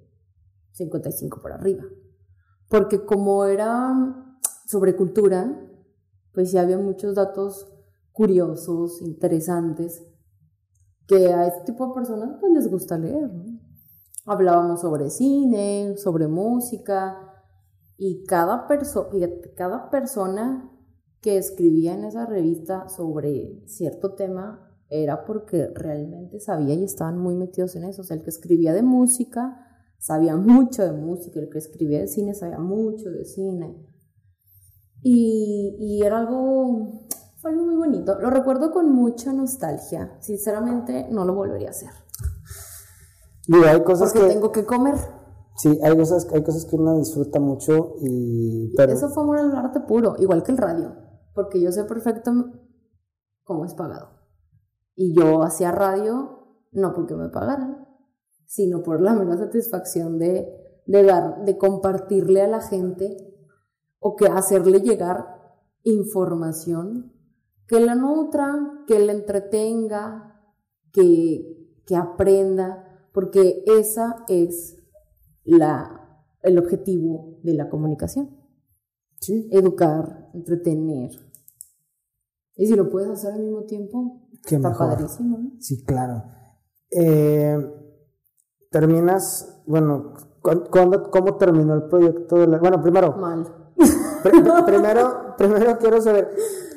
55 0.73 1.41
por 1.41 1.53
arriba. 1.53 1.85
Porque 2.69 3.07
como 3.07 3.45
era 3.45 3.95
sobre 4.67 4.97
cultura, 4.97 5.65
pues 6.35 6.51
sí 6.51 6.59
había 6.59 6.79
muchos 6.79 7.15
datos 7.15 7.73
curiosos, 8.13 9.01
interesantes, 9.01 10.03
que 11.07 11.33
a 11.33 11.47
este 11.47 11.73
tipo 11.73 11.87
de 11.87 11.95
personas 11.95 12.37
pues 12.41 12.53
les 12.53 12.69
gusta 12.69 12.99
leer. 12.99 13.31
Hablábamos 14.27 14.81
sobre 14.81 15.09
cine, 15.09 15.97
sobre 15.97 16.27
música, 16.27 17.28
y 17.99 18.25
cada, 18.25 18.69
perso 18.69 19.11
cada 19.57 19.91
persona 19.91 20.73
que 21.21 21.37
escribía 21.37 21.95
en 21.95 22.05
esa 22.05 22.27
revista 22.27 22.89
sobre 22.89 23.61
cierto 23.67 24.15
tema 24.15 24.65
era 24.89 25.25
porque 25.25 25.69
realmente 25.75 26.39
sabía 26.39 26.75
y 26.75 26.85
estaban 26.85 27.19
muy 27.19 27.35
metidos 27.35 27.75
en 27.75 27.85
eso. 27.85 28.03
O 28.03 28.05
sea, 28.05 28.17
el 28.17 28.23
que 28.23 28.31
escribía 28.31 28.73
de 28.73 28.83
música 28.83 29.67
sabía 29.99 30.37
mucho 30.37 30.85
de 30.85 30.93
música, 30.93 31.41
el 31.41 31.51
que 31.51 31.59
escribía 31.59 31.99
de 31.99 32.07
cine 32.07 32.35
sabía 32.35 32.59
mucho 32.59 33.11
de 33.11 33.25
cine. 33.25 33.85
Y, 35.03 35.77
y 35.81 36.03
era 36.03 36.21
algo, 36.21 37.07
fue 37.37 37.51
algo 37.51 37.65
muy 37.65 37.77
bonito. 37.77 38.19
Lo 38.21 38.31
recuerdo 38.31 38.71
con 38.71 38.93
mucha 38.93 39.33
nostalgia. 39.33 40.17
Sinceramente, 40.21 41.09
no 41.11 41.25
lo 41.25 41.35
volvería 41.35 41.69
a 41.69 41.71
hacer. 41.71 41.91
Digo, 43.49 43.65
hay 43.65 43.83
cosas 43.83 44.13
Porque 44.13 44.29
que... 44.29 44.35
tengo 44.35 44.53
que 44.53 44.65
comer. 44.65 45.18
Sí, 45.59 45.79
hay 45.83 45.97
cosas, 45.97 46.29
hay 46.33 46.43
cosas 46.45 46.65
que 46.65 46.77
uno 46.77 46.97
disfruta 46.97 47.41
mucho 47.41 47.97
y... 48.01 48.73
Eso 48.79 49.09
fue 49.11 49.25
amor 49.25 49.39
al 49.39 49.57
arte 49.57 49.81
puro, 49.81 50.15
igual 50.19 50.43
que 50.45 50.53
el 50.53 50.59
radio, 50.59 50.95
porque 51.35 51.61
yo 51.61 51.73
sé 51.73 51.85
perfecto 51.85 52.33
cómo 53.43 53.65
es 53.65 53.75
pagado. 53.75 54.11
Y 54.95 55.15
yo 55.15 55.43
hacía 55.43 55.73
radio 55.73 56.39
no 56.73 56.93
porque 56.93 57.15
me 57.17 57.29
pagaran, 57.29 57.89
sino 58.47 58.83
por 58.83 59.01
la 59.01 59.15
mera 59.15 59.37
satisfacción 59.37 60.19
de, 60.19 60.49
de 60.87 61.03
dar, 61.03 61.45
de 61.45 61.59
compartirle 61.59 62.43
a 62.43 62.49
la 62.49 62.61
gente 62.61 63.17
o 63.99 64.15
que 64.15 64.27
hacerle 64.27 64.81
llegar 64.81 65.39
información 65.83 67.13
que 67.67 67.81
la 67.81 67.95
nutra, 67.95 68.85
que 68.87 68.99
la 68.99 69.13
entretenga, 69.13 70.41
que, 70.93 71.83
que 71.87 71.97
aprenda, 71.97 73.09
porque 73.13 73.63
esa 73.67 74.25
es 74.29 74.78
la, 75.57 76.23
el 76.43 76.59
objetivo 76.59 77.39
de 77.43 77.55
la 77.55 77.69
comunicación. 77.69 78.31
Sí. 79.21 79.49
Educar, 79.53 80.29
entretener. 80.35 81.11
Y 82.57 82.67
si 82.67 82.75
lo 82.75 82.89
puedes 82.91 83.11
hacer 83.11 83.33
al 83.35 83.41
mismo 83.41 83.63
tiempo, 83.65 84.29
Qué 84.47 84.57
está 84.57 84.69
mejor. 84.71 84.89
padrísimo. 84.91 85.39
¿no? 85.39 85.51
Sí, 85.61 85.85
claro. 85.85 86.25
Eh, 86.91 87.57
terminas, 88.71 89.63
bueno, 89.67 90.15
¿cu- 90.43 90.65
cuándo- 90.71 91.11
¿cómo 91.11 91.37
terminó 91.37 91.75
el 91.75 91.85
proyecto? 91.85 92.37
De 92.37 92.47
la, 92.47 92.59
bueno, 92.59 92.81
primero, 92.83 93.17
Mal. 93.17 93.45
pr- 94.23 94.65
primero, 94.65 95.35
primero 95.37 95.79
quiero 95.79 96.01
saber, 96.01 96.31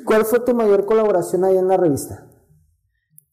¿cuál 0.04 0.24
fue 0.24 0.40
tu 0.40 0.54
mayor 0.54 0.84
colaboración 0.86 1.44
ahí 1.44 1.56
en 1.56 1.68
la 1.68 1.76
revista? 1.76 2.28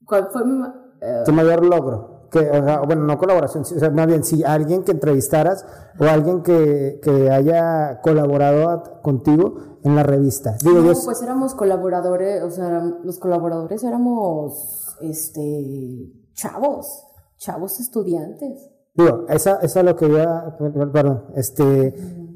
¿Cuál 0.06 0.28
fue 0.32 0.44
mi... 0.46 0.54
ma- 0.58 0.94
eh, 1.02 1.22
Tu 1.26 1.32
mayor 1.32 1.64
logro. 1.66 2.18
Que, 2.32 2.39
o 2.49 2.63
sea, 2.63 2.82
bueno, 2.82 3.03
no 3.05 3.17
colaboración, 3.17 3.65
sí, 3.65 3.75
o 3.75 3.80
sea, 3.80 3.89
más 3.89 4.05
bien, 4.05 4.23
si 4.23 4.43
alguien 4.43 4.84
que 4.84 4.91
entrevistaras 4.91 5.65
o 5.99 6.03
alguien 6.05 6.43
que, 6.43 6.99
que 7.01 7.30
haya 7.32 8.01
colaborado 8.01 8.69
a- 8.69 9.01
contigo 9.01 9.55
en 9.84 9.95
la 9.95 10.03
revista. 10.03 10.55
Digo, 10.63 10.80
No, 10.82 10.93
yo, 10.93 10.99
pues 11.05 11.21
éramos 11.23 11.55
colaboradores, 11.55 12.43
o 12.43 12.51
sea, 12.51 12.82
los 13.03 13.17
colaboradores 13.17 13.84
éramos, 13.84 14.95
este, 15.01 16.11
chavos, 16.34 17.03
chavos 17.38 17.80
estudiantes. 17.80 18.69
Digo, 18.93 19.25
esa, 19.30 19.55
esa 19.61 19.80
es 19.80 19.86
lo 19.86 19.95
que 19.95 20.07
iba, 20.07 20.55
perdón, 20.57 21.25
este, 21.36 21.91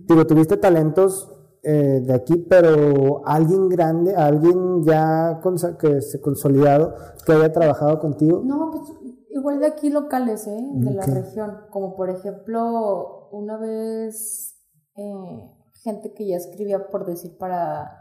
digo, 0.08 0.26
tuviste 0.26 0.58
talentos 0.58 1.30
eh, 1.62 2.02
de 2.06 2.14
aquí, 2.14 2.38
pero 2.50 3.22
alguien 3.26 3.70
grande, 3.70 4.16
alguien 4.16 4.84
ya 4.84 5.40
que 5.80 6.02
se 6.02 6.20
consolidado, 6.20 6.94
que 7.26 7.34
haya 7.34 7.52
trabajado 7.54 8.00
contigo. 8.00 8.42
No, 8.44 8.70
pues 8.72 8.84
igual 9.44 9.60
de 9.60 9.68
aquí 9.68 9.90
locales, 9.90 10.48
¿eh? 10.48 10.58
De 10.76 10.92
la 10.92 11.06
región. 11.06 11.68
Como 11.70 11.98
por 11.98 12.10
ejemplo, 12.10 13.28
una 13.32 13.58
vez 13.58 14.56
eh, 14.96 15.52
gente 15.84 16.14
que 16.14 16.28
ya 16.28 16.38
escribía, 16.38 16.88
por 16.88 17.06
decir, 17.06 17.38
para, 17.38 17.92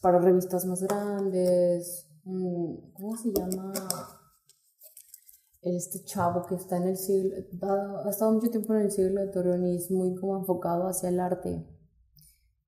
para 0.00 0.18
revistas 0.18 0.64
más 0.64 0.82
grandes. 0.82 2.08
¿Cómo 2.24 3.16
se 3.22 3.30
llama? 3.30 3.72
Este 5.60 6.02
chavo 6.04 6.46
que 6.46 6.54
está 6.54 6.78
en 6.78 6.84
el 6.84 6.96
siglo, 6.96 7.36
ha, 7.60 8.08
estado 8.08 8.32
mucho 8.32 8.50
tiempo 8.50 8.72
en 8.72 8.80
el 8.80 8.90
siglo 8.90 9.20
de 9.20 9.28
Torreón 9.28 9.66
y 9.66 9.76
es 9.76 9.90
muy 9.90 10.14
como 10.14 10.38
enfocado 10.38 10.84
hacia 10.84 11.10
el 11.10 11.20
arte. 11.20 11.66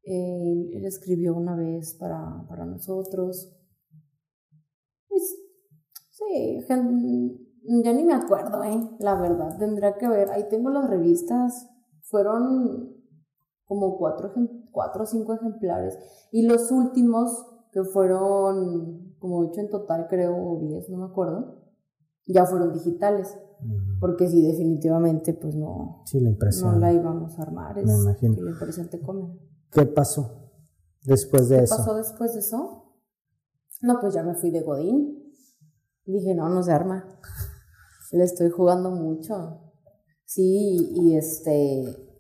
Él, 0.02 0.70
él 0.74 0.84
escribió 0.84 1.34
una 1.34 1.56
vez 1.56 1.94
para, 1.94 2.44
para 2.46 2.66
nosotros. 2.66 3.56
Sí, 6.28 6.66
ya 7.84 7.92
ni 7.92 8.04
me 8.04 8.14
acuerdo, 8.14 8.62
¿eh? 8.64 8.90
La 8.98 9.14
verdad, 9.14 9.56
tendría 9.58 9.94
que 9.96 10.08
ver. 10.08 10.30
Ahí 10.30 10.48
tengo 10.48 10.70
las 10.70 10.88
revistas. 10.88 11.68
Fueron 12.02 12.94
como 13.64 13.96
cuatro, 13.96 14.32
cuatro 14.70 15.04
o 15.04 15.06
cinco 15.06 15.34
ejemplares. 15.34 15.96
Y 16.30 16.42
los 16.46 16.70
últimos, 16.70 17.46
que 17.72 17.84
fueron 17.84 19.14
como 19.18 19.38
ocho 19.38 19.60
en 19.60 19.70
total, 19.70 20.06
creo, 20.08 20.36
o 20.36 20.58
diez, 20.60 20.88
no 20.90 20.98
me 20.98 21.04
acuerdo, 21.06 21.62
ya 22.26 22.44
fueron 22.44 22.72
digitales. 22.72 23.38
Porque 24.00 24.26
sí, 24.28 24.42
definitivamente, 24.42 25.32
pues 25.34 25.54
no, 25.54 26.02
Sí, 26.06 26.18
la 26.18 26.30
impresión. 26.30 26.72
no 26.72 26.78
la 26.80 26.92
íbamos 26.92 27.38
a 27.38 27.42
armar. 27.42 27.78
Es 27.78 27.86
Me 27.86 27.94
imagino. 27.94 28.34
que 28.34 28.42
la 28.42 28.50
impresión 28.50 28.88
te 28.90 29.00
come. 29.00 29.38
¿Qué 29.70 29.86
pasó 29.86 30.50
después 31.04 31.48
de 31.48 31.58
¿Qué 31.58 31.62
eso? 31.64 31.76
pasó 31.76 31.94
después 31.94 32.34
de 32.34 32.40
eso? 32.40 32.96
No, 33.82 34.00
pues 34.00 34.14
ya 34.14 34.24
me 34.24 34.34
fui 34.34 34.50
de 34.50 34.62
Godín. 34.62 35.21
Dije, 36.04 36.34
no, 36.34 36.48
no 36.48 36.62
se 36.62 36.72
arma. 36.72 37.18
Le 38.12 38.24
estoy 38.24 38.50
jugando 38.50 38.90
mucho. 38.90 39.60
Sí, 40.24 40.92
y 40.94 41.16
este, 41.16 42.12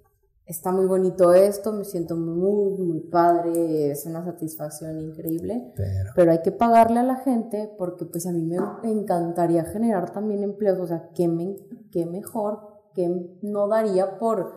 está 0.46 0.70
muy 0.70 0.86
bonito 0.86 1.32
esto, 1.32 1.72
me 1.72 1.84
siento 1.84 2.16
muy, 2.16 2.78
muy 2.78 3.00
padre, 3.00 3.90
es 3.90 4.04
una 4.06 4.24
satisfacción 4.24 5.00
increíble, 5.00 5.72
Pero, 5.76 6.10
pero 6.14 6.32
hay 6.32 6.42
que 6.42 6.52
pagarle 6.52 7.00
a 7.00 7.04
la 7.04 7.16
gente 7.16 7.74
porque 7.78 8.04
pues 8.04 8.26
a 8.26 8.32
mí 8.32 8.42
me 8.42 8.90
encantaría 8.90 9.64
generar 9.64 10.12
también 10.12 10.42
empleos, 10.42 10.78
o 10.78 10.86
sea, 10.86 11.10
qué, 11.14 11.28
me, 11.28 11.56
qué 11.90 12.06
mejor, 12.06 12.60
qué 12.94 13.38
no 13.42 13.68
daría 13.68 14.18
por 14.18 14.52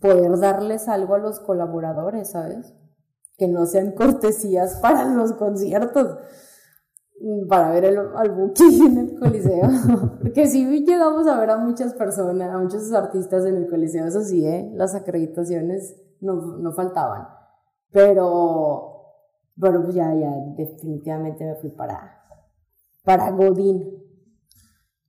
poder 0.00 0.38
darles 0.38 0.88
algo 0.88 1.14
a 1.14 1.18
los 1.18 1.40
colaboradores, 1.40 2.30
¿sabes? 2.30 2.74
Que 3.36 3.48
no 3.48 3.66
sean 3.66 3.92
cortesías 3.92 4.76
para 4.80 5.04
los 5.06 5.32
conciertos, 5.32 6.18
para 7.48 7.70
ver 7.70 7.84
el, 7.84 7.98
al 7.98 8.30
Buki 8.30 8.80
en 8.86 8.98
el 8.98 9.18
Coliseo. 9.18 9.68
Porque 10.22 10.46
sí 10.46 10.64
llegamos 10.84 11.26
a 11.26 11.38
ver 11.38 11.50
a 11.50 11.56
muchas 11.56 11.94
personas, 11.94 12.50
a 12.50 12.58
muchos 12.58 12.92
artistas 12.92 13.44
en 13.46 13.56
el 13.56 13.68
Coliseo, 13.68 14.06
eso 14.06 14.22
sí, 14.22 14.46
¿eh? 14.46 14.70
las 14.74 14.94
acreditaciones 14.94 15.96
no, 16.20 16.56
no 16.58 16.72
faltaban. 16.72 17.28
Pero, 17.90 19.12
pero 19.58 19.82
pues 19.82 19.94
ya, 19.94 20.14
ya, 20.14 20.30
definitivamente 20.56 21.44
me 21.44 21.54
fui 21.56 21.70
para, 21.70 22.22
para 23.04 23.30
Godín. 23.30 24.02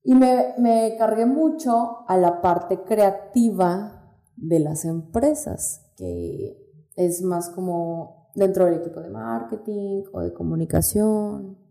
Y 0.04 0.14
me, 0.14 0.54
me 0.60 0.96
cargué 0.98 1.26
mucho 1.26 2.08
a 2.08 2.16
la 2.18 2.42
parte 2.42 2.84
creativa 2.84 4.14
de 4.36 4.60
las 4.60 4.86
empresas, 4.86 5.92
que 5.98 6.58
es 6.96 7.24
más 7.24 7.50
como 7.50 8.30
dentro 8.36 8.66
del 8.66 8.76
equipo 8.76 9.00
de 9.00 9.10
marketing 9.10 10.04
o 10.14 10.22
de 10.22 10.32
comunicación. 10.32 11.65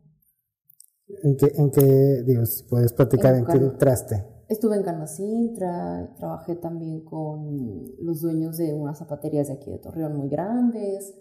¿En 1.09 1.37
qué, 1.37 1.53
en 1.57 1.71
qué, 1.71 2.47
si 2.47 2.65
puedes 2.65 2.93
platicar 2.93 3.35
En 3.35 3.41
en 3.41 3.47
qué 3.47 3.57
entraste? 3.59 4.25
Estuve 4.49 4.77
en 4.77 4.83
Canacintra, 4.83 6.15
trabajé 6.17 6.57
también 6.57 7.05
con 7.05 7.85
los 8.01 8.21
dueños 8.21 8.57
de 8.59 8.75
unas 8.75 8.99
zapaterías 8.99 9.49
de 9.49 9.55
aquí 9.55 9.71
de 9.71 9.79
Torreón 9.79 10.17
muy 10.17 10.29
grandes. 10.29 11.15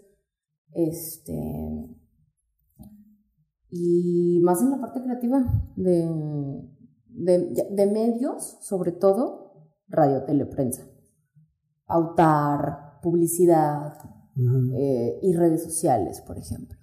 Este. 0.72 1.32
Y 3.70 4.40
más 4.42 4.60
en 4.62 4.70
la 4.70 4.80
parte 4.80 5.02
creativa 5.02 5.42
de, 5.76 6.08
de, 7.08 7.66
de 7.70 7.86
medios, 7.86 8.58
sobre 8.60 8.92
todo, 8.92 9.72
radio, 9.88 10.24
tele, 10.24 10.46
prensa. 10.46 10.82
Autar, 11.86 13.00
publicidad 13.02 13.94
eh, 14.76 15.18
y 15.22 15.32
redes 15.34 15.62
sociales, 15.62 16.20
por 16.20 16.38
ejemplo. 16.38 16.73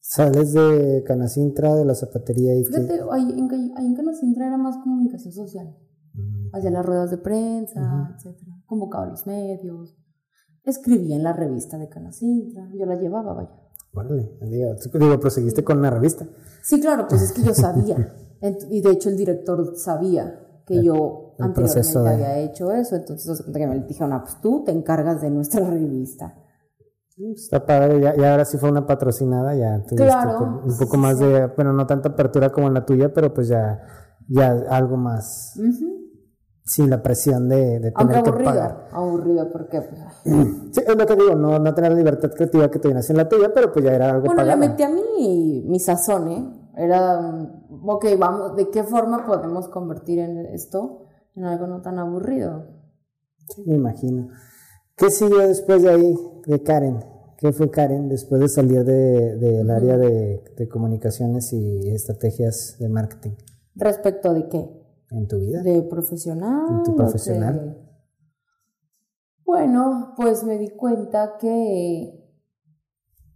Sales 0.00 0.52
de 0.52 1.02
Canacintra, 1.06 1.74
de 1.74 1.84
la 1.84 1.94
zapatería 1.94 2.54
y. 2.54 2.64
Fíjate, 2.64 3.00
ahí 3.10 3.30
en, 3.36 3.72
ahí 3.76 3.86
en 3.86 3.94
Canacintra 3.94 4.46
era 4.46 4.56
más 4.56 4.76
comunicación 4.78 5.32
social. 5.32 5.76
Mm, 6.14 6.54
hacía 6.54 6.70
las 6.70 6.84
ruedas 6.86 7.10
de 7.10 7.18
prensa, 7.18 7.80
Ujú. 7.80 8.14
etcétera, 8.14 8.52
convocaba 8.66 9.04
a 9.04 9.10
los 9.10 9.26
medios, 9.26 9.96
escribía 10.64 11.16
en 11.16 11.22
la 11.22 11.32
revista 11.32 11.78
de 11.78 11.88
Canacintra, 11.88 12.70
yo 12.74 12.86
la 12.86 12.96
llevaba, 12.96 13.34
vaya. 13.34 13.50
Órale, 13.94 14.30
digo, 14.42 14.74
digo, 14.98 15.20
proseguiste 15.20 15.64
con 15.64 15.78
una 15.78 15.90
revista. 15.90 16.26
Sí, 16.62 16.80
claro, 16.80 17.06
pues 17.08 17.22
es 17.22 17.32
que 17.32 17.42
yo 17.42 17.54
sabía, 17.54 17.96
y 18.70 18.80
de 18.80 18.90
hecho 18.90 19.08
el 19.10 19.16
director 19.16 19.76
sabía 19.76 20.62
que 20.66 20.82
yo 20.82 21.34
el 21.38 21.44
anteriormente 21.46 21.60
proceso 21.60 22.02
de- 22.02 22.10
había 22.10 22.38
hecho 22.40 22.70
eso, 22.72 22.96
entonces 22.96 23.46
me 23.48 23.80
dijeron, 23.86 24.12
ah, 24.12 24.22
pues 24.22 24.40
tú 24.40 24.62
te 24.64 24.72
encargas 24.72 25.20
de 25.22 25.30
nuestra 25.30 25.60
revista. 25.70 26.34
Está 27.34 27.64
padre, 27.66 28.00
ya, 28.00 28.14
ya 28.16 28.30
ahora 28.30 28.44
sí 28.44 28.58
fue 28.58 28.70
una 28.70 28.86
patrocinada, 28.86 29.54
ya 29.54 29.78
tuviste 29.82 29.96
Claro, 29.96 30.62
un- 30.64 30.76
poco 30.78 30.96
más 30.96 31.18
de, 31.18 31.46
bueno, 31.46 31.72
no 31.72 31.86
tanta 31.86 32.10
apertura 32.10 32.50
como 32.50 32.68
en 32.68 32.74
la 32.74 32.84
tuya, 32.86 33.12
pero 33.12 33.34
pues 33.34 33.48
ya, 33.48 33.80
ya 34.28 34.52
algo 34.70 34.96
más, 34.96 35.58
sin 36.64 36.90
la 36.90 37.02
presión 37.02 37.48
de, 37.48 37.92
tener 37.96 38.22
que 38.22 38.32
pagar. 38.32 38.88
aburrido, 38.92 39.50
porque 39.50 39.80
pues, 39.80 40.00
Sí, 40.72 40.80
es 40.86 40.96
lo 40.96 41.06
que 41.06 41.16
digo, 41.16 41.34
no, 41.34 41.58
no 41.58 41.74
tener 41.74 41.90
la 41.92 41.98
libertad 41.98 42.30
creativa 42.30 42.70
que 42.70 42.78
tenías 42.78 43.08
en 43.10 43.16
la 43.16 43.28
tuya, 43.28 43.52
pero 43.52 43.72
pues 43.72 43.84
ya 43.84 43.94
era 43.94 44.10
algo 44.10 44.26
Bueno, 44.26 44.42
le 44.42 44.52
pagado. 44.52 44.60
metí 44.68 44.82
a 44.84 44.88
mí 44.88 45.64
mi 45.66 45.80
sazón, 45.80 46.28
¿eh? 46.28 46.70
Era, 46.76 47.18
ok, 47.82 48.06
vamos, 48.16 48.54
¿de 48.54 48.70
qué 48.70 48.84
forma 48.84 49.26
podemos 49.26 49.68
convertir 49.68 50.20
en 50.20 50.38
esto 50.46 51.06
en 51.34 51.44
algo 51.44 51.66
no 51.66 51.80
tan 51.80 51.98
aburrido? 51.98 52.66
Sí, 53.48 53.64
me 53.66 53.74
imagino. 53.76 54.28
¿Qué 54.96 55.10
siguió 55.10 55.38
después 55.38 55.82
de 55.82 55.88
ahí, 55.90 56.14
de 56.48 56.62
Karen? 56.62 57.04
¿Qué 57.36 57.52
fue 57.52 57.70
Karen 57.70 58.08
después 58.08 58.40
de 58.40 58.48
salir 58.48 58.84
del 58.84 59.38
de, 59.38 59.72
área 59.72 59.96
de, 59.96 60.42
de 60.56 60.68
comunicaciones 60.68 61.52
y 61.52 61.88
estrategias 61.90 62.76
de 62.80 62.88
marketing 62.88 63.32
¿Respecto 63.76 64.34
de 64.34 64.48
qué? 64.48 64.68
en 65.10 65.28
tu 65.28 65.38
vida? 65.38 65.62
¿De 65.62 65.82
profesional? 65.82 66.66
En 66.68 66.82
tu 66.82 66.96
profesional. 66.96 67.54
de- 67.76 67.88
Bueno, 69.44 70.14
pues 70.16 70.42
me 70.44 70.58
di 70.58 70.70
cuenta 70.70 71.36
que, 71.40 72.24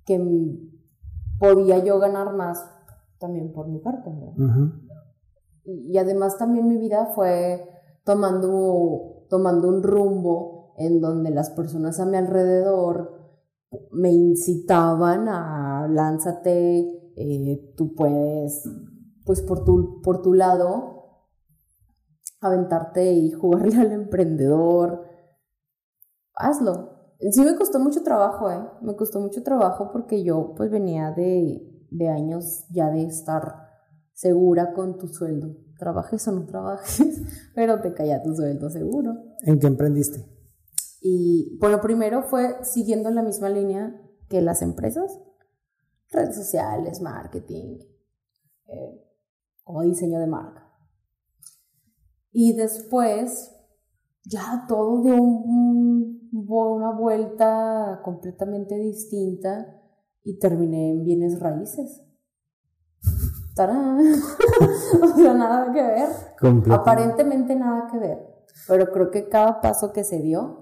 que 0.04 0.18
podía 1.38 1.78
yo 1.84 1.98
ganar 1.98 2.34
más 2.34 2.62
también 3.18 3.52
por 3.52 3.68
mi 3.68 3.78
parte, 3.78 4.10
¿no? 4.10 4.34
Y 5.64 5.92
y 5.92 5.98
además 5.98 6.36
también 6.38 6.66
mi 6.68 6.76
vida 6.76 7.12
fue 7.14 7.68
tomando, 8.04 9.24
tomando 9.30 9.68
un 9.68 9.82
rumbo 9.82 10.51
en 10.76 11.00
donde 11.00 11.30
las 11.30 11.50
personas 11.50 12.00
a 12.00 12.06
mi 12.06 12.16
alrededor 12.16 13.22
me 13.90 14.10
incitaban 14.12 15.28
a 15.28 15.88
lánzate, 15.88 17.12
eh, 17.16 17.74
tú 17.76 17.94
puedes, 17.94 18.68
pues 19.24 19.42
por 19.42 19.64
tu, 19.64 20.00
por 20.02 20.22
tu 20.22 20.34
lado, 20.34 20.92
aventarte 22.40 23.12
y 23.12 23.30
jugarle 23.32 23.76
al 23.80 23.92
emprendedor, 23.92 25.04
hazlo. 26.34 26.90
Sí 27.30 27.44
me 27.44 27.54
costó 27.54 27.78
mucho 27.78 28.02
trabajo, 28.02 28.50
¿eh? 28.50 28.60
Me 28.80 28.96
costó 28.96 29.20
mucho 29.20 29.44
trabajo 29.44 29.90
porque 29.92 30.24
yo 30.24 30.54
pues 30.56 30.72
venía 30.72 31.12
de, 31.12 31.86
de 31.90 32.08
años 32.08 32.66
ya 32.70 32.90
de 32.90 33.04
estar 33.04 33.68
segura 34.12 34.72
con 34.72 34.98
tu 34.98 35.06
sueldo. 35.06 35.54
Trabajes 35.78 36.26
o 36.26 36.32
no 36.32 36.46
trabajes, 36.46 37.22
pero 37.54 37.80
te 37.80 37.94
caía 37.94 38.22
tu 38.22 38.34
sueldo 38.34 38.70
seguro. 38.70 39.14
¿En 39.42 39.60
qué 39.60 39.68
emprendiste? 39.68 40.31
Y 41.04 41.58
bueno, 41.58 41.80
primero 41.80 42.22
fue 42.22 42.64
siguiendo 42.64 43.10
la 43.10 43.22
misma 43.22 43.48
línea 43.48 44.00
que 44.28 44.40
las 44.40 44.62
empresas, 44.62 45.20
redes 46.10 46.36
sociales, 46.36 47.00
marketing, 47.00 47.80
eh, 48.68 49.04
como 49.64 49.82
diseño 49.82 50.20
de 50.20 50.28
marca. 50.28 50.72
Y 52.30 52.54
después 52.54 53.52
ya 54.24 54.64
todo 54.68 55.02
dio 55.02 55.20
un, 55.20 56.30
una 56.32 56.92
vuelta 56.92 58.00
completamente 58.04 58.76
distinta 58.76 59.82
y 60.22 60.38
terminé 60.38 60.90
en 60.92 61.04
bienes 61.04 61.40
raíces. 61.40 62.00
¡Tarán! 63.56 63.98
o 65.02 65.16
sea, 65.16 65.34
nada 65.34 65.72
que 65.72 65.82
ver. 65.82 66.08
Aparentemente 66.70 67.56
nada 67.56 67.88
que 67.90 67.98
ver. 67.98 68.18
Pero 68.68 68.92
creo 68.92 69.10
que 69.10 69.28
cada 69.28 69.60
paso 69.60 69.92
que 69.92 70.04
se 70.04 70.20
dio 70.20 70.61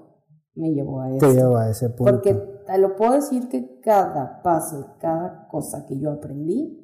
me 0.60 0.72
llevó 0.72 1.00
a 1.00 1.10
eso. 1.10 1.26
Te 1.26 1.34
llevó 1.34 1.56
a 1.56 1.70
ese 1.70 1.88
punto. 1.90 2.12
Porque 2.12 2.34
te 2.34 2.78
lo 2.78 2.94
puedo 2.96 3.12
decir 3.12 3.48
que 3.48 3.80
cada 3.80 4.42
paso, 4.42 4.96
cada 5.00 5.48
cosa 5.48 5.86
que 5.86 5.98
yo 5.98 6.12
aprendí, 6.12 6.76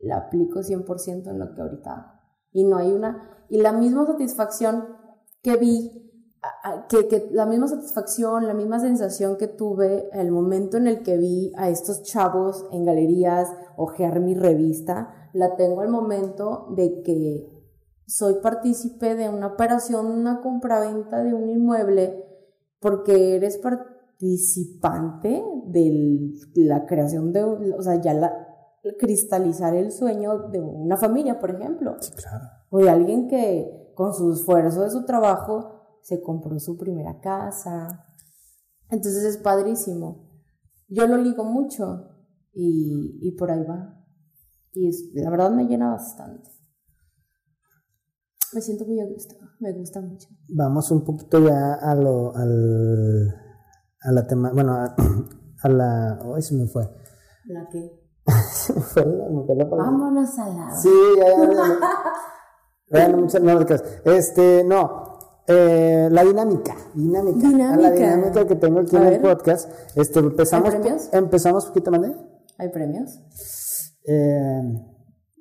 la 0.00 0.18
aplico 0.18 0.60
100% 0.60 1.30
en 1.30 1.38
lo 1.38 1.54
que 1.54 1.62
ahorita 1.62 1.92
hago. 1.92 2.20
Y 2.52 2.64
no 2.64 2.76
hay 2.76 2.92
una... 2.92 3.46
Y 3.48 3.60
la 3.60 3.72
misma 3.72 4.06
satisfacción 4.06 4.84
que 5.42 5.56
vi 5.56 6.10
que, 6.88 7.06
que, 7.08 7.28
la 7.32 7.46
misma 7.46 7.68
satisfacción, 7.68 8.46
la 8.46 8.54
misma 8.54 8.80
sensación 8.80 9.36
que 9.36 9.46
tuve 9.46 10.08
el 10.12 10.30
momento 10.30 10.76
en 10.76 10.86
el 10.86 11.02
que 11.02 11.18
vi 11.18 11.52
a 11.56 11.68
estos 11.68 12.02
chavos 12.02 12.66
en 12.72 12.84
galerías 12.84 13.48
ojear 13.76 14.20
mi 14.20 14.34
revista, 14.34 15.30
la 15.32 15.56
tengo 15.56 15.82
al 15.82 15.90
momento 15.90 16.66
de 16.70 17.02
que 17.02 17.46
soy 18.06 18.34
partícipe 18.42 19.14
de 19.14 19.28
una 19.28 19.48
operación, 19.48 20.06
una 20.06 20.40
compraventa 20.40 21.22
de 21.22 21.34
un 21.34 21.48
inmueble, 21.48 22.29
porque 22.80 23.36
eres 23.36 23.58
participante 23.58 25.44
de 25.66 26.32
la 26.56 26.86
creación 26.86 27.32
de, 27.32 27.44
o 27.44 27.82
sea, 27.82 28.00
ya 28.00 28.14
la, 28.14 28.32
cristalizar 28.98 29.74
el 29.74 29.92
sueño 29.92 30.48
de 30.48 30.60
una 30.60 30.96
familia, 30.96 31.38
por 31.38 31.50
ejemplo. 31.50 31.96
Sí, 32.00 32.12
claro. 32.12 32.44
O 32.70 32.78
de 32.78 32.90
alguien 32.90 33.28
que 33.28 33.92
con 33.94 34.14
su 34.14 34.32
esfuerzo 34.32 34.82
de 34.82 34.90
su 34.90 35.04
trabajo 35.04 35.98
se 36.02 36.22
compró 36.22 36.58
su 36.58 36.76
primera 36.78 37.20
casa. 37.20 38.06
Entonces 38.88 39.24
es 39.24 39.36
padrísimo. 39.36 40.28
Yo 40.88 41.06
lo 41.06 41.16
ligo 41.18 41.44
mucho 41.44 42.08
y, 42.52 43.18
y 43.22 43.32
por 43.32 43.50
ahí 43.50 43.62
va. 43.62 44.02
Y 44.72 44.90
la 45.20 45.30
verdad 45.30 45.50
me 45.50 45.66
llena 45.66 45.90
bastante. 45.90 46.50
Me 48.52 48.60
siento 48.60 48.84
muy 48.84 49.00
a 49.00 49.04
gusto, 49.04 49.34
me 49.60 49.72
gusta 49.72 50.00
mucho. 50.00 50.28
Vamos 50.48 50.90
un 50.90 51.04
poquito 51.04 51.38
ya 51.38 51.74
a 51.74 51.94
lo, 51.94 52.34
al, 52.34 53.34
a 54.00 54.12
la 54.12 54.26
tema, 54.26 54.50
bueno, 54.52 54.74
a, 54.74 54.94
la, 55.68 56.18
hoy 56.24 56.42
se 56.42 56.54
me 56.54 56.66
fue. 56.66 56.88
¿La 57.46 57.68
qué? 57.70 57.92
se 58.52 58.72
me 58.72 58.80
fue 58.80 59.04
la, 59.04 59.28
me 59.28 59.44
fue 59.44 59.54
la 59.54 59.64
Vámonos 59.64 60.38
a 60.38 60.48
la. 60.48 60.74
Sí, 60.76 60.88
ya, 61.16 61.28
ya, 61.28 61.52
ya. 61.52 61.78
Bueno, 62.92 63.18
muchas 63.18 63.84
este, 64.04 64.64
no, 64.64 65.20
eh, 65.46 66.08
la 66.10 66.24
dinámica, 66.24 66.74
dinámica, 66.92 67.48
dinámica. 67.48 67.76
la 67.76 67.90
dinámica 67.92 68.46
que 68.48 68.56
tengo 68.56 68.80
aquí 68.80 68.96
A 68.96 69.06
en 69.06 69.14
el 69.14 69.20
podcast. 69.20 69.70
Este, 69.94 70.18
empezamos, 70.18 70.74
¿Hay 70.74 70.80
premios? 70.80 71.08
empezamos 71.12 71.66
poquito 71.66 71.92
más 71.92 72.00
¿Hay 72.58 72.68
premios? 72.70 73.20
Eh, 74.06 74.89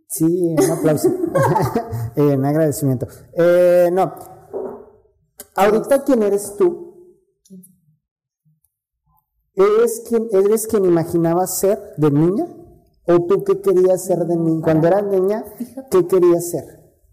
sí, 0.10 0.56
un 0.58 0.72
aplauso. 0.72 1.10
eh, 2.16 2.36
un 2.36 2.46
agradecimiento. 2.46 3.08
Eh, 3.34 3.90
no. 3.94 4.14
Ahorita, 5.56 6.04
¿quién 6.04 6.24
eres 6.24 6.56
tú? 6.58 6.90
¿Eres 9.54 10.06
quien, 10.08 10.28
¿Eres 10.32 10.68
quien 10.68 10.86
imaginabas 10.86 11.60
ser 11.60 11.78
de 11.98 12.12
niña? 12.12 12.48
¿O 13.06 13.26
tú 13.26 13.44
qué 13.44 13.60
querías 13.60 14.06
ser 14.06 14.20
de 14.26 14.38
niña? 14.38 14.62
Cuando 14.64 14.88
eras 14.88 15.04
niña, 15.04 15.44
¿qué 15.92 16.08
querías 16.08 16.50
ser? 16.50 16.64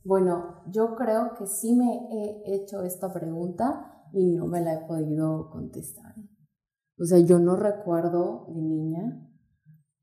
Bueno, 0.05 0.63
yo 0.71 0.95
creo 0.95 1.35
que 1.37 1.47
sí 1.47 1.75
me 1.75 2.09
he 2.13 2.55
hecho 2.55 2.83
esta 2.83 3.13
pregunta 3.13 4.05
y 4.13 4.37
no 4.37 4.47
me 4.47 4.61
la 4.61 4.75
he 4.75 4.87
podido 4.87 5.51
contestar. 5.51 6.15
O 6.99 7.05
sea, 7.05 7.19
yo 7.19 7.39
no 7.39 7.57
recuerdo 7.57 8.47
de 8.55 8.63
niña 8.63 9.29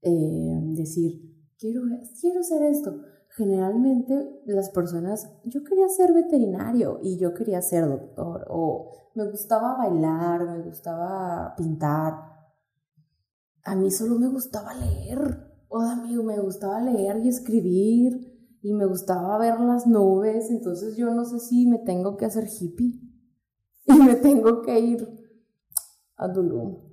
eh, 0.01 0.59
decir, 0.75 1.32
quiero, 1.59 1.81
quiero 2.19 2.43
ser 2.43 2.63
esto. 2.63 3.01
Generalmente 3.29 4.41
las 4.45 4.69
personas, 4.69 5.27
yo 5.45 5.63
quería 5.63 5.89
ser 5.89 6.13
veterinario 6.13 6.99
y 7.01 7.17
yo 7.17 7.33
quería 7.33 7.61
ser 7.61 7.87
doctor, 7.87 8.45
o 8.49 8.91
me 9.15 9.29
gustaba 9.29 9.75
bailar, 9.77 10.45
me 10.45 10.61
gustaba 10.61 11.55
pintar. 11.55 12.13
A 13.63 13.75
mí 13.75 13.89
solo 13.89 14.19
me 14.19 14.27
gustaba 14.27 14.73
leer, 14.75 15.51
o 15.67 15.79
amigo, 15.79 16.21
me 16.23 16.39
gustaba 16.39 16.79
leer 16.81 17.17
y 17.17 17.29
escribir 17.29 18.33
y 18.61 18.73
me 18.73 18.85
gustaba 18.85 19.37
ver 19.39 19.59
las 19.59 19.87
nubes, 19.87 20.49
entonces 20.51 20.95
yo 20.95 21.11
no 21.11 21.25
sé 21.25 21.39
si 21.39 21.67
me 21.67 21.79
tengo 21.79 22.15
que 22.15 22.25
hacer 22.25 22.47
hippie 22.47 23.01
y 23.85 23.93
me 23.93 24.15
tengo 24.15 24.61
que 24.61 24.79
ir 24.79 25.07
a 26.15 26.31
Tulum. 26.31 26.89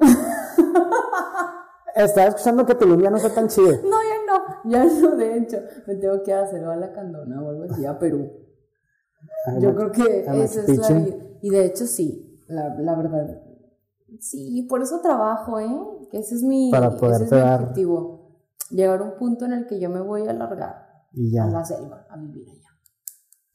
Estaba 1.94 2.28
escuchando 2.28 2.66
que 2.66 2.74
Tulum 2.74 3.00
ya 3.00 3.11
no 3.11 3.18
fue 3.18 3.30
tan 3.30 3.48
chido. 3.48 3.82
No, 3.84 3.99
no, 4.64 4.70
ya 4.70 4.85
no, 4.85 5.16
de 5.16 5.39
hecho, 5.39 5.59
me 5.87 5.95
tengo 5.97 6.22
que 6.22 6.33
hacer 6.33 6.64
a 6.64 6.76
la 6.76 6.93
Candona 6.93 7.43
o 7.43 7.49
algo 7.51 7.64
así, 7.64 7.85
a 7.87 7.99
Perú. 7.99 8.31
Yo 9.61 9.74
creo 9.74 9.93
que 9.93 10.20
esa 10.20 10.62
es 10.62 10.78
la. 10.91 11.07
Y 11.43 11.51
de 11.51 11.64
hecho 11.66 11.87
sí, 11.87 12.41
la, 12.49 12.74
la 12.78 12.95
verdad. 12.97 13.43
Sí, 14.18 14.66
por 14.68 14.83
eso 14.83 15.01
trabajo, 15.01 15.61
¿eh? 15.61 15.68
Que 16.11 16.18
ese 16.18 16.35
es 16.35 16.43
mi, 16.43 16.70
Para 16.70 16.89
ese 16.89 17.24
es 17.24 17.33
mi 17.33 17.39
objetivo. 17.41 18.41
Llegar 18.70 19.01
a 19.01 19.05
un 19.05 19.16
punto 19.16 19.45
en 19.47 19.53
el 19.53 19.66
que 19.66 19.78
yo 19.81 19.89
me 19.91 20.01
voy 20.01 20.26
a 20.26 20.31
alargar 20.31 20.87
Y 21.12 21.33
ya. 21.33 21.45
a 21.45 21.51
la 21.51 21.64
selva, 21.64 22.07
a 22.09 22.16
vivir 22.16 22.49
allá. 22.49 22.68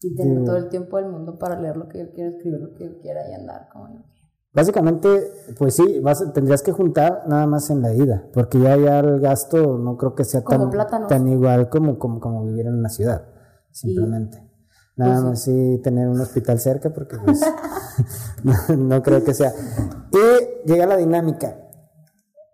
Y 0.02 0.16
tener 0.16 0.34
Digo- 0.34 0.46
todo 0.46 0.58
el 0.58 0.70
tiempo 0.70 0.98
del 0.98 1.08
mundo 1.08 1.38
para 1.38 1.60
leer 1.60 1.78
lo 1.78 1.88
que 1.88 2.00
yo 2.00 2.12
quiero, 2.12 2.32
escribir 2.32 2.60
lo 2.60 2.74
que 2.74 2.86
yo 2.86 3.00
quiera 3.00 3.30
y 3.30 3.34
andar 3.34 3.68
como 3.72 3.88
yo 3.90 4.02
quiera. 4.04 4.14
Básicamente, 4.56 5.34
pues 5.60 5.76
sí, 5.76 5.99
vas, 5.99 6.24
tendrías 6.34 6.62
que 6.62 6.72
juntar 6.72 7.24
nada 7.28 7.45
más 7.45 7.70
en 7.70 7.82
la 7.82 7.93
ida, 7.93 8.24
porque 8.34 8.58
ya, 8.58 8.78
ya 8.78 8.99
el 8.99 9.20
gasto 9.20 9.78
no 9.78 9.97
creo 9.97 10.16
que 10.16 10.24
sea 10.24 10.45
Como 10.45 10.70
tan, 11.10 11.28
igual 11.28 11.68
como, 11.68 11.99
como, 11.99 12.22
como 12.22 12.45
vivir 12.45 12.66
en 12.68 12.76
una 12.76 12.88
ciudad, 12.88 13.26
simplemente. 13.72 14.41
Nada 14.95 15.12
Pues 15.12 15.20
sí. 15.20 15.26
más 15.28 15.41
sí 15.41 15.82
tener 15.84 16.08
un 16.08 16.22
hospital 16.22 16.58
cerca, 16.62 16.89
porque 16.93 17.18
pues, 17.18 17.41
no, 18.43 18.53
no 18.78 19.03
creo 19.03 19.26
que 19.26 19.34
sea. 19.34 19.51
Y 20.14 20.68
llega 20.72 20.86
la 20.86 20.95
dinámica. 20.95 21.60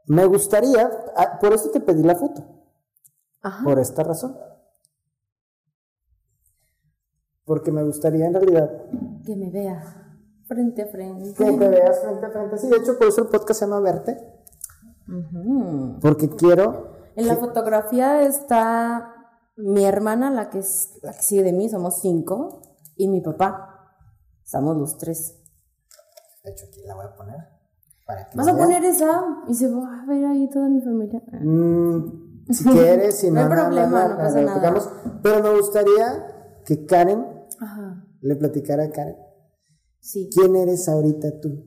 Me 0.07 0.25
gustaría, 0.25 0.89
ah, 1.15 1.37
por 1.39 1.53
eso 1.53 1.69
te 1.69 1.81
pedí 1.81 2.01
la 2.01 2.15
foto, 2.15 2.43
Ajá. 3.43 3.63
por 3.63 3.77
esta 3.77 4.01
razón. 4.03 4.35
Porque 7.45 7.71
me 7.71 7.83
gustaría 7.83 8.25
en 8.27 8.33
realidad 8.33 8.71
Que 9.25 9.35
me 9.35 9.49
vea 9.51 10.00
frente 10.51 10.81
a 10.81 10.87
frente. 10.87 11.33
que 11.33 11.51
te 11.57 11.69
veas 11.69 11.99
frente 12.01 12.25
a 12.25 12.29
frente. 12.29 12.57
Sí, 12.57 12.67
de 12.69 12.75
hecho, 12.77 12.97
por 12.97 13.07
eso 13.07 13.21
el 13.21 13.27
podcast 13.27 13.59
se 13.61 13.65
llama 13.65 13.79
Verte. 13.79 14.17
Porque 16.01 16.29
quiero. 16.29 16.91
En 17.15 17.27
la 17.27 17.37
fotografía 17.37 18.21
está 18.23 19.13
mi 19.55 19.85
hermana, 19.85 20.29
la 20.29 20.49
que, 20.49 20.59
es, 20.59 20.99
la 21.03 21.13
que 21.13 21.21
sigue 21.21 21.43
de 21.43 21.53
mí, 21.53 21.69
somos 21.69 22.01
cinco, 22.01 22.61
y 22.97 23.07
mi 23.07 23.21
papá. 23.21 23.95
Estamos 24.43 24.75
los 24.77 24.97
tres. 24.97 25.37
De 26.43 26.51
hecho, 26.51 26.65
aquí 26.67 26.81
la 26.85 26.95
voy 26.95 27.05
a 27.05 27.15
poner. 27.15 27.37
Para 28.05 28.27
que 28.27 28.37
¿Vas 28.37 28.47
a 28.47 28.53
vean. 28.53 28.65
poner 28.65 28.83
esa? 28.83 29.23
Y 29.47 29.53
se 29.55 29.69
va 29.69 30.01
a 30.01 30.05
ver 30.05 30.25
ahí 30.25 30.49
toda 30.49 30.67
mi 30.67 30.81
familia. 30.81 31.21
Mm, 31.41 32.51
si 32.51 32.65
quieres, 32.65 33.19
si 33.19 33.27
No 33.31 33.35
no, 33.35 33.41
hay 33.41 33.49
nada 33.49 33.63
problema, 33.63 34.07
no 34.09 34.17
pasa 34.17 34.41
nada. 34.41 34.73
Pero 35.23 35.43
me 35.43 35.57
gustaría 35.57 36.59
que 36.65 36.85
Karen 36.85 37.25
Ajá. 37.59 38.05
le 38.21 38.35
platicara 38.35 38.83
a 38.85 38.89
Karen. 38.89 39.15
Sí. 40.01 40.29
¿Quién 40.33 40.55
eres 40.55 40.89
ahorita 40.89 41.39
tú? 41.39 41.63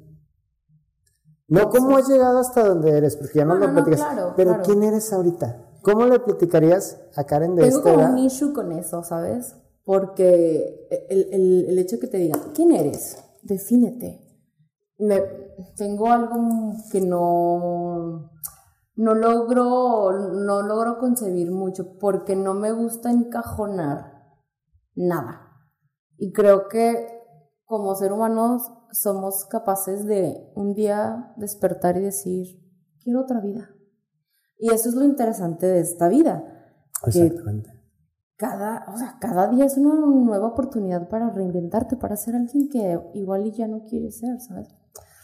No 1.46 1.68
cómo 1.70 1.96
has 1.96 2.08
llegado 2.08 2.38
hasta 2.38 2.64
donde 2.66 2.90
eres, 2.96 3.16
porque 3.16 3.38
ya 3.38 3.44
no, 3.44 3.54
No, 3.54 3.60
lo 3.60 3.66
no, 3.68 3.72
no, 3.74 3.84
platicas. 3.84 4.00
claro, 4.06 4.32
pero 4.36 4.50
claro. 4.50 4.64
¿quién 4.64 4.82
eres 4.82 5.12
ahorita? 5.12 5.60
¿Cómo 5.82 6.06
le 6.06 6.18
platicarías 6.18 6.98
a 7.14 7.24
Karen 7.24 7.54
de 7.54 7.62
Tengo 7.62 7.78
esta 7.78 7.90
como 7.92 8.02
edad? 8.02 8.12
un 8.12 8.18
issue 8.18 8.52
con 8.52 8.72
eso, 8.72 9.02
¿sabes? 9.04 9.54
Porque 9.84 10.88
el, 11.10 11.28
el- 11.32 11.66
el 11.68 11.78
hecho 11.78 11.98
que 12.00 12.06
te 12.06 12.16
digan, 12.16 12.40
¿quién 12.54 12.72
eres? 12.72 13.18
Defínete. 13.42 14.20
Me, 14.98 15.20
tengo 15.76 16.10
algo 16.10 16.72
que 16.90 17.02
no, 17.02 18.30
no 18.96 19.14
logro, 19.14 20.12
no 20.32 20.62
logro 20.62 20.98
concebir 20.98 21.50
mucho 21.50 21.98
porque 21.98 22.34
no 22.34 22.54
me 22.54 22.72
gusta 22.72 23.10
encajonar 23.10 24.22
nada. 24.94 25.50
Y 26.16 26.32
creo 26.32 26.68
que 26.68 27.23
como 27.64 27.94
ser 27.94 28.12
humanos 28.12 28.70
somos 28.92 29.46
capaces 29.46 30.04
de 30.04 30.52
un 30.54 30.74
día 30.74 31.32
despertar 31.36 31.96
y 31.96 32.00
decir, 32.00 32.46
quiero 33.02 33.22
otra 33.22 33.40
vida. 33.40 33.70
Y 34.58 34.70
eso 34.70 34.88
es 34.88 34.94
lo 34.94 35.04
interesante 35.04 35.66
de 35.66 35.80
esta 35.80 36.08
vida. 36.08 36.44
Exactamente. 37.06 37.70
Cada, 38.36 38.84
o 38.92 38.96
sea, 38.96 39.16
cada 39.20 39.48
día 39.48 39.64
es 39.64 39.76
una 39.76 39.94
nueva 39.94 40.48
oportunidad 40.48 41.08
para 41.08 41.30
reinventarte, 41.30 41.96
para 41.96 42.16
ser 42.16 42.34
alguien 42.34 42.68
que 42.68 43.00
igual 43.14 43.46
y 43.46 43.52
ya 43.52 43.68
no 43.68 43.84
quiere 43.84 44.10
ser, 44.10 44.40
¿sabes? 44.40 44.68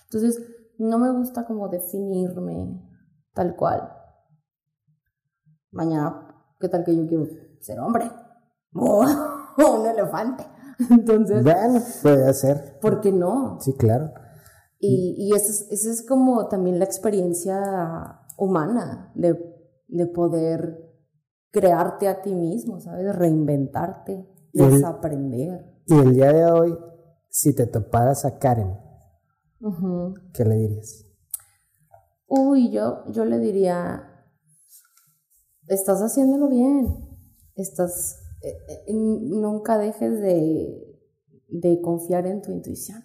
Entonces, 0.05 0.41
no 0.78 0.99
me 0.99 1.11
gusta 1.12 1.45
como 1.45 1.68
definirme 1.68 2.80
tal 3.34 3.57
cual. 3.57 3.93
Mañana, 5.72 6.34
¿qué 6.59 6.68
tal 6.68 6.84
que 6.84 6.97
yo 6.97 7.07
quiero 7.07 7.26
ser 7.61 7.80
hombre? 7.80 8.11
O 8.72 9.05
un 9.80 9.86
elefante. 9.86 10.47
Entonces. 10.91 11.43
Bueno, 11.45 11.83
puede 12.03 12.35
ser. 12.35 12.78
¿Por 12.81 13.01
qué 13.01 13.12
no? 13.12 13.59
Sí, 13.61 13.74
claro. 13.74 14.12
Y, 14.78 15.14
y 15.18 15.35
esa, 15.35 15.51
es, 15.51 15.66
esa 15.70 15.91
es 15.91 16.07
como 16.07 16.49
también 16.49 16.78
la 16.78 16.87
experiencia 16.87 18.20
humana 18.39 19.12
de, 19.14 19.39
de 19.89 20.07
poder 20.07 20.78
crearte 21.51 22.09
a 22.09 22.22
ti 22.22 22.35
mismo, 22.35 22.81
¿sabes? 22.81 23.14
Reinventarte, 23.14 24.26
Y 24.53 24.62
el- 24.62 24.70
desaprender. 24.70 25.83
Y 25.87 25.99
el 25.99 26.14
día 26.14 26.33
de 26.33 26.47
hoy, 26.47 26.78
si 27.28 27.55
te 27.55 27.66
toparas 27.66 28.24
a 28.24 28.39
Karen. 28.39 28.78
¿qué 30.33 30.45
le 30.45 30.55
dirías? 30.57 31.05
Uy, 32.26 32.70
yo, 32.70 33.05
yo 33.11 33.24
le 33.26 33.39
diría, 33.39 34.24
estás 35.66 36.01
haciéndolo 36.01 36.49
bien, 36.49 36.97
estás, 37.57 38.19
nunca 38.88 39.78
dejes 39.78 40.20
de, 40.20 40.99
de 41.49 41.80
confiar 41.80 42.26
en 42.26 42.43
tu 42.43 42.53
intuición, 42.53 43.03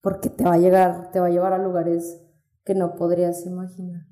porque 0.00 0.30
te 0.30 0.44
va 0.44 0.54
a 0.54 0.58
llegar, 0.58 1.10
te 1.10 1.20
va 1.20 1.26
a 1.26 1.30
llevar 1.30 1.52
a 1.52 1.58
lugares 1.58 2.22
que 2.64 2.74
no 2.74 2.94
podrías 2.96 3.46
imaginar. 3.46 4.06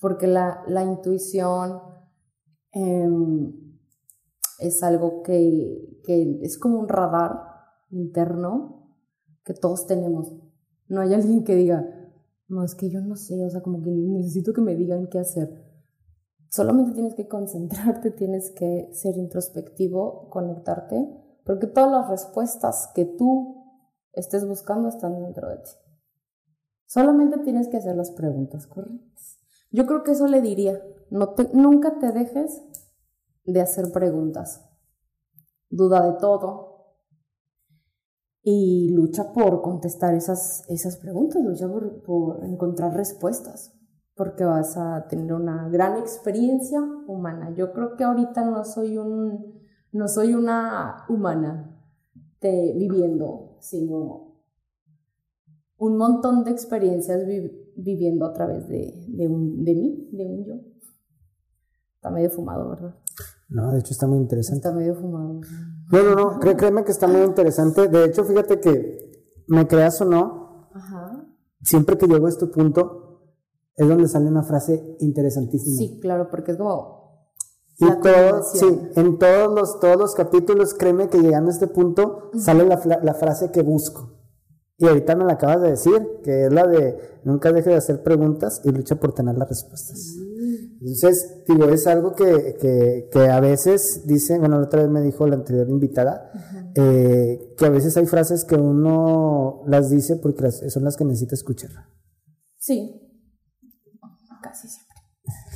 Porque 0.00 0.26
la, 0.26 0.62
la 0.66 0.84
intuición 0.84 1.80
em, 2.72 3.78
es 4.58 4.82
algo 4.82 5.22
que, 5.22 6.00
que 6.04 6.40
es 6.42 6.58
como 6.58 6.78
un 6.78 6.88
radar 6.88 7.32
interno 7.90 8.98
que 9.44 9.54
todos 9.54 9.86
tenemos. 9.86 10.32
No 10.88 11.00
hay 11.00 11.14
alguien 11.14 11.44
que 11.44 11.54
diga, 11.54 11.86
no, 12.48 12.62
es 12.62 12.74
que 12.74 12.90
yo 12.90 13.00
no 13.00 13.16
sé, 13.16 13.44
o 13.44 13.50
sea, 13.50 13.62
como 13.62 13.82
que 13.82 13.90
necesito 13.90 14.52
que 14.52 14.60
me 14.60 14.76
digan 14.76 15.08
qué 15.08 15.18
hacer. 15.18 15.63
Solamente 16.54 16.92
tienes 16.92 17.16
que 17.16 17.26
concentrarte, 17.26 18.10
tienes 18.16 18.52
que 18.52 18.88
ser 18.92 19.16
introspectivo, 19.16 20.28
conectarte, 20.30 21.04
porque 21.44 21.66
todas 21.66 21.90
las 21.90 22.08
respuestas 22.08 22.92
que 22.94 23.04
tú 23.04 23.64
estés 24.12 24.46
buscando 24.46 24.88
están 24.88 25.20
dentro 25.20 25.48
de 25.48 25.56
ti. 25.56 25.70
Solamente 26.86 27.38
tienes 27.38 27.66
que 27.66 27.78
hacer 27.78 27.96
las 27.96 28.12
preguntas 28.12 28.68
correctas. 28.68 29.40
Yo 29.72 29.84
creo 29.84 30.04
que 30.04 30.12
eso 30.12 30.28
le 30.28 30.40
diría, 30.42 30.80
nunca 31.10 31.98
te 31.98 32.12
dejes 32.12 32.62
de 33.44 33.60
hacer 33.60 33.90
preguntas. 33.90 34.64
Duda 35.70 36.08
de 36.08 36.12
todo, 36.20 36.74
y 38.42 38.90
lucha 38.90 39.32
por 39.32 39.60
contestar 39.60 40.14
esas, 40.14 40.62
esas 40.68 40.98
preguntas, 40.98 41.42
lucha 41.42 41.66
por 41.66 42.44
encontrar 42.44 42.94
respuestas, 42.94 43.73
porque 44.14 44.44
vas 44.44 44.76
a 44.76 45.06
tener 45.08 45.32
una 45.32 45.68
gran 45.68 45.98
experiencia 45.98 46.80
humana. 47.06 47.52
Yo 47.56 47.72
creo 47.72 47.96
que 47.96 48.04
ahorita 48.04 48.44
no 48.44 48.64
soy, 48.64 48.96
un, 48.98 49.54
no 49.92 50.08
soy 50.08 50.34
una 50.34 51.04
humana 51.08 51.76
de, 52.40 52.74
viviendo, 52.76 53.56
sino 53.60 54.34
un 55.78 55.96
montón 55.96 56.44
de 56.44 56.52
experiencias 56.52 57.26
vi- 57.26 57.72
viviendo 57.76 58.24
a 58.26 58.32
través 58.32 58.68
de, 58.68 59.06
de, 59.08 59.26
un, 59.28 59.64
de 59.64 59.74
mí, 59.74 60.08
de 60.12 60.24
un 60.26 60.44
yo. 60.44 60.54
Está 61.96 62.10
medio 62.10 62.30
fumado, 62.30 62.68
¿verdad? 62.70 62.94
No, 63.48 63.72
de 63.72 63.80
hecho 63.80 63.92
está 63.92 64.06
muy 64.06 64.18
interesante. 64.18 64.66
Está 64.68 64.72
medio 64.72 64.94
fumado. 64.94 65.40
No, 65.90 66.02
no, 66.02 66.14
no, 66.14 66.40
cré- 66.40 66.56
créeme 66.56 66.84
que 66.84 66.92
está 66.92 67.06
muy 67.08 67.22
interesante. 67.22 67.88
De 67.88 68.04
hecho, 68.04 68.24
fíjate 68.24 68.60
que, 68.60 69.12
me 69.48 69.66
creas 69.66 70.00
o 70.00 70.04
no, 70.06 70.68
Ajá. 70.72 71.26
siempre 71.62 71.98
que 71.98 72.06
llego 72.06 72.26
a 72.26 72.30
este 72.30 72.46
punto, 72.46 73.03
es 73.76 73.88
donde 73.88 74.08
sale 74.08 74.28
una 74.28 74.42
frase 74.42 74.96
interesantísima. 75.00 75.76
Sí, 75.76 75.98
claro, 76.00 76.28
porque 76.30 76.52
es 76.52 76.58
como 76.58 77.26
Y 77.78 77.86
todo, 78.02 78.42
sí, 78.44 78.80
en 78.96 79.18
todos 79.18 79.52
los, 79.54 79.80
todos 79.80 79.96
los 79.96 80.14
capítulos, 80.14 80.74
créeme 80.74 81.08
que 81.08 81.18
llegando 81.18 81.50
a 81.50 81.54
este 81.54 81.66
punto, 81.66 82.30
sale 82.38 82.64
la, 82.66 82.80
la 83.02 83.14
frase 83.14 83.50
que 83.50 83.62
busco. 83.62 84.10
Y 84.76 84.86
ahorita 84.86 85.14
me 85.14 85.24
la 85.24 85.34
acabas 85.34 85.62
de 85.62 85.70
decir, 85.70 86.20
que 86.24 86.46
es 86.46 86.52
la 86.52 86.66
de 86.66 86.98
nunca 87.24 87.52
deje 87.52 87.70
de 87.70 87.76
hacer 87.76 88.02
preguntas 88.02 88.60
y 88.64 88.70
lucha 88.72 88.96
por 88.96 89.12
tener 89.14 89.36
las 89.38 89.48
respuestas. 89.48 90.14
Entonces, 90.80 91.42
digo, 91.48 91.66
es 91.66 91.86
algo 91.86 92.12
que, 92.14 92.56
que, 92.60 93.08
que 93.10 93.28
a 93.28 93.38
veces 93.40 94.02
dicen, 94.06 94.40
bueno, 94.40 94.58
la 94.58 94.66
otra 94.66 94.82
vez 94.82 94.90
me 94.90 95.00
dijo 95.00 95.26
la 95.28 95.36
anterior 95.36 95.68
invitada, 95.70 96.30
eh, 96.74 97.54
que 97.56 97.66
a 97.66 97.70
veces 97.70 97.96
hay 97.96 98.06
frases 98.06 98.44
que 98.44 98.56
uno 98.56 99.62
las 99.66 99.90
dice 99.90 100.16
porque 100.16 100.42
las- 100.42 100.60
son 100.72 100.82
las 100.84 100.96
que 100.96 101.04
necesita 101.04 101.34
escuchar. 101.36 101.70
Sí. 102.58 103.00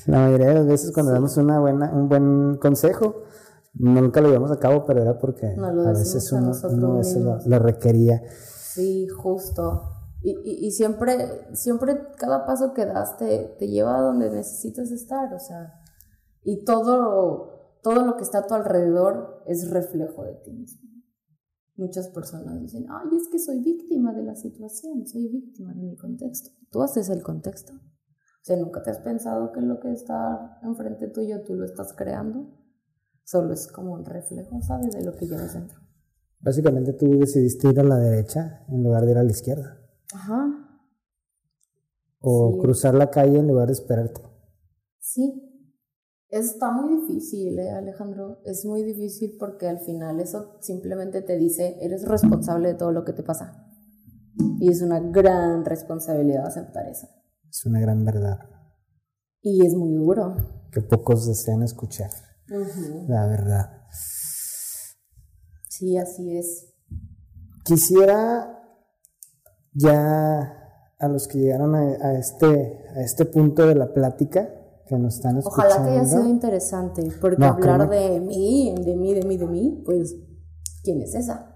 La 0.09 0.21
mayoría 0.21 0.49
de 0.49 0.55
las 0.55 0.67
veces 0.67 0.91
cuando 0.93 1.13
damos 1.13 1.37
una 1.37 1.61
buena, 1.61 1.93
un 1.93 2.09
buen 2.09 2.57
consejo, 2.57 3.25
nunca 3.75 4.23
lo 4.23 4.29
llevamos 4.29 4.51
a 4.51 4.59
cabo, 4.59 4.87
pero 4.87 5.03
era 5.03 5.19
porque 5.19 5.55
No 5.55 5.67
a 5.67 5.93
veces 5.93 6.33
uno, 6.33 6.53
uno 6.71 6.97
veces 6.97 7.23
lo, 7.45 7.59
requería. 7.59 8.23
Sí, 8.31 9.07
justo. 9.09 9.83
Y, 10.23 10.31
y, 10.31 10.67
y 10.67 10.71
siempre, 10.71 11.47
siempre 11.53 12.01
cada 12.17 12.47
paso 12.47 12.73
que 12.73 12.87
das 12.87 13.19
te, 13.19 13.55
te 13.59 13.69
lleva 13.69 13.99
a 13.99 14.01
donde 14.01 14.31
necesitas 14.31 14.91
estar, 14.93 15.33
o 15.35 15.39
sea, 15.39 15.75
y 16.43 16.65
todo, 16.65 17.79
todo 17.83 18.07
lo 18.07 18.17
que 18.17 18.23
está 18.23 18.39
a 18.39 18.47
tu 18.47 18.55
alrededor 18.55 19.43
es 19.47 19.69
reflejo 19.69 20.25
de 20.25 20.37
ti 20.37 20.53
mismo. 20.53 20.89
Muchas 21.77 22.09
personas 22.09 22.59
dicen, 22.63 22.87
ay, 22.89 23.15
es 23.15 23.29
que 23.29 23.39
soy 23.39 23.61
víctima 23.61 24.15
de 24.15 24.23
la 24.23 24.35
situación, 24.35 25.07
soy 25.07 25.29
víctima 25.29 25.75
de 25.75 25.83
mi 25.83 25.97
contexto. 25.97 26.51
Tú 26.71 26.81
haces 26.83 27.11
el 27.11 27.23
contexto. 27.23 27.75
O 28.41 28.45
sea, 28.49 28.57
nunca 28.57 28.83
te 28.83 28.91
has 28.91 28.99
pensado 29.01 29.53
que 29.53 29.61
lo 29.61 29.79
que 29.81 29.93
está 29.93 30.59
enfrente 30.63 31.09
tuyo 31.09 31.43
tú 31.45 31.55
lo 31.55 31.65
estás 31.65 31.93
creando. 31.93 32.47
Solo 33.25 33.53
es 33.53 33.67
como 33.71 33.93
un 33.93 34.05
reflejo, 34.05 34.61
¿sabes? 34.63 34.91
De 34.95 35.05
lo 35.05 35.13
que 35.13 35.27
llevas 35.27 35.53
dentro. 35.55 35.79
Básicamente 36.41 36.93
tú 36.93 37.19
decidiste 37.19 37.69
ir 37.69 37.81
a 37.81 37.85
la 37.85 37.97
derecha 37.99 38.65
en 38.69 38.83
lugar 38.83 39.05
de 39.05 39.11
ir 39.11 39.19
a 39.19 39.23
la 39.25 39.31
izquierda. 39.31 39.77
Ajá. 40.15 40.47
O 42.21 42.53
Sí. 42.55 42.59
cruzar 42.61 42.95
la 42.95 43.11
calle 43.11 43.39
en 43.39 43.49
lugar 43.49 43.67
de 43.67 43.73
esperarte. 43.75 44.23
Sí, 44.99 45.43
está 46.29 46.71
muy 46.71 47.01
difícil, 47.01 47.59
¿eh, 47.59 47.71
Alejandro. 47.71 48.41
Es 48.45 48.65
muy 48.65 48.83
difícil 48.83 49.37
porque 49.39 49.69
al 49.69 49.81
final 49.81 50.21
eso 50.21 50.57
simplemente 50.61 51.21
te 51.23 51.37
dice, 51.37 51.77
eres 51.81 52.07
responsable 52.09 52.69
de 52.69 52.75
todo 52.75 52.93
lo 52.93 53.05
que 53.05 53.13
te 53.13 53.23
pasa. 53.23 53.67
Y 54.61 54.71
es 54.71 54.81
una 54.83 55.01
gran 55.01 55.65
responsabilidad 55.65 56.47
aceptar 56.47 56.87
eso. 56.89 57.09
Es 57.51 57.65
una 57.67 57.81
gran 57.81 58.05
verdad 58.05 58.39
Y 59.43 59.67
es 59.67 59.75
muy 59.75 59.95
duro. 59.95 60.37
que 60.73 60.81
pocos 60.83 61.27
desean 61.27 61.63
escuchar. 61.63 62.11
La 63.09 63.27
verdad. 63.27 63.83
Sí, 65.69 65.97
así 65.97 66.37
es. 66.37 66.75
Quisiera 67.65 68.59
ya 69.73 70.55
a 70.99 71.09
los 71.09 71.29
que 71.29 71.39
llegaron 71.39 71.75
a, 71.75 71.81
a 71.81 72.19
este, 72.19 72.85
a 72.97 73.01
este 73.03 73.25
punto 73.27 73.67
de 73.67 73.75
la 73.75 73.93
plática 73.93 74.49
que 74.87 74.97
nos 74.99 75.17
están 75.17 75.37
escuchando. 75.39 75.75
Ojalá 75.75 75.85
que 75.87 75.99
haya 75.99 76.05
sido 76.09 76.27
interesante, 76.29 77.09
porque 77.21 77.37
No, 77.39 77.47
hablar 77.49 77.89
créeme. 77.89 78.11
de 78.15 78.21
mí, 78.21 78.75
de 78.83 78.97
mí, 78.97 79.15
de 79.15 79.25
mí, 79.27 79.37
de 79.37 79.47
mí, 79.47 79.83
pues, 79.85 80.17
¿quién 80.83 81.03
es 81.03 81.15
esa? 81.15 81.55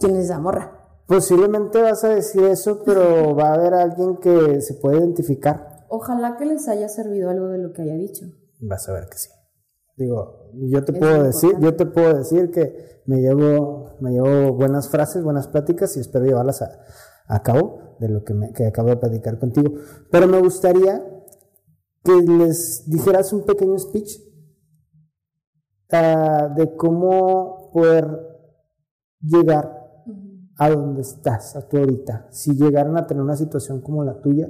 ¿Quién 0.00 0.16
es 0.16 0.24
esa 0.24 0.40
morra? 0.40 0.73
Posiblemente 1.06 1.82
vas 1.82 2.02
a 2.04 2.08
decir 2.10 2.44
eso, 2.44 2.82
pero 2.84 3.34
va 3.36 3.50
a 3.50 3.54
haber 3.54 3.74
alguien 3.74 4.16
que 4.16 4.60
se 4.60 4.74
puede 4.74 4.98
identificar. 4.98 5.84
Ojalá 5.88 6.36
que 6.36 6.46
les 6.46 6.66
haya 6.68 6.88
servido 6.88 7.30
algo 7.30 7.48
de 7.48 7.58
lo 7.58 7.72
que 7.72 7.82
haya 7.82 7.94
dicho. 7.94 8.26
Vas 8.60 8.88
a 8.88 8.92
ver 8.94 9.08
que 9.10 9.18
sí. 9.18 9.28
Digo, 9.96 10.50
yo 10.54 10.84
te 10.84 10.92
Es 10.92 10.98
puedo 10.98 11.22
decir, 11.22 11.50
importante. 11.50 11.64
yo 11.64 11.76
te 11.76 11.86
puedo 11.86 12.14
decir 12.18 12.50
que 12.50 13.02
me 13.06 13.20
llevo, 13.20 13.96
me 14.00 14.12
llevo 14.12 14.54
buenas 14.54 14.88
frases, 14.88 15.22
buenas 15.22 15.46
pláticas 15.48 15.96
y 15.96 16.00
espero 16.00 16.24
llevarlas 16.24 16.62
a, 16.62 16.80
a 17.28 17.42
cabo 17.42 17.96
de 18.00 18.08
lo 18.08 18.24
que, 18.24 18.34
me, 18.34 18.52
que 18.52 18.66
acabo 18.66 18.88
de 18.88 18.96
platicar 18.96 19.38
contigo. 19.38 19.72
Pero 20.10 20.26
me 20.26 20.40
gustaría 20.40 21.00
que 22.02 22.12
les 22.22 22.84
dijeras 22.86 23.32
un 23.32 23.44
pequeño 23.44 23.78
speech 23.78 24.18
ah, 25.92 26.52
de 26.56 26.74
cómo 26.76 27.70
poder 27.72 28.08
llegar 29.20 29.83
a 30.56 30.70
donde 30.70 31.02
estás, 31.02 31.56
a 31.56 31.68
tu 31.68 31.78
ahorita. 31.78 32.26
Si 32.30 32.54
llegaran 32.54 32.96
a 32.96 33.06
tener 33.06 33.22
una 33.22 33.36
situación 33.36 33.80
como 33.80 34.04
la 34.04 34.20
tuya, 34.20 34.48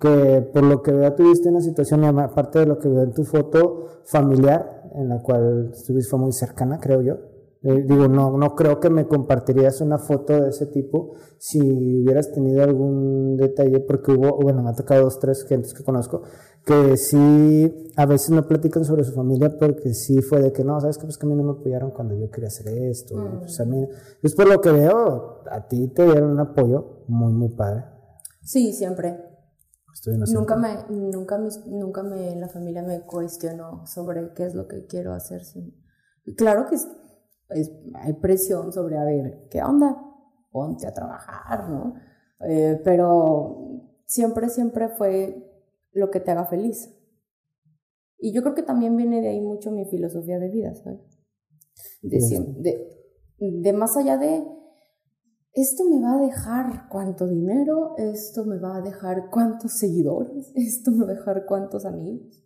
que 0.00 0.48
por 0.52 0.62
lo 0.62 0.82
que 0.82 0.92
veo 0.92 1.12
tuviste 1.14 1.48
una 1.48 1.60
situación, 1.60 2.04
aparte 2.04 2.60
de 2.60 2.66
lo 2.66 2.78
que 2.78 2.88
veo 2.88 3.02
en 3.02 3.12
tu 3.12 3.24
foto 3.24 4.02
familiar, 4.04 4.90
en 4.94 5.08
la 5.08 5.20
cual 5.22 5.70
estuviste 5.72 6.10
fue 6.10 6.18
muy 6.18 6.32
cercana, 6.32 6.78
creo 6.80 7.02
yo. 7.02 7.29
Eh, 7.62 7.82
digo, 7.86 8.08
no, 8.08 8.38
no 8.38 8.54
creo 8.54 8.80
que 8.80 8.88
me 8.88 9.06
compartirías 9.06 9.82
una 9.82 9.98
foto 9.98 10.32
de 10.32 10.48
ese 10.48 10.66
tipo 10.66 11.14
si 11.36 11.60
hubieras 11.60 12.32
tenido 12.32 12.62
algún 12.62 13.36
detalle, 13.36 13.80
porque 13.80 14.12
hubo, 14.12 14.38
bueno, 14.38 14.62
me 14.62 14.70
ha 14.70 14.74
tocado 14.74 15.04
dos, 15.04 15.18
tres 15.18 15.44
gentes 15.44 15.74
que 15.74 15.84
conozco, 15.84 16.22
que 16.64 16.96
sí, 16.96 17.92
a 17.96 18.06
veces 18.06 18.30
no 18.30 18.46
platican 18.46 18.84
sobre 18.84 19.04
su 19.04 19.12
familia 19.12 19.58
porque 19.58 19.92
sí 19.92 20.22
fue 20.22 20.40
de 20.40 20.52
que 20.52 20.64
no, 20.64 20.80
sabes 20.80 20.96
que 20.96 21.04
pues 21.04 21.18
que 21.18 21.26
a 21.26 21.28
mí 21.28 21.34
no 21.34 21.42
me 21.42 21.52
apoyaron 21.52 21.90
cuando 21.90 22.14
yo 22.14 22.30
quería 22.30 22.48
hacer 22.48 22.68
esto. 22.68 23.16
Mm. 23.16 23.38
Pues 23.40 23.60
a 23.60 23.64
mí, 23.66 23.86
pues 24.22 24.34
por 24.34 24.48
lo 24.48 24.60
que 24.60 24.72
veo, 24.72 25.42
a 25.50 25.68
ti 25.68 25.88
te 25.88 26.04
dieron 26.04 26.30
un 26.30 26.40
apoyo 26.40 27.04
muy, 27.08 27.32
muy 27.34 27.50
padre. 27.50 27.84
Sí, 28.42 28.72
siempre. 28.72 29.18
Estoy. 29.92 30.16
Nunca 30.32 30.56
me, 30.56 30.78
nunca 30.88 31.36
mis, 31.36 31.66
nunca 31.66 32.02
me, 32.02 32.34
la 32.36 32.48
familia 32.48 32.82
me 32.82 33.02
cuestionó 33.02 33.86
sobre 33.86 34.32
qué 34.32 34.46
es 34.46 34.54
lo 34.54 34.66
que 34.66 34.86
quiero 34.86 35.12
hacer. 35.12 35.42
Claro 36.36 36.66
que 36.68 36.76
es- 37.54 37.72
hay 37.94 38.14
presión 38.14 38.72
sobre, 38.72 38.98
a 38.98 39.04
ver, 39.04 39.48
¿qué 39.50 39.62
onda? 39.62 39.96
Ponte 40.50 40.86
a 40.86 40.92
trabajar, 40.94 41.68
¿no? 41.70 41.94
Eh, 42.48 42.80
pero 42.84 43.82
siempre, 44.06 44.48
siempre 44.48 44.88
fue 44.88 45.46
lo 45.92 46.10
que 46.10 46.20
te 46.20 46.30
haga 46.30 46.46
feliz. 46.46 46.90
Y 48.18 48.32
yo 48.32 48.42
creo 48.42 48.54
que 48.54 48.62
también 48.62 48.96
viene 48.96 49.20
de 49.20 49.28
ahí 49.28 49.40
mucho 49.40 49.70
mi 49.70 49.84
filosofía 49.86 50.38
de 50.38 50.48
vida, 50.50 50.74
¿sabes? 50.74 51.00
De, 52.02 52.18
de, 52.58 53.60
de 53.62 53.72
más 53.72 53.96
allá 53.96 54.18
de, 54.18 54.44
esto 55.52 55.84
me 55.88 56.00
va 56.00 56.14
a 56.14 56.20
dejar 56.20 56.88
cuánto 56.88 57.26
dinero, 57.26 57.94
esto 57.98 58.44
me 58.44 58.58
va 58.58 58.76
a 58.76 58.82
dejar 58.82 59.30
cuántos 59.30 59.72
seguidores, 59.78 60.52
esto 60.54 60.90
me 60.90 61.04
va 61.06 61.12
a 61.12 61.14
dejar 61.14 61.46
cuántos 61.46 61.84
amigos, 61.84 62.44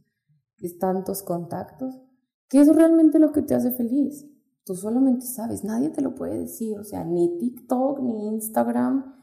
tantos 0.80 1.22
contactos, 1.22 2.00
que 2.48 2.60
es 2.60 2.74
realmente 2.74 3.18
lo 3.18 3.32
que 3.32 3.42
te 3.42 3.54
hace 3.54 3.72
feliz. 3.72 4.26
Tú 4.64 4.74
solamente 4.74 5.26
sabes, 5.26 5.62
nadie 5.64 5.90
te 5.90 6.00
lo 6.00 6.14
puede 6.14 6.38
decir, 6.38 6.78
o 6.78 6.84
sea, 6.84 7.04
ni 7.04 7.36
TikTok, 7.38 8.00
ni 8.00 8.28
Instagram, 8.28 9.14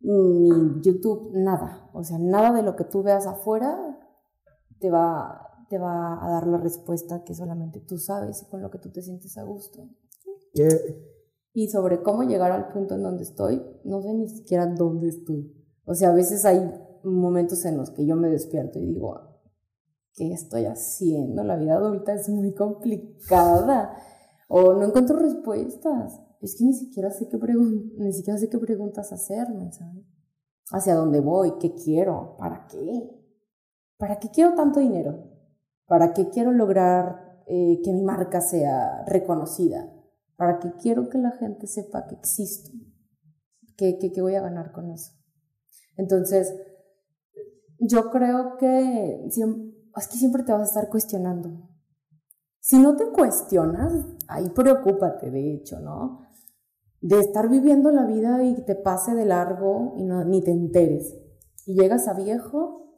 ni 0.00 0.48
YouTube, 0.82 1.30
nada. 1.34 1.90
O 1.92 2.04
sea, 2.04 2.18
nada 2.18 2.52
de 2.52 2.62
lo 2.62 2.76
que 2.76 2.84
tú 2.84 3.02
veas 3.02 3.26
afuera 3.26 3.98
te 4.78 4.90
va, 4.90 5.40
te 5.68 5.78
va 5.78 6.24
a 6.24 6.30
dar 6.30 6.46
la 6.46 6.58
respuesta 6.58 7.24
que 7.24 7.34
solamente 7.34 7.80
tú 7.80 7.98
sabes 7.98 8.42
y 8.42 8.46
con 8.46 8.62
lo 8.62 8.70
que 8.70 8.78
tú 8.78 8.90
te 8.90 9.02
sientes 9.02 9.36
a 9.38 9.42
gusto. 9.42 9.88
¿Qué- 10.54 11.14
Y 11.52 11.68
sobre 11.68 12.02
cómo 12.02 12.22
llegar 12.22 12.52
al 12.52 12.68
punto 12.68 12.94
en 12.94 13.02
donde 13.02 13.22
estoy, 13.24 13.62
no 13.84 14.02
sé 14.02 14.12
ni 14.14 14.28
siquiera 14.28 14.66
dónde 14.66 15.08
estoy. 15.08 15.52
O 15.86 15.94
sea, 15.94 16.10
a 16.10 16.14
veces 16.14 16.44
hay 16.44 16.60
momentos 17.02 17.64
en 17.64 17.76
los 17.78 17.90
que 17.90 18.04
yo 18.06 18.14
me 18.14 18.28
despierto 18.28 18.78
y 18.78 18.86
digo, 18.86 19.18
¿qué 20.14 20.32
estoy 20.32 20.66
haciendo? 20.66 21.42
La 21.44 21.56
vida 21.56 21.76
adulta 21.76 22.12
es 22.12 22.28
muy 22.28 22.52
complicada. 22.54 23.96
O 24.48 24.72
no 24.74 24.84
encuentro 24.86 25.18
respuestas. 25.18 26.20
Es 26.40 26.56
que 26.56 26.64
ni 26.64 26.74
siquiera 26.74 27.10
sé 27.10 27.28
qué, 27.28 27.38
ni 27.98 28.12
siquiera 28.12 28.38
sé 28.38 28.48
qué 28.48 28.58
preguntas 28.58 29.12
hacerme, 29.12 29.72
¿sabes? 29.72 30.04
¿Hacia 30.70 30.94
dónde 30.94 31.20
voy? 31.20 31.54
¿Qué 31.60 31.74
quiero? 31.74 32.36
¿Para 32.38 32.66
qué? 32.66 33.10
¿Para 33.98 34.18
qué 34.18 34.30
quiero 34.30 34.54
tanto 34.54 34.80
dinero? 34.80 35.24
¿Para 35.86 36.12
qué 36.12 36.28
quiero 36.28 36.52
lograr 36.52 37.42
eh, 37.46 37.80
que 37.84 37.92
mi 37.92 38.02
marca 38.02 38.40
sea 38.40 39.04
reconocida? 39.06 39.92
¿Para 40.36 40.58
qué 40.58 40.72
quiero 40.80 41.08
que 41.08 41.18
la 41.18 41.32
gente 41.32 41.66
sepa 41.66 42.06
que 42.06 42.16
existo? 42.16 42.70
¿Qué, 43.76 43.98
qué, 43.98 44.12
qué 44.12 44.22
voy 44.22 44.34
a 44.34 44.40
ganar 44.42 44.72
con 44.72 44.90
eso? 44.90 45.12
Entonces, 45.96 46.52
yo 47.78 48.10
creo 48.10 48.56
que 48.58 49.28
siem- 49.30 49.74
es 49.96 50.08
que 50.08 50.16
siempre 50.18 50.42
te 50.42 50.52
vas 50.52 50.62
a 50.62 50.64
estar 50.64 50.88
cuestionando. 50.88 51.68
Si 52.68 52.80
no 52.80 52.96
te 52.96 53.12
cuestionas, 53.12 53.92
ahí 54.26 54.50
preocúpate, 54.50 55.30
de 55.30 55.54
hecho, 55.54 55.78
¿no? 55.78 56.26
De 57.00 57.20
estar 57.20 57.48
viviendo 57.48 57.92
la 57.92 58.06
vida 58.06 58.42
y 58.42 58.64
te 58.64 58.74
pase 58.74 59.14
de 59.14 59.24
largo 59.24 59.94
y 59.96 60.02
ni 60.02 60.42
te 60.42 60.50
enteres. 60.50 61.16
Y 61.64 61.80
llegas 61.80 62.08
a 62.08 62.14
viejo 62.14 62.90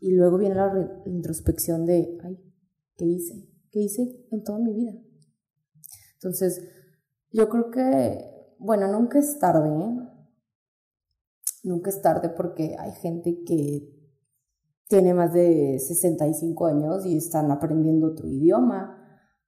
y 0.00 0.12
luego 0.12 0.36
viene 0.36 0.56
la 0.56 0.70
introspección 1.06 1.86
de, 1.86 2.18
ay, 2.24 2.38
¿qué 2.98 3.06
hice? 3.06 3.48
¿Qué 3.70 3.80
hice 3.80 4.26
en 4.30 4.44
toda 4.44 4.58
mi 4.58 4.74
vida? 4.74 5.00
Entonces, 6.16 6.62
yo 7.30 7.48
creo 7.48 7.70
que, 7.70 8.54
bueno, 8.58 8.86
nunca 8.92 9.18
es 9.18 9.38
tarde, 9.38 9.70
¿eh? 9.70 10.08
Nunca 11.62 11.88
es 11.88 12.02
tarde 12.02 12.28
porque 12.28 12.76
hay 12.78 12.92
gente 12.92 13.44
que 13.46 14.01
tiene 14.92 15.14
más 15.14 15.32
de 15.32 15.78
65 15.78 16.66
años 16.66 17.06
y 17.06 17.16
están 17.16 17.50
aprendiendo 17.50 18.08
otro 18.08 18.28
idioma, 18.28 18.98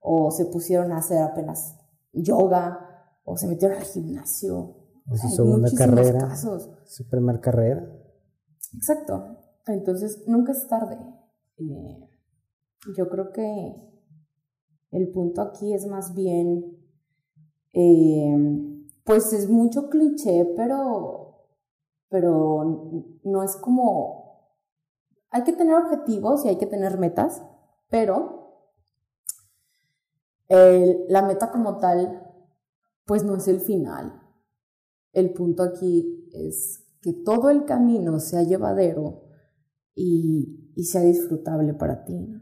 o 0.01 0.31
se 0.31 0.47
pusieron 0.47 0.91
a 0.91 0.97
hacer 0.97 1.19
apenas 1.21 1.77
yoga, 2.15 3.11
o 3.25 3.37
se 3.37 3.47
metieron 3.47 3.77
al 3.77 3.85
gimnasio. 3.85 4.57
O 5.07 5.13
Hay 5.13 5.19
segunda 5.19 5.69
muchísimos 5.69 5.97
carrera. 5.97 6.19
casos. 6.29 6.71
su 6.87 7.07
primer 7.11 7.41
carrera? 7.41 7.87
Exacto. 8.75 9.37
Entonces, 9.67 10.25
nunca 10.27 10.53
es 10.53 10.67
tarde. 10.67 10.97
Eh, 11.59 12.09
yo 12.97 13.11
creo 13.11 13.31
que 13.31 13.77
el 14.93 15.11
punto 15.13 15.43
aquí 15.43 15.75
es 15.75 15.87
más 15.87 16.15
bien, 16.15 16.75
eh, 17.75 18.35
pues 19.05 19.31
es 19.35 19.51
mucho 19.51 19.91
cliché, 19.91 20.55
pero, 20.57 21.49
pero 22.09 23.21
no 23.25 23.43
es 23.43 23.57
como, 23.57 24.24
hay 25.35 25.43
que 25.43 25.53
tener 25.53 25.75
objetivos 25.75 26.45
y 26.45 26.49
hay 26.49 26.59
que 26.59 26.67
tener 26.67 26.97
metas, 26.97 27.43
pero 27.91 28.71
la 30.49 31.23
meta 31.23 31.51
como 31.51 31.79
tal, 31.79 32.23
pues 33.05 33.25
no 33.25 33.35
es 33.35 33.49
el 33.49 33.59
final. 33.59 34.23
El 35.13 35.33
punto 35.33 35.65
aquí 35.65 36.31
es 36.33 36.87
que 37.03 37.13
todo 37.13 37.51
el 37.51 37.65
camino 37.65 38.21
sea 38.21 38.45
llevadero 38.45 39.25
y, 39.97 40.71
sea 40.85 41.01
disfrutable 41.01 41.75
para 41.75 42.05
ti, 42.05 42.41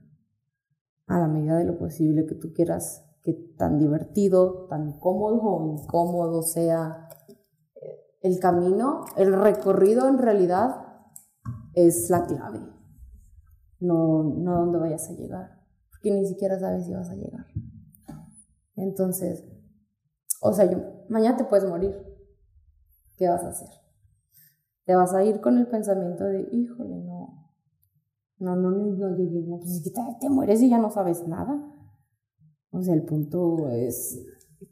a 1.07 1.19
la 1.19 1.29
medida 1.29 1.57
de 1.57 1.65
lo 1.65 1.79
posible 1.79 2.27
que 2.27 2.35
tú 2.35 2.53
quieras, 2.53 3.07
que 3.23 3.33
tan 3.57 3.79
divertido, 3.79 4.67
tan 4.69 4.99
cómodo 4.99 5.41
o 5.41 5.79
incómodo 5.79 6.43
sea 6.43 7.09
eh, 7.75 8.19
el 8.21 8.39
camino, 8.39 9.07
el 9.17 9.33
recorrido 9.33 10.09
en 10.09 10.19
realidad 10.19 11.07
es 11.73 12.11
la 12.11 12.27
clave, 12.27 12.61
no, 13.83 14.23
no 14.23 14.61
dónde 14.61 14.79
vayas 14.79 15.09
a 15.11 15.13
llegar, 15.13 15.61
porque 15.91 16.11
ni 16.11 16.27
siquiera 16.27 16.59
sabes 16.59 16.87
si 16.87 16.93
vas 16.93 17.11
a 17.11 17.17
llegar. 17.17 17.47
Entonces, 18.77 19.45
o 20.41 20.53
sea, 20.53 20.71
yo, 20.71 20.79
mañana 21.09 21.37
te 21.37 21.45
puedes 21.45 21.69
morir, 21.69 21.95
¿qué 23.17 23.29
vas 23.29 23.45
a 23.45 23.49
hacer? 23.49 23.69
Te 24.85 24.95
vas 24.95 25.15
a 25.15 25.25
ir 25.25 25.41
con 25.41 25.59
el 25.59 25.67
pensamiento 25.69 26.25
de, 26.25 26.49
híjole, 26.51 26.99
no, 27.01 27.53
no, 28.39 28.57
no, 28.57 28.71
no, 28.71 28.87
no 28.97 29.17
llegué, 29.17 29.43
no, 29.43 29.59
pues 29.59 29.71
es 29.71 29.83
que 29.83 29.93
te 30.21 30.29
mueres 30.29 30.61
y 30.63 30.71
ya 30.71 30.79
no 30.79 30.91
sabes 30.91 31.27
nada. 31.29 31.73
O 32.71 32.83
sea, 32.83 32.95
el 32.95 33.05
punto 33.05 33.69
es, 33.71 34.25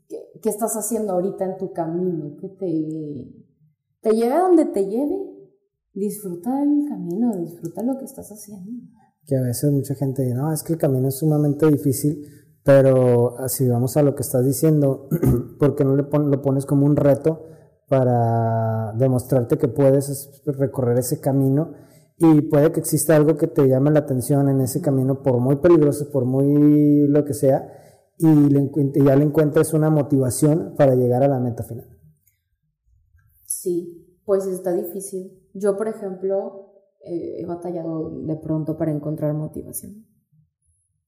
¿qué, 0.08 0.18
qué 0.42 0.48
estás 0.48 0.74
haciendo 0.74 1.12
ahorita 1.12 1.44
en 1.44 1.58
tu 1.58 1.72
camino? 1.72 2.36
Que 2.36 2.48
te, 2.48 3.40
te 4.00 4.10
lleve 4.16 4.32
a 4.32 4.40
donde 4.40 4.66
te 4.66 4.86
lleve. 4.86 5.26
Disfruta 5.92 6.62
el 6.62 6.88
camino, 6.88 7.36
disfruta 7.36 7.82
lo 7.82 7.98
que 7.98 8.04
estás 8.04 8.30
haciendo. 8.30 8.70
Que 9.30 9.36
a 9.36 9.42
veces 9.42 9.70
mucha 9.70 9.94
gente 9.94 10.22
dice, 10.24 10.34
no, 10.34 10.52
es 10.52 10.64
que 10.64 10.72
el 10.72 10.78
camino 10.80 11.08
es 11.08 11.18
sumamente 11.18 11.68
difícil, 11.68 12.26
pero 12.64 13.36
si 13.46 13.68
vamos 13.68 13.96
a 13.96 14.02
lo 14.02 14.16
que 14.16 14.22
estás 14.22 14.44
diciendo, 14.44 15.08
¿por 15.60 15.76
qué 15.76 15.84
no 15.84 15.94
le 15.96 16.02
lo 16.02 16.42
pones 16.42 16.66
como 16.66 16.84
un 16.84 16.96
reto 16.96 17.46
para 17.88 18.92
demostrarte 18.98 19.56
que 19.56 19.68
puedes 19.68 20.08
es- 20.08 20.42
recorrer 20.46 20.98
ese 20.98 21.20
camino? 21.20 21.74
Y 22.18 22.42
puede 22.42 22.72
que 22.72 22.80
exista 22.80 23.16
algo 23.16 23.36
que 23.36 23.46
te 23.46 23.68
llame 23.68 23.92
la 23.92 24.00
atención 24.00 24.48
en 24.48 24.60
ese 24.62 24.80
camino, 24.82 25.22
por 25.22 25.38
muy 25.38 25.56
peligroso, 25.56 26.10
por 26.10 26.24
muy 26.26 27.06
lo 27.08 27.24
que 27.24 27.34
sea, 27.34 27.72
y, 28.18 28.26
le 28.50 28.70
y 28.94 29.04
ya 29.04 29.16
le 29.16 29.24
encuentres 29.24 29.72
una 29.74 29.90
motivación 29.90 30.74
para 30.76 30.96
llegar 30.96 31.22
a 31.22 31.28
la 31.28 31.40
meta 31.40 31.62
final. 31.62 31.88
Sí, 33.46 34.18
pues 34.24 34.46
está 34.46 34.72
difícil. 34.72 35.32
Yo, 35.54 35.76
por 35.76 35.88
ejemplo, 35.88 36.69
eh, 37.04 37.40
he 37.40 37.46
batallado 37.46 38.10
de 38.22 38.36
pronto 38.36 38.76
para 38.76 38.92
encontrar 38.92 39.34
motivación. 39.34 40.06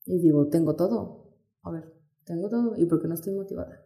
Y 0.04 0.18
digo, 0.18 0.48
tengo 0.48 0.74
todo. 0.74 1.36
A 1.62 1.70
ver, 1.70 1.92
tengo 2.24 2.48
todo. 2.48 2.76
¿Y 2.76 2.86
por 2.86 3.00
qué 3.00 3.08
no 3.08 3.14
estoy 3.14 3.34
motivada? 3.34 3.80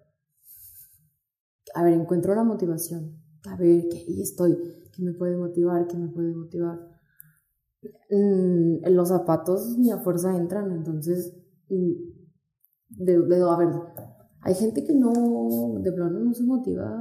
A 1.74 1.82
ver, 1.82 1.92
encuentro 1.92 2.34
la 2.34 2.44
motivación. 2.44 3.20
A 3.46 3.56
ver, 3.56 3.88
que 3.88 3.98
ahí 3.98 4.22
estoy. 4.22 4.56
¿Qué 4.92 5.02
me 5.02 5.12
puede 5.12 5.36
motivar? 5.36 5.86
¿Qué 5.86 5.96
me 5.96 6.08
puede 6.08 6.34
motivar? 6.34 6.96
Mm, 8.10 8.86
los 8.90 9.08
zapatos 9.08 9.76
ni 9.78 9.90
a 9.90 9.98
fuerza 9.98 10.36
entran, 10.36 10.70
entonces, 10.72 11.34
mm, 11.68 11.92
a 13.00 13.56
ver, 13.58 13.68
hay 14.40 14.54
gente 14.54 14.84
que 14.84 14.94
no, 14.94 15.78
de 15.80 15.92
plano 15.92 16.20
no 16.20 16.32
se 16.32 16.44
motiva 16.44 16.96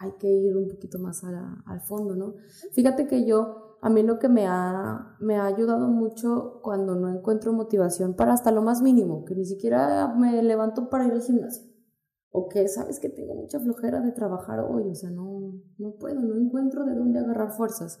hay 0.00 0.12
que 0.18 0.28
ir 0.28 0.56
un 0.56 0.68
poquito 0.68 0.98
más 0.98 1.22
a 1.24 1.30
la- 1.30 1.62
al 1.66 1.80
fondo, 1.82 2.16
¿no? 2.16 2.34
Fíjate 2.72 3.06
que 3.06 3.26
yo 3.26 3.76
a 3.82 3.90
mí 3.90 4.02
lo 4.02 4.18
que 4.18 4.28
me 4.28 4.46
ha, 4.46 5.16
me 5.20 5.36
ha 5.36 5.44
ayudado 5.46 5.88
mucho 5.88 6.60
cuando 6.62 6.94
no 6.94 7.08
encuentro 7.08 7.52
motivación 7.52 8.14
para 8.14 8.32
hasta 8.32 8.50
lo 8.50 8.62
más 8.62 8.82
mínimo, 8.82 9.24
que 9.24 9.34
ni 9.34 9.44
siquiera 9.44 10.08
me 10.16 10.42
levanto 10.42 10.88
para 10.90 11.06
ir 11.06 11.12
al 11.12 11.22
gimnasio. 11.22 11.66
O 12.32 12.48
que 12.48 12.66
sabes 12.68 12.98
que 13.00 13.08
tengo 13.08 13.34
mucha 13.34 13.60
flojera 13.60 14.00
de 14.00 14.12
trabajar 14.12 14.60
hoy, 14.60 14.88
o 14.88 14.94
sea, 14.94 15.10
no, 15.10 15.52
no 15.78 15.94
puedo, 15.96 16.20
no 16.20 16.36
encuentro 16.36 16.84
de 16.84 16.94
dónde 16.94 17.18
agarrar 17.18 17.52
fuerzas. 17.52 18.00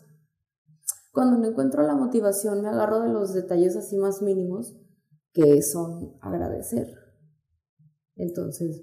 Cuando 1.12 1.36
no 1.38 1.46
encuentro 1.48 1.82
la 1.82 1.96
motivación, 1.96 2.62
me 2.62 2.68
agarro 2.68 3.00
de 3.00 3.08
los 3.10 3.34
detalles 3.34 3.76
así 3.76 3.96
más 3.96 4.22
mínimos, 4.22 4.76
que 5.32 5.60
son 5.62 6.14
agradecer. 6.20 6.86
Entonces, 8.16 8.82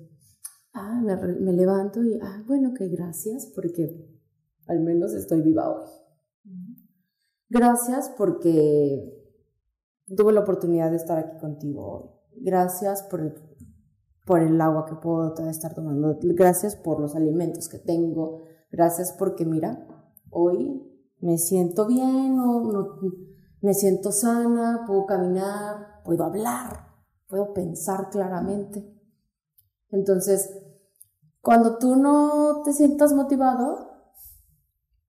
ah, 0.78 1.02
me, 1.02 1.54
levanto 1.54 2.04
y, 2.04 2.20
ah, 2.22 2.44
bueno, 2.48 2.74
que 2.74 2.88
gracias, 2.88 3.52
porque 3.54 4.08
al 4.68 4.82
menos 4.82 5.14
estoy 5.14 5.42
viva 5.42 5.70
hoy. 5.70 5.86
Gracias 7.50 8.12
porque 8.18 9.18
tuve 10.16 10.34
la 10.34 10.42
oportunidad 10.42 10.92
de 10.92 10.98
estar 10.98 11.18
aquí 11.18 11.38
contigo 11.38 11.86
hoy. 11.86 12.10
Gracias 12.44 13.04
por 13.04 13.22
el, 13.22 13.34
por 14.26 14.42
el 14.42 14.60
agua 14.62 14.86
que 14.86 14.96
puedo 14.96 15.34
estar 15.50 15.74
tomando. 15.74 16.18
Gracias 16.22 16.76
por 16.76 17.00
los 17.00 17.16
alimentos 17.16 17.70
que 17.70 17.80
tengo. 17.80 18.44
Gracias 18.72 19.14
porque, 19.18 19.46
mira, 19.46 19.88
hoy 20.30 20.84
me 21.20 21.38
siento 21.38 21.88
bien, 21.88 22.36
no, 22.36 23.00
me 23.62 23.74
siento 23.74 24.12
sana, 24.12 24.84
puedo 24.86 25.06
caminar, 25.06 26.02
puedo 26.04 26.24
hablar, 26.26 26.88
puedo 27.28 27.54
pensar 27.54 28.10
claramente. 28.10 28.94
Entonces, 29.90 30.50
cuando 31.42 31.78
tú 31.78 31.96
no 31.96 32.62
te 32.64 32.74
sientas 32.74 33.14
motivado, 33.14 33.92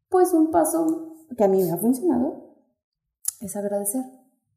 pues 0.09 0.33
un 0.33 0.51
paso 0.51 1.27
que 1.37 1.45
a 1.45 1.49
mí 1.49 1.63
me 1.63 1.73
ha 1.73 1.77
funcionado 1.77 2.57
es 3.41 3.57
agradecer, 3.57 4.05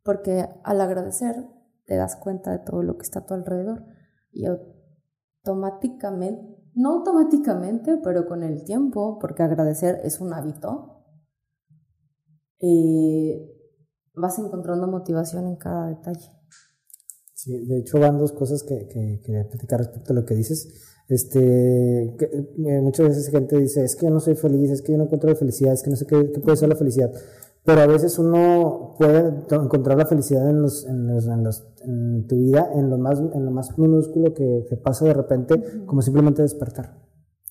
porque 0.03 0.47
al 0.63 0.81
agradecer 0.81 1.47
te 1.85 1.95
das 1.95 2.15
cuenta 2.15 2.51
de 2.51 2.59
todo 2.59 2.83
lo 2.83 2.97
que 2.97 3.03
está 3.03 3.19
a 3.19 3.25
tu 3.25 3.33
alrededor 3.33 3.85
y 4.31 4.45
automáticamente, 4.45 6.57
no 6.73 6.99
automáticamente, 6.99 7.97
pero 7.97 8.27
con 8.27 8.43
el 8.43 8.63
tiempo, 8.63 9.19
porque 9.19 9.43
agradecer 9.43 9.99
es 10.03 10.21
un 10.21 10.33
hábito, 10.33 11.03
eh, 12.59 13.51
vas 14.13 14.37
encontrando 14.39 14.87
motivación 14.87 15.47
en 15.47 15.55
cada 15.55 15.87
detalle. 15.87 16.29
Sí, 17.33 17.65
de 17.65 17.79
hecho 17.79 17.99
van 17.99 18.19
dos 18.19 18.33
cosas 18.33 18.63
que, 18.63 18.87
platicar 19.49 19.79
respecto 19.79 20.13
a 20.13 20.15
lo 20.15 20.25
que 20.25 20.35
dices. 20.35 20.90
Este, 21.11 22.03
eh, 22.03 22.81
muchas 22.81 23.09
veces 23.09 23.27
gente 23.27 23.57
dice, 23.57 23.83
es 23.83 23.97
que 23.97 24.05
yo 24.05 24.11
no 24.11 24.21
soy 24.21 24.35
feliz, 24.35 24.71
es 24.71 24.81
que 24.81 24.93
yo 24.93 24.97
no 24.97 25.03
encuentro 25.03 25.29
la 25.29 25.35
felicidad, 25.35 25.73
es 25.73 25.83
que 25.83 25.89
no 25.89 25.97
sé 25.97 26.05
qué, 26.05 26.23
puede 26.41 26.55
ser 26.55 26.69
la 26.69 26.77
felicidad. 26.77 27.11
Pero 27.65 27.81
a 27.81 27.85
veces 27.85 28.17
uno 28.17 28.95
puede 28.97 29.43
encontrar 29.49 29.97
la 29.97 30.05
felicidad 30.05 30.49
en, 30.49 30.61
los, 30.61 30.87
en, 30.87 31.07
los, 31.07 31.27
en, 31.27 31.43
los, 31.43 31.67
en 31.81 32.27
tu 32.27 32.37
vida, 32.37 32.71
en 32.73 32.89
lo 32.89 32.97
más, 32.97 33.19
en 33.19 33.43
lo 33.43 33.51
más 33.51 33.77
minúsculo 33.77 34.33
que 34.33 34.65
te 34.69 34.77
pasa 34.77 35.03
de 35.03 35.13
repente, 35.13 35.83
como 35.85 36.01
simplemente 36.01 36.43
despertar. 36.43 36.97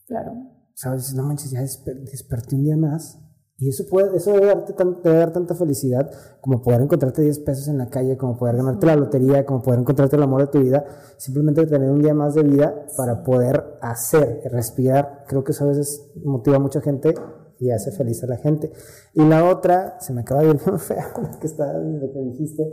Claro. 0.06 0.32
¿Sabes? 0.72 1.12
No 1.12 1.24
manches, 1.24 1.50
ya 1.50 1.60
desperté 1.60 2.56
un 2.56 2.64
día 2.64 2.78
más 2.78 3.18
y 3.60 3.68
eso, 3.68 3.84
puede, 3.86 4.16
eso 4.16 4.32
debe, 4.32 4.46
darte 4.46 4.72
dar 5.10 5.32
tanta 5.34 5.54
felicidad 5.54 6.10
como 6.40 6.62
poder 6.62 6.80
encontrarte 6.80 7.20
10 7.20 7.40
pesos 7.40 7.68
en 7.68 7.76
la 7.76 7.90
calle, 7.90 8.16
como 8.16 8.38
poder 8.38 8.56
ganarte 8.56 8.86
la 8.86 8.96
lotería, 8.96 9.44
como 9.44 9.60
poder 9.60 9.80
encontrarte 9.80 10.16
el 10.16 10.22
amor 10.22 10.40
de 10.40 10.46
tu 10.46 10.60
vida. 10.60 10.86
Simplemente 11.18 11.66
tener 11.66 11.90
un 11.90 12.00
día 12.00 12.14
más 12.14 12.34
de 12.34 12.42
vida 12.42 12.86
para 12.96 13.22
poder 13.22 13.76
hacer, 13.82 14.40
respirar. 14.50 15.24
Creo 15.28 15.44
que 15.44 15.52
eso 15.52 15.64
a 15.64 15.68
veces 15.68 16.10
motiva 16.24 16.56
a 16.56 16.58
mucha 16.58 16.80
gente 16.80 17.12
y 17.58 17.70
hace 17.70 17.92
feliz 17.92 18.24
a 18.24 18.28
la 18.28 18.38
gente. 18.38 18.72
Y 19.12 19.22
la 19.26 19.44
otra, 19.44 20.00
se 20.00 20.14
me 20.14 20.22
acaba 20.22 20.40
de 20.40 20.52
ir 20.52 20.60
muy 20.66 20.78
fea 20.78 21.12
que 21.38 21.46
está 21.46 21.70
lo 21.74 22.10
que 22.12 22.18
dijiste. 22.18 22.72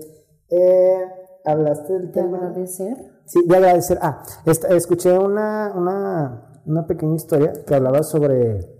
Eh, 0.50 1.00
hablaste 1.44 1.92
del 1.92 2.14
¿De 2.14 2.22
agradecer? 2.22 2.96
Sí, 3.26 3.46
de 3.46 3.58
agradecer. 3.58 4.00
Ah, 4.02 4.24
escuché 4.70 5.20
una, 5.20 5.74
una, 5.76 6.62
una 6.66 6.88
pequeña 6.88 7.16
historia 7.16 7.52
que 7.66 7.76
hablaba 7.76 8.04
sobre 8.04 8.77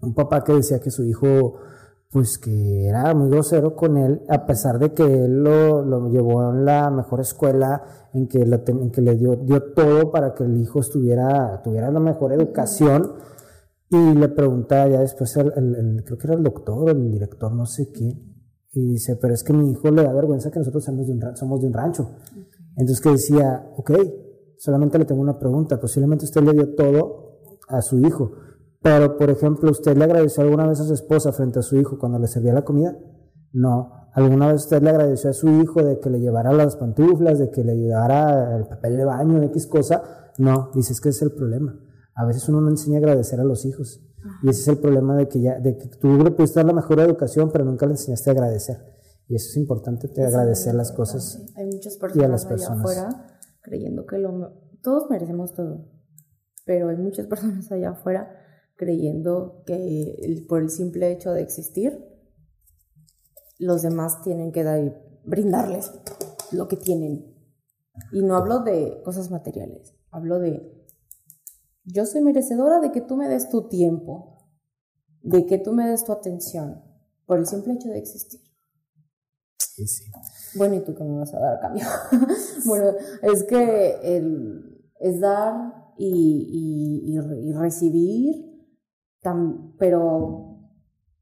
un 0.00 0.14
papá 0.14 0.42
que 0.44 0.54
decía 0.54 0.80
que 0.80 0.90
su 0.90 1.04
hijo 1.04 1.58
pues 2.10 2.38
que 2.38 2.88
era 2.88 3.14
muy 3.14 3.30
grosero 3.30 3.76
con 3.76 3.96
él, 3.96 4.22
a 4.28 4.44
pesar 4.44 4.80
de 4.80 4.92
que 4.92 5.04
él 5.04 5.44
lo, 5.44 5.84
lo 5.84 6.08
llevó 6.08 6.50
en 6.50 6.64
la 6.64 6.90
mejor 6.90 7.20
escuela, 7.20 7.84
en 8.12 8.26
que, 8.26 8.40
en 8.40 8.90
que 8.90 9.00
le 9.00 9.14
dio, 9.14 9.36
dio 9.36 9.72
todo 9.72 10.10
para 10.10 10.34
que 10.34 10.42
el 10.42 10.56
hijo 10.56 10.80
estuviera, 10.80 11.62
tuviera 11.62 11.88
la 11.90 12.00
mejor 12.00 12.32
educación, 12.32 13.12
y 13.88 14.14
le 14.14 14.28
pregunta 14.28 14.88
ya 14.88 15.00
después, 15.00 15.36
el, 15.36 16.02
creo 16.04 16.18
que 16.18 16.26
era 16.26 16.36
el 16.36 16.42
doctor 16.42 16.78
o 16.78 16.90
el 16.90 17.12
director, 17.12 17.52
no 17.52 17.66
sé 17.66 17.92
qué, 17.92 18.08
y 18.72 18.86
dice, 18.86 19.16
pero 19.16 19.34
es 19.34 19.44
que 19.44 19.52
mi 19.52 19.70
hijo 19.70 19.88
le 19.90 20.02
da 20.02 20.12
vergüenza 20.12 20.50
que 20.50 20.58
nosotros 20.58 20.84
somos 20.84 21.06
de 21.06 21.12
un, 21.12 21.36
somos 21.36 21.60
de 21.60 21.68
un 21.68 21.72
rancho. 21.72 22.10
Entonces 22.76 23.00
que 23.00 23.10
decía, 23.10 23.68
ok, 23.76 23.90
solamente 24.58 24.98
le 24.98 25.04
tengo 25.04 25.20
una 25.20 25.38
pregunta, 25.38 25.80
posiblemente 25.80 26.24
usted 26.24 26.42
le 26.42 26.52
dio 26.52 26.74
todo 26.74 27.38
a 27.68 27.82
su 27.82 27.98
hijo, 28.00 28.32
pero, 28.82 29.16
por 29.16 29.30
ejemplo, 29.30 29.70
¿usted 29.70 29.96
le 29.96 30.04
agradeció 30.04 30.42
alguna 30.42 30.66
vez 30.66 30.80
a 30.80 30.84
su 30.84 30.94
esposa 30.94 31.32
frente 31.32 31.58
a 31.58 31.62
su 31.62 31.76
hijo 31.76 31.98
cuando 31.98 32.18
le 32.18 32.26
servía 32.26 32.54
la 32.54 32.64
comida? 32.64 32.96
No. 33.52 34.08
¿Alguna 34.14 34.48
vez 34.50 34.62
usted 34.62 34.82
le 34.82 34.90
agradeció 34.90 35.30
a 35.30 35.32
su 35.34 35.48
hijo 35.48 35.82
de 35.82 36.00
que 36.00 36.10
le 36.10 36.18
llevara 36.18 36.52
las 36.52 36.76
pantuflas, 36.76 37.38
de 37.38 37.50
que 37.50 37.62
le 37.62 37.72
ayudara 37.72 38.56
el 38.56 38.66
papel 38.66 38.96
de 38.96 39.04
baño, 39.04 39.42
X 39.44 39.66
cosa? 39.66 40.32
No. 40.38 40.70
Dice, 40.74 40.94
es 40.94 41.00
que 41.00 41.10
ese 41.10 41.26
es 41.26 41.30
el 41.30 41.36
problema. 41.36 41.78
A 42.14 42.24
veces 42.24 42.48
uno 42.48 42.60
no 42.60 42.70
enseña 42.70 42.96
a 42.96 43.00
agradecer 43.00 43.38
a 43.38 43.44
los 43.44 43.64
hijos. 43.66 44.00
Y 44.42 44.48
ese 44.48 44.62
es 44.62 44.68
el 44.68 44.78
problema 44.78 45.14
de 45.16 45.28
que, 45.28 45.40
ya, 45.40 45.58
de 45.60 45.76
que 45.76 45.88
tú 45.88 46.08
le 46.22 46.30
pudiste 46.30 46.58
dar 46.58 46.66
la 46.66 46.72
mejor 46.72 47.00
educación, 47.00 47.50
pero 47.52 47.64
nunca 47.64 47.86
le 47.86 47.92
enseñaste 47.92 48.30
a 48.30 48.32
agradecer. 48.32 48.78
Y 49.28 49.36
eso 49.36 49.48
es 49.50 49.56
importante, 49.58 50.08
te 50.08 50.24
agradecer 50.24 50.74
las 50.74 50.90
cosas. 50.92 51.40
Hay 51.56 51.66
muchas 51.66 51.96
personas, 51.96 52.22
y 52.22 52.24
a 52.24 52.28
las 52.28 52.46
personas. 52.46 52.84
allá 52.90 53.08
afuera 53.08 53.26
creyendo 53.62 54.06
que 54.06 54.18
lo, 54.18 54.52
todos 54.82 55.08
merecemos 55.10 55.54
todo. 55.54 55.86
Pero 56.64 56.88
hay 56.88 56.96
muchas 56.96 57.26
personas 57.26 57.70
allá 57.70 57.90
afuera 57.90 58.39
creyendo 58.80 59.62
que 59.66 60.42
por 60.48 60.62
el 60.62 60.70
simple 60.70 61.12
hecho 61.12 61.32
de 61.32 61.42
existir, 61.42 62.02
los 63.58 63.82
demás 63.82 64.22
tienen 64.22 64.52
que 64.52 64.64
dar, 64.64 64.80
brindarles 65.22 65.92
lo 66.50 66.66
que 66.66 66.78
tienen. 66.78 67.36
Y 68.10 68.22
no 68.22 68.36
hablo 68.36 68.60
de 68.60 69.02
cosas 69.04 69.30
materiales, 69.30 69.94
hablo 70.10 70.38
de, 70.38 70.62
yo 71.84 72.06
soy 72.06 72.22
merecedora 72.22 72.80
de 72.80 72.90
que 72.90 73.02
tú 73.02 73.18
me 73.18 73.28
des 73.28 73.50
tu 73.50 73.68
tiempo, 73.68 74.48
de 75.20 75.44
que 75.44 75.58
tú 75.58 75.72
me 75.72 75.86
des 75.86 76.02
tu 76.02 76.12
atención, 76.12 76.82
por 77.26 77.38
el 77.38 77.46
simple 77.46 77.74
hecho 77.74 77.90
de 77.90 77.98
existir. 77.98 78.40
Sí, 79.58 79.86
sí. 79.86 80.04
Bueno, 80.54 80.76
¿y 80.76 80.80
tú 80.80 80.94
qué 80.94 81.04
me 81.04 81.18
vas 81.18 81.34
a 81.34 81.38
dar 81.38 81.56
a 81.56 81.60
cambio? 81.60 81.84
bueno, 82.64 82.92
es 83.22 83.44
que 83.44 84.16
el, 84.16 84.90
es 85.00 85.20
dar 85.20 85.92
y, 85.98 87.12
y 87.12 87.52
recibir 87.52 88.49
pero 89.78 90.50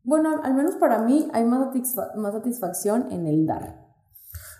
bueno, 0.05 0.41
al 0.43 0.55
menos 0.55 0.77
para 0.77 1.01
mí 1.01 1.29
hay 1.33 1.45
más, 1.45 1.69
más 2.17 2.33
satisfacción 2.33 3.11
en 3.11 3.27
el 3.27 3.47
dar. 3.47 3.89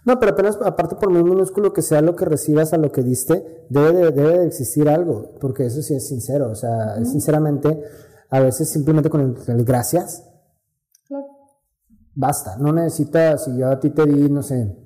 No, 0.05 0.19
pero 0.19 0.33
apenas 0.33 0.59
aparte 0.65 0.97
por 0.97 1.11
muy 1.11 1.23
minúsculo 1.23 1.73
que 1.73 1.83
sea 1.83 2.01
lo 2.01 2.17
que 2.17 2.25
recibas 2.25 2.73
a 2.73 2.79
lo 2.79 2.93
que 2.93 3.03
diste, 3.03 3.67
debe 3.69 3.93
de, 3.93 4.11
debe 4.11 4.39
de 4.39 4.47
existir 4.47 4.89
algo, 4.89 5.35
porque 5.41 5.67
eso 5.67 5.83
sí 5.83 5.95
es 5.95 6.09
sincero, 6.09 6.51
o 6.51 6.55
sea, 6.55 6.97
sinceramente, 7.05 7.83
a 8.31 8.41
veces 8.41 8.71
simplemente 8.71 9.11
con 9.11 9.37
el, 9.47 9.65
gracias, 9.65 10.25
claro. 11.07 11.27
basta, 12.15 12.57
no 12.59 12.73
necesitas, 12.73 13.45
si 13.45 13.59
yo 13.59 13.69
a 13.71 13.79
ti 13.79 13.91
te 13.91 14.07
di, 14.07 14.31
no 14.31 14.43
sé, 14.43 14.77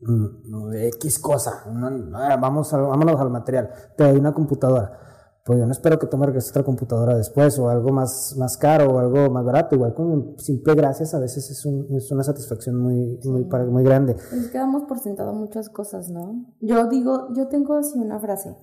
mm, 0.00 0.72
X 0.94 1.18
cosa, 1.18 1.64
vamos 1.66 2.72
a, 2.74 2.78
vámonos 2.78 3.20
al 3.20 3.30
material, 3.30 3.70
te 3.96 4.04
doy 4.04 4.18
una 4.18 4.34
computadora 4.34 5.07
pues 5.44 5.58
yo 5.58 5.66
no 5.66 5.72
espero 5.72 5.98
que 5.98 6.06
tú 6.06 6.18
me 6.18 6.26
otra 6.26 6.62
computadora 6.62 7.16
después 7.16 7.58
o 7.58 7.68
algo 7.68 7.90
más, 7.90 8.34
más 8.36 8.56
caro 8.58 8.92
o 8.92 8.98
algo 8.98 9.30
más 9.30 9.44
barato. 9.44 9.74
Igual 9.74 9.94
con 9.94 10.38
simple 10.38 10.74
gracias 10.74 11.14
a 11.14 11.18
veces 11.18 11.50
es, 11.50 11.64
un, 11.64 11.86
es 11.96 12.10
una 12.10 12.22
satisfacción 12.22 12.76
muy, 12.76 13.18
muy, 13.24 13.44
muy 13.44 13.82
grande. 13.82 14.14
Pues 14.14 14.48
quedamos 14.48 14.84
por 14.84 14.98
sentado 14.98 15.32
muchas 15.32 15.70
cosas, 15.70 16.10
¿no? 16.10 16.46
Yo 16.60 16.88
digo, 16.88 17.28
yo 17.34 17.48
tengo 17.48 17.74
así 17.74 17.98
una 17.98 18.20
frase 18.20 18.56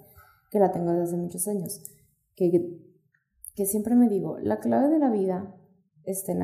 que 0.52 0.60
la 0.60 0.72
tengo 0.72 0.92
desde 0.92 1.04
hace 1.04 1.18
muchos 1.18 1.48
años, 1.48 1.82
que, 2.36 2.52
que 3.56 3.66
siempre 3.66 3.96
me 3.96 4.08
digo, 4.08 4.38
la 4.40 4.60
clave 4.60 4.90
de 4.90 5.00
la 5.00 5.10
vida 5.10 5.56
está 6.04 6.34
en, 6.34 6.42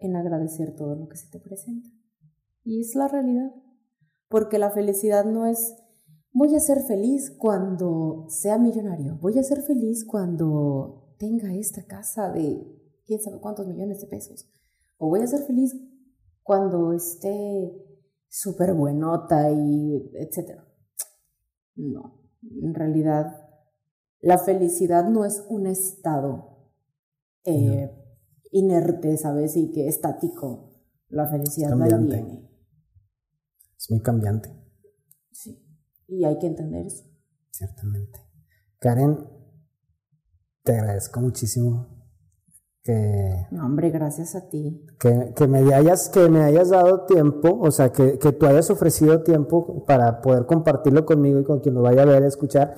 en 0.00 0.16
agradecer 0.16 0.74
todo 0.74 0.96
lo 0.96 1.08
que 1.08 1.16
se 1.16 1.30
te 1.30 1.38
presenta. 1.38 1.88
Y 2.64 2.80
es 2.80 2.96
la 2.96 3.06
realidad. 3.06 3.52
Porque 4.28 4.58
la 4.58 4.70
felicidad 4.70 5.24
no 5.24 5.46
es 5.46 5.76
Voy 6.38 6.54
a 6.54 6.60
ser 6.60 6.82
feliz 6.82 7.30
cuando 7.30 8.26
sea 8.28 8.58
millonario. 8.58 9.16
Voy 9.22 9.38
a 9.38 9.42
ser 9.42 9.62
feliz 9.62 10.04
cuando 10.04 11.14
tenga 11.18 11.54
esta 11.54 11.86
casa 11.86 12.30
de 12.30 12.62
quién 13.06 13.22
sabe 13.22 13.40
cuántos 13.40 13.66
millones 13.66 14.02
de 14.02 14.06
pesos. 14.06 14.46
O 14.98 15.08
voy 15.08 15.20
a 15.20 15.26
ser 15.26 15.46
feliz 15.46 15.74
cuando 16.42 16.92
esté 16.92 17.72
súper 18.28 18.74
buenota 18.74 19.50
y 19.50 20.10
etcétera. 20.12 20.68
No, 21.74 22.20
en 22.42 22.74
realidad 22.74 23.48
la 24.20 24.36
felicidad 24.36 25.08
no 25.08 25.24
es 25.24 25.42
un 25.48 25.66
estado 25.66 26.70
eh, 27.44 27.90
inerte, 28.50 29.16
¿sabes? 29.16 29.56
Y 29.56 29.72
que 29.72 29.88
estático. 29.88 30.74
La 31.08 31.26
felicidad 31.30 31.70
Cambiante. 31.70 32.16
viene. 32.16 32.50
Es 33.78 33.90
muy 33.90 34.02
cambiante, 34.02 34.50
Sí. 35.30 35.65
Y 36.08 36.24
hay 36.24 36.38
que 36.38 36.46
entender 36.46 36.86
eso. 36.86 37.04
ciertamente. 37.50 38.20
Karen, 38.78 39.18
te 40.62 40.76
agradezco 40.78 41.20
muchísimo 41.20 41.88
que, 42.82 43.46
No, 43.50 43.64
hombre, 43.66 43.90
gracias 43.90 44.34
a 44.36 44.48
ti. 44.48 44.84
que, 45.00 45.32
que 45.34 45.46
me 45.48 45.58
hayas, 45.74 46.08
que 46.08 46.28
me 46.28 46.44
hayas 46.44 46.68
dado 46.70 47.04
tiempo, 47.06 47.58
o 47.60 47.70
sea, 47.70 47.90
que, 47.90 48.18
que 48.18 48.32
tú 48.32 48.46
hayas 48.46 48.70
ofrecido 48.70 49.22
tiempo 49.22 49.84
para 49.86 50.20
poder 50.20 50.46
compartirlo 50.46 51.04
conmigo 51.04 51.40
y 51.40 51.44
con 51.44 51.60
quien 51.60 51.74
lo 51.74 51.82
vaya 51.82 52.02
a 52.02 52.06
ver, 52.06 52.22
a 52.22 52.28
escuchar. 52.28 52.74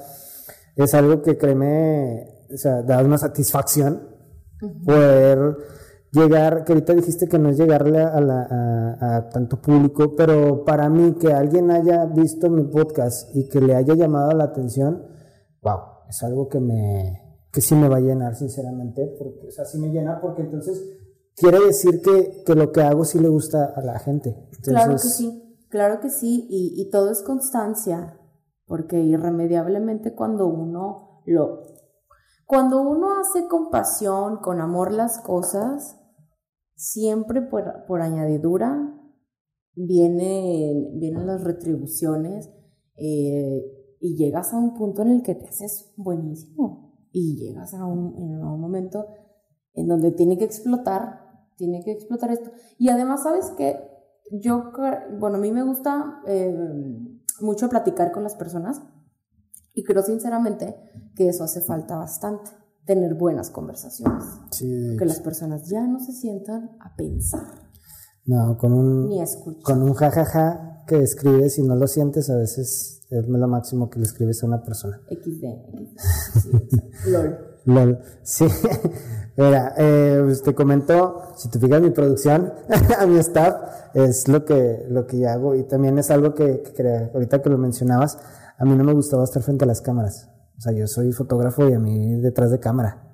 Es 0.77 0.95
algo 0.95 1.21
que 1.23 1.37
créeme, 1.37 2.47
o 2.53 2.57
sea, 2.57 2.83
da 2.83 3.03
una 3.03 3.19
satisfacción 3.19 4.17
poder 4.85 5.57
llegar, 6.13 6.65
que 6.65 6.73
ahorita 6.73 6.95
dijiste 6.95 7.29
que 7.29 7.39
no 7.39 7.51
es 7.51 7.59
llegarle 7.59 8.01
a, 8.01 8.21
la, 8.21 8.43
a, 9.01 9.17
a 9.17 9.29
tanto 9.29 9.61
público, 9.61 10.15
pero 10.17 10.65
para 10.65 10.89
mí 10.89 11.15
que 11.15 11.33
alguien 11.33 11.71
haya 11.71 12.05
visto 12.07 12.49
mi 12.51 12.65
podcast 12.65 13.35
y 13.35 13.49
que 13.49 13.61
le 13.61 13.75
haya 13.75 13.95
llamado 13.95 14.31
la 14.33 14.45
atención, 14.45 15.07
wow, 15.63 15.79
es 16.09 16.23
algo 16.23 16.49
que 16.49 16.61
me, 16.61 17.29
que 17.53 17.61
sí 17.61 17.75
me 17.75 17.89
va 17.89 17.97
a 17.97 18.01
llenar, 18.01 18.35
sinceramente, 18.37 19.15
porque, 19.19 19.49
o 19.49 19.51
sea, 19.51 19.65
sí 19.65 19.79
me 19.79 19.89
llena 19.89 20.21
porque 20.21 20.43
entonces 20.43 20.83
quiere 21.37 21.61
decir 21.61 22.01
que, 22.03 22.43
que 22.45 22.55
lo 22.55 22.73
que 22.73 22.83
hago 22.83 23.05
sí 23.05 23.19
le 23.19 23.29
gusta 23.29 23.73
a 23.77 23.83
la 23.83 23.99
gente. 23.99 24.31
Entonces, 24.31 24.73
Claro 24.75 24.93
que 24.93 24.99
sí, 24.99 25.67
claro 25.69 26.01
que 26.01 26.11
sí, 26.11 26.47
y, 26.49 26.81
y 26.81 26.91
todo 26.91 27.11
es 27.11 27.23
constancia, 27.23 28.19
porque 28.67 29.01
irremediablemente 29.01 30.15
cuando 30.15 30.47
uno 30.47 31.23
lo, 31.27 31.63
cuando 32.49 32.81
uno 32.81 33.21
hace 33.21 33.47
con 33.47 33.69
pasión, 33.69 34.39
con 34.39 34.63
amor 34.63 34.91
las 34.93 35.21
cosas, 35.21 35.98
siempre 36.79 37.43
por, 37.43 37.85
por 37.87 38.01
añadidura 38.01 38.95
vienen, 39.75 40.99
vienen 40.99 41.27
las 41.27 41.43
retribuciones 41.43 42.51
eh, 42.95 43.97
y 44.01 44.17
llegas 44.17 44.55
a 44.55 44.59
un 44.59 44.75
punto 44.75 45.03
en 45.03 45.09
el 45.09 45.23
que 45.23 45.35
te 45.35 45.49
haces 45.49 45.93
buenísimo 45.97 46.97
y 47.11 47.37
llegas 47.37 47.75
a 47.75 47.85
un, 47.85 48.17
en 48.17 48.43
un 48.45 48.61
momento 48.61 49.07
en 49.75 49.89
donde 49.89 50.13
tiene 50.13 50.39
que 50.39 50.45
explotar, 50.45 51.49
tiene 51.57 51.83
que 51.83 51.93
explotar 51.93 52.31
esto. 52.31 52.51
Y 52.79 52.91
además, 52.91 53.25
¿sabes 53.25 53.53
qué? 53.57 53.77
Yo, 54.31 54.71
bueno, 55.19 55.37
a 55.37 55.41
mí 55.41 55.51
me 55.51 55.65
gusta 55.65 56.23
eh, 56.27 56.57
mucho 57.41 57.69
platicar 57.69 58.13
con 58.13 58.23
las 58.23 58.37
personas 58.37 58.83
y 59.75 59.83
creo 59.83 60.03
sinceramente 60.03 60.77
que 61.17 61.29
eso 61.29 61.43
hace 61.43 61.61
falta 61.61 61.97
bastante, 61.97 62.51
tener 62.89 63.15
buenas 63.15 63.51
conversaciones, 63.51 64.25
sí, 64.51 64.97
que 64.99 65.05
las 65.05 65.21
personas 65.21 65.69
ya 65.69 65.87
no 65.87 66.01
se 66.01 66.13
sientan 66.13 66.71
a 66.81 66.97
pensar 66.97 67.69
no, 68.29 68.59
con 68.59 68.73
un, 68.73 69.09
ni 69.09 69.21
a 69.21 69.25
escuchar. 69.25 69.63
con 69.63 69.83
un 69.83 69.95
jajaja 69.95 70.85
que 70.87 71.03
escribes 71.03 71.59
y 71.59 71.63
no 71.63 71.77
lo 71.77 71.87
sientes, 71.87 72.29
a 72.31 72.37
veces 72.37 73.03
es 73.11 73.27
lo 73.27 73.49
máximo 73.49 73.89
que 73.89 73.99
le 73.99 74.05
escribes 74.05 74.43
a 74.43 74.47
una 74.47 74.63
persona. 74.63 75.01
XD. 75.09 75.45
XD. 76.35 76.69
Sí. 77.03 77.11
LOL. 77.11 77.39
Lol. 77.65 77.99
Sí, 78.23 78.47
mira, 79.37 79.75
eh, 79.79 80.21
pues 80.25 80.43
te 80.43 80.55
comento, 80.55 81.23
si 81.37 81.49
te 81.49 81.59
fijas 81.59 81.81
mi 81.81 81.91
producción, 81.91 82.53
a 82.99 83.07
mi 83.07 83.19
staff, 83.19 83.55
es 83.95 84.29
lo 84.29 84.45
que, 84.45 84.85
lo 84.89 85.07
que 85.07 85.21
yo 85.21 85.31
hago 85.31 85.55
y 85.55 85.65
también 85.65 85.99
es 85.99 86.11
algo 86.11 86.35
que, 86.35 86.63
que 86.63 87.11
ahorita 87.15 87.41
que 87.41 87.49
lo 87.49 87.59
mencionabas, 87.59 88.19
a 88.59 88.65
mí 88.65 88.77
no 88.77 88.85
me 88.85 88.93
gustaba 88.93 89.25
estar 89.25 89.43
frente 89.43 89.65
a 89.65 89.69
las 89.69 89.81
cámaras. 89.81 90.29
O 90.59 90.61
sea, 90.61 90.73
yo 90.73 90.87
soy 90.89 91.13
fotógrafo 91.13 91.69
y 91.69 91.73
a 91.73 91.79
mí 91.79 92.21
detrás 92.21 92.51
de 92.51 92.59
cámara. 92.59 93.05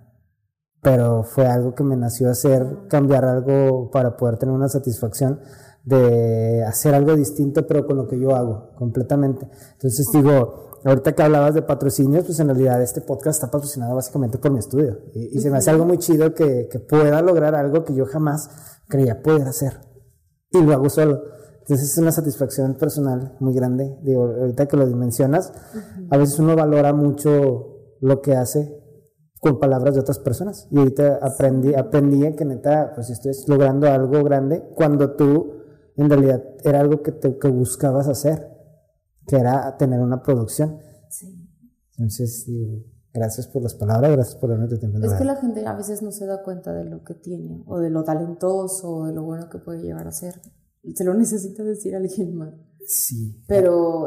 Pero 0.81 1.23
fue 1.25 1.47
algo 1.47 1.75
que 1.75 1.85
me 1.85 1.97
nació 1.97 2.31
hacer, 2.31 2.87
cambiar 2.89 3.25
algo 3.25 3.91
para 3.91 4.17
poder 4.17 4.39
tener 4.39 4.55
una 4.55 4.69
satisfacción 4.69 5.41
de 5.85 6.65
hacer 6.65 6.95
algo 6.95 7.15
distinto, 7.15 7.67
pero 7.67 7.87
con 7.87 7.97
lo 7.97 8.09
que 8.09 8.19
yo 8.19 8.35
hago, 8.35 8.71
completamente. 8.77 9.47
Entonces 9.73 10.09
digo, 10.13 10.71
ahorita 10.85 11.13
que 11.13 11.23
hablabas 11.23 11.55
de 11.55 11.63
patrocinios, 11.63 12.25
pues 12.25 12.41
en 12.41 12.49
realidad 12.49 12.83
este 12.83 13.03
podcast 13.03 13.37
está 13.37 13.51
patrocinado 13.51 13.95
básicamente 13.95 14.39
por 14.39 14.51
mi 14.51 14.59
estudio. 14.59 15.01
Y, 15.15 15.37
y 15.37 15.41
se 15.41 15.51
me 15.51 15.59
hace 15.59 15.71
algo 15.71 15.85
muy 15.85 15.99
chido 15.99 16.33
que, 16.33 16.69
que 16.71 16.81
pueda 16.81 17.21
lograr 17.21 17.55
algo 17.55 17.85
que 17.85 17.95
yo 17.95 18.07
jamás 18.07 18.49
creía 18.89 19.23
poder 19.23 19.49
hacer. 19.49 19.81
Y 20.51 20.63
lo 20.63 20.73
hago 20.73 20.89
solo. 20.89 21.34
Entonces 21.65 21.93
es 21.93 21.99
una 21.99 22.13
satisfacción 22.13 22.75
personal 22.75 23.37
muy 23.41 23.55
grande. 23.55 23.99
Digo, 24.03 24.25
ahorita 24.25 24.67
que 24.67 24.77
lo 24.77 24.87
mencionas, 24.89 25.51
a 26.11 26.17
veces 26.19 26.39
uno 26.39 26.55
valora 26.55 26.93
mucho 26.93 27.97
lo 28.01 28.21
que 28.21 28.37
hace 28.37 28.85
con 29.41 29.59
palabras 29.59 29.95
de 29.95 30.01
otras 30.01 30.19
personas. 30.19 30.69
Y 30.71 30.79
ahorita 30.79 31.21
aprendí, 31.23 31.75
aprendí 31.75 32.37
que 32.37 32.45
neta, 32.45 32.93
pues 32.95 33.09
estoy 33.09 33.33
logrando 33.47 33.89
algo 33.89 34.23
grande 34.23 34.63
cuando 34.75 35.17
tú 35.17 35.55
en 35.97 36.11
realidad 36.11 36.43
era 36.65 36.81
algo 36.81 37.03
que, 37.03 37.13
te, 37.13 37.39
que 37.39 37.49
buscabas 37.49 38.09
hacer, 38.09 38.47
que 39.27 39.37
era 39.37 39.75
tener 39.79 40.01
una 40.01 40.23
producción. 40.23 40.81
Sí. 41.09 41.49
Entonces, 41.93 42.45
digo, 42.47 42.85
gracias 43.15 43.47
por 43.47 43.63
las 43.63 43.75
palabras, 43.75 44.13
gracias 44.13 44.37
por 44.37 44.51
darme 44.51 44.69
tu 44.69 44.79
tiempo. 44.79 44.99
Es 44.99 45.15
que 45.15 45.25
la 45.25 45.37
gente 45.37 45.67
a 45.67 45.75
veces 45.75 46.03
no 46.03 46.13
se 46.13 46.27
da 46.27 46.43
cuenta 46.43 46.75
de 46.75 46.85
lo 46.85 47.03
que 47.05 47.15
tiene, 47.15 47.63
o 47.67 47.79
de 47.79 47.89
lo 47.89 48.05
talentoso, 48.05 48.91
o 48.91 49.07
de 49.07 49.15
lo 49.15 49.23
bueno 49.23 49.49
que 49.49 49.59
puede 49.59 49.81
llegar 49.81 50.07
a 50.07 50.13
ser. 50.13 50.35
Se 50.95 51.05
lo 51.05 51.15
necesita 51.15 51.63
decir 51.63 51.95
a 51.95 51.99
alguien 51.99 52.37
más. 52.37 52.55
Sí, 52.87 53.43
Pero 53.49 54.07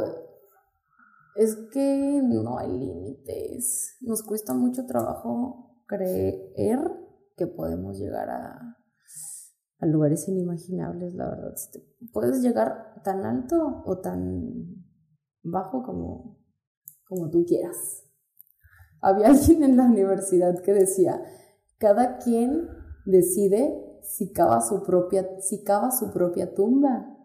es 1.36 1.56
que 1.72 2.22
no 2.24 2.58
hay 2.60 2.72
límites. 2.72 3.96
Nos 4.02 4.22
cuesta 4.24 4.54
mucho 4.54 4.86
trabajo 4.86 5.82
creer 5.88 6.80
que 7.36 7.48
podemos 7.48 7.98
llegar 8.00 8.30
a, 8.30 8.78
a 9.80 9.86
lugares 9.86 10.28
inimaginables, 10.28 11.14
la 11.16 11.30
verdad. 11.30 11.56
Si 11.56 11.72
te- 11.72 11.88
Puedes 12.14 12.42
llegar 12.42 13.02
tan 13.04 13.26
alto 13.26 13.84
o 13.86 14.00
tan 14.00 14.86
bajo 15.44 15.84
como, 15.84 16.40
como 17.08 17.30
tú 17.30 17.46
quieras. 17.46 18.04
Había 19.02 19.28
alguien 19.28 19.64
en 19.64 19.78
la 19.78 19.86
universidad 19.86 20.62
que 20.62 20.74
decía, 20.74 21.22
cada 21.80 22.18
quien 22.18 22.68
decide 23.06 23.84
si 24.08 24.32
cava 24.32 24.62
su 24.62 24.84
propia, 24.84 25.28
si 25.42 25.64
cava 25.64 25.92
su 25.92 26.12
propia 26.12 26.54
tumba 26.54 27.16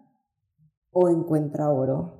o 0.91 1.09
encuentra 1.09 1.71
oro. 1.71 2.19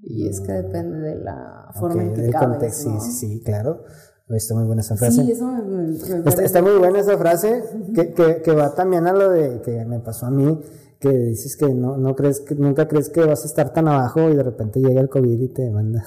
Y 0.00 0.28
es 0.28 0.40
que 0.40 0.52
depende 0.52 0.98
de 1.00 1.16
la 1.16 1.70
forma 1.74 2.02
en 2.02 2.08
Ok, 2.10 2.14
que 2.14 2.22
del 2.22 2.32
caves, 2.32 2.48
contexto, 2.50 2.90
¿no? 2.90 3.00
sí, 3.00 3.12
sí, 3.12 3.42
claro. 3.42 3.82
Está 4.28 4.54
muy 4.54 4.64
buena 4.64 4.82
esa 4.82 4.94
frase. 4.96 5.22
Sí, 5.24 5.32
eso 5.32 5.46
me, 5.46 5.62
me- 5.62 5.82
me 5.88 6.28
Está, 6.28 6.42
está 6.44 6.62
muy 6.62 6.76
buena 6.78 7.00
esa 7.00 7.16
frase 7.18 7.64
que, 7.94 8.12
que, 8.12 8.42
que 8.42 8.52
va 8.52 8.74
también 8.74 9.06
a 9.06 9.12
lo 9.12 9.30
de 9.30 9.60
que 9.62 9.84
me 9.86 9.98
pasó 10.00 10.26
a 10.26 10.30
mí, 10.30 10.60
que 11.00 11.08
dices 11.10 11.56
que 11.56 11.72
no, 11.74 11.96
no 11.96 12.14
crees 12.14 12.40
que 12.40 12.54
nunca 12.54 12.86
crees 12.86 13.08
que 13.08 13.24
vas 13.24 13.42
a 13.44 13.46
estar 13.46 13.72
tan 13.72 13.88
abajo 13.88 14.28
y 14.28 14.36
de 14.36 14.42
repente 14.42 14.80
llega 14.80 15.00
el 15.00 15.08
COVID 15.08 15.40
y 15.40 15.48
te 15.48 15.70
manda. 15.70 16.04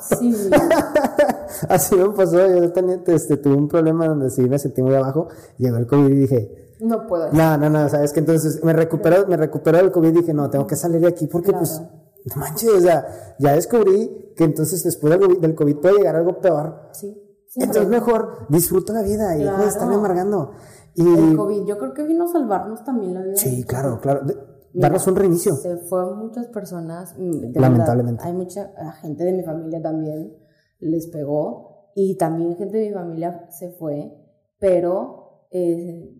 Sí, 0.00 0.34
Así 1.68 1.96
me 1.96 2.10
pasó, 2.10 2.46
yo 2.46 2.70
tenía, 2.72 3.00
este, 3.06 3.36
tuve 3.38 3.54
un 3.56 3.68
problema 3.68 4.06
donde 4.06 4.30
sí 4.30 4.42
me 4.42 4.58
sentí 4.58 4.82
muy 4.82 4.94
abajo, 4.94 5.28
llegó 5.58 5.78
el 5.78 5.86
COVID 5.86 6.08
y 6.08 6.18
dije, 6.18 6.65
no 6.80 7.06
puedo. 7.06 7.32
no, 7.32 7.56
no, 7.56 7.70
no, 7.70 7.88
sabes 7.88 8.12
que 8.12 8.20
entonces 8.20 8.62
me 8.64 8.72
recuperó, 8.72 9.26
me 9.26 9.36
recuperó 9.36 9.78
del 9.78 9.90
COVID 9.90 10.08
y 10.08 10.12
dije, 10.12 10.34
no, 10.34 10.50
tengo 10.50 10.66
que 10.66 10.76
salir 10.76 11.00
de 11.00 11.08
aquí 11.08 11.26
porque 11.26 11.52
pues, 11.52 11.80
no 11.80 12.40
manches, 12.40 12.70
o 12.70 12.80
sea, 12.80 13.34
ya 13.38 13.54
descubrí 13.54 14.32
que 14.36 14.44
entonces 14.44 14.82
después 14.82 15.18
del 15.40 15.54
COVID, 15.54 15.76
puede 15.76 15.98
llegar 15.98 16.16
algo 16.16 16.40
peor. 16.40 16.88
Sí, 16.92 17.14
sí, 17.46 17.60
Entonces 17.60 17.86
pero 17.86 17.90
mejor 17.90 18.46
disfruto 18.48 18.92
la 18.92 19.02
vida 19.02 19.36
y 19.36 19.44
dejo 19.44 19.62
de 19.62 19.68
estarme 19.68 19.94
amargando. 19.94 20.52
Y 20.94 21.06
el 21.06 21.36
COVID, 21.36 21.66
yo 21.66 21.78
creo 21.78 21.94
que 21.94 22.04
vino 22.04 22.24
a 22.24 22.28
salvarnos 22.28 22.82
también 22.84 23.14
la 23.14 23.22
vida. 23.22 23.36
sí, 23.36 23.64
claro, 23.64 24.00
claro. 24.00 24.22
Mira, 24.24 24.88
darnos 24.88 25.06
un 25.06 25.16
reinicio. 25.16 25.54
Se 25.56 25.76
fueron 25.76 26.18
muchas 26.18 26.46
personas. 26.48 27.14
mm, 27.18 27.52
de 27.52 27.60
Lamentablemente. 27.60 28.22
verdad, 28.22 28.26
hay 28.26 28.32
mucha 28.34 28.72
gente 29.00 29.24
de 29.24 29.32
mi 29.32 29.42
familia 29.42 29.80
también 29.80 30.36
les 30.80 31.06
pegó 31.06 31.90
y 31.94 32.16
también 32.16 32.56
gente 32.56 32.76
de 32.76 32.88
mi 32.88 32.94
familia 32.94 33.46
se 33.50 33.70
fue, 33.70 34.12
pero 34.58 35.46
eh, 35.50 36.14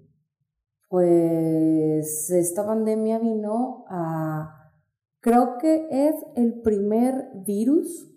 pues 0.88 2.30
esta 2.30 2.64
pandemia 2.66 3.18
vino 3.18 3.84
a, 3.88 4.72
creo 5.20 5.58
que 5.58 5.88
es 5.90 6.14
el 6.36 6.60
primer 6.62 7.30
virus 7.44 8.10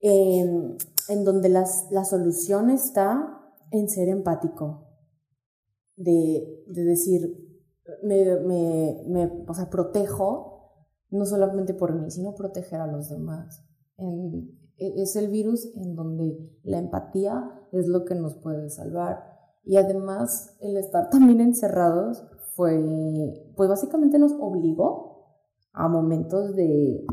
en, 0.00 0.76
en 1.08 1.24
donde 1.24 1.48
las, 1.48 1.88
la 1.90 2.04
solución 2.04 2.70
está 2.70 3.40
en 3.70 3.88
ser 3.88 4.08
empático, 4.08 4.88
de, 5.96 6.64
de 6.66 6.84
decir, 6.84 7.44
me, 8.02 8.40
me, 9.06 9.44
o 9.46 9.54
sea, 9.54 9.70
protejo, 9.70 10.86
no 11.10 11.26
solamente 11.26 11.74
por 11.74 11.94
mí, 11.94 12.10
sino 12.10 12.34
proteger 12.34 12.80
a 12.80 12.86
los 12.86 13.08
demás. 13.08 13.64
E- 13.98 15.02
es 15.02 15.16
el 15.16 15.28
virus 15.28 15.70
en 15.76 15.94
donde 15.94 16.38
la 16.62 16.78
empatía 16.78 17.50
es 17.72 17.86
lo 17.86 18.04
que 18.04 18.14
nos 18.14 18.34
puede 18.36 18.70
salvar. 18.70 19.33
Y 19.64 19.76
además, 19.76 20.56
el 20.60 20.76
estar 20.76 21.08
también 21.10 21.40
encerrados 21.40 22.24
fue, 22.54 23.42
pues 23.56 23.68
básicamente 23.68 24.18
nos 24.18 24.32
obligó 24.38 25.14
a 25.72 25.88
momentos 25.88 26.54
de 26.54 27.04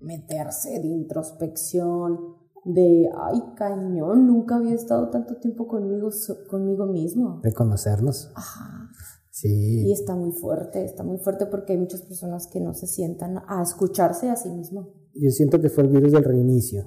meterse, 0.00 0.80
de 0.80 0.88
introspección, 0.88 2.18
de, 2.64 3.08
ay, 3.16 3.42
cañón, 3.56 4.26
nunca 4.26 4.56
había 4.56 4.74
estado 4.74 5.10
tanto 5.10 5.36
tiempo 5.36 5.66
conmigo, 5.66 6.10
so- 6.10 6.46
conmigo 6.48 6.86
mismo. 6.86 7.40
De 7.42 7.52
conocernos. 7.52 8.32
Ajá. 8.34 8.88
Sí. 9.30 9.86
Y 9.86 9.92
está 9.92 10.14
muy 10.14 10.32
fuerte, 10.32 10.84
está 10.84 11.02
muy 11.02 11.18
fuerte 11.18 11.46
porque 11.46 11.72
hay 11.72 11.78
muchas 11.78 12.02
personas 12.02 12.46
que 12.46 12.60
no 12.60 12.74
se 12.74 12.86
sientan 12.86 13.38
a 13.48 13.62
escucharse 13.62 14.28
a 14.30 14.36
sí 14.36 14.50
mismo. 14.50 14.92
Yo 15.14 15.30
siento 15.30 15.60
que 15.60 15.68
fue 15.70 15.84
el 15.84 15.90
virus 15.90 16.12
del 16.12 16.24
reinicio. 16.24 16.84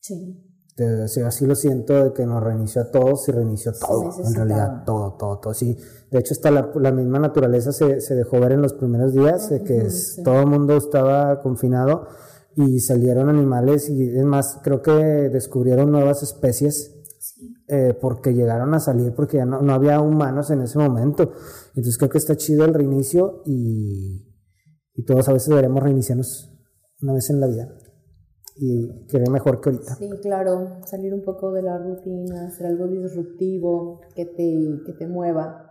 Sí. 0.00 0.42
Sea, 0.76 1.28
así 1.28 1.46
lo 1.46 1.54
siento 1.54 2.04
de 2.04 2.12
que 2.12 2.26
nos 2.26 2.42
reinició 2.42 2.82
a 2.82 2.90
todos 2.90 3.26
y 3.28 3.32
reinició 3.32 3.72
todo, 3.72 4.10
en 4.22 4.34
realidad, 4.34 4.84
todo, 4.84 5.16
todo, 5.18 5.38
todo. 5.38 5.54
Sí, 5.54 5.74
de 6.10 6.18
hecho, 6.18 6.34
hasta 6.34 6.50
la, 6.50 6.70
la 6.74 6.92
misma 6.92 7.18
naturaleza 7.18 7.72
se, 7.72 8.02
se 8.02 8.14
dejó 8.14 8.40
ver 8.40 8.52
en 8.52 8.60
los 8.60 8.74
primeros 8.74 9.14
días, 9.14 9.48
de 9.48 9.62
que 9.62 9.88
sí. 9.88 10.22
todo 10.22 10.40
el 10.40 10.46
mundo 10.46 10.76
estaba 10.76 11.40
confinado 11.40 12.08
y 12.56 12.80
salieron 12.80 13.30
animales 13.30 13.88
y 13.88 14.18
es 14.18 14.24
más, 14.26 14.58
creo 14.62 14.82
que 14.82 14.92
descubrieron 14.92 15.90
nuevas 15.90 16.22
especies 16.22 16.92
eh, 17.68 17.94
porque 18.00 18.32
llegaron 18.32 18.72
a 18.74 18.80
salir 18.80 19.12
porque 19.14 19.38
ya 19.38 19.44
no, 19.44 19.60
no 19.60 19.72
había 19.72 20.00
humanos 20.00 20.50
en 20.50 20.60
ese 20.60 20.78
momento. 20.78 21.32
Entonces 21.70 21.98
creo 21.98 22.10
que 22.10 22.18
está 22.18 22.36
chido 22.36 22.64
el 22.64 22.74
reinicio 22.74 23.42
y, 23.46 24.26
y 24.94 25.04
todos 25.04 25.28
a 25.28 25.32
veces 25.32 25.48
deberemos 25.48 25.82
reiniciarnos 25.82 26.52
una 27.02 27.14
vez 27.14 27.28
en 27.30 27.40
la 27.40 27.46
vida. 27.46 27.68
Y 28.58 29.06
que 29.06 29.18
mejor 29.30 29.60
que 29.60 29.70
ahorita. 29.70 29.94
Sí, 29.96 30.08
claro, 30.22 30.80
salir 30.86 31.12
un 31.12 31.22
poco 31.22 31.52
de 31.52 31.62
la 31.62 31.78
rutina, 31.78 32.46
hacer 32.46 32.66
algo 32.66 32.86
disruptivo 32.88 34.00
que 34.14 34.24
te, 34.26 34.82
que 34.86 34.92
te 34.94 35.06
mueva. 35.06 35.62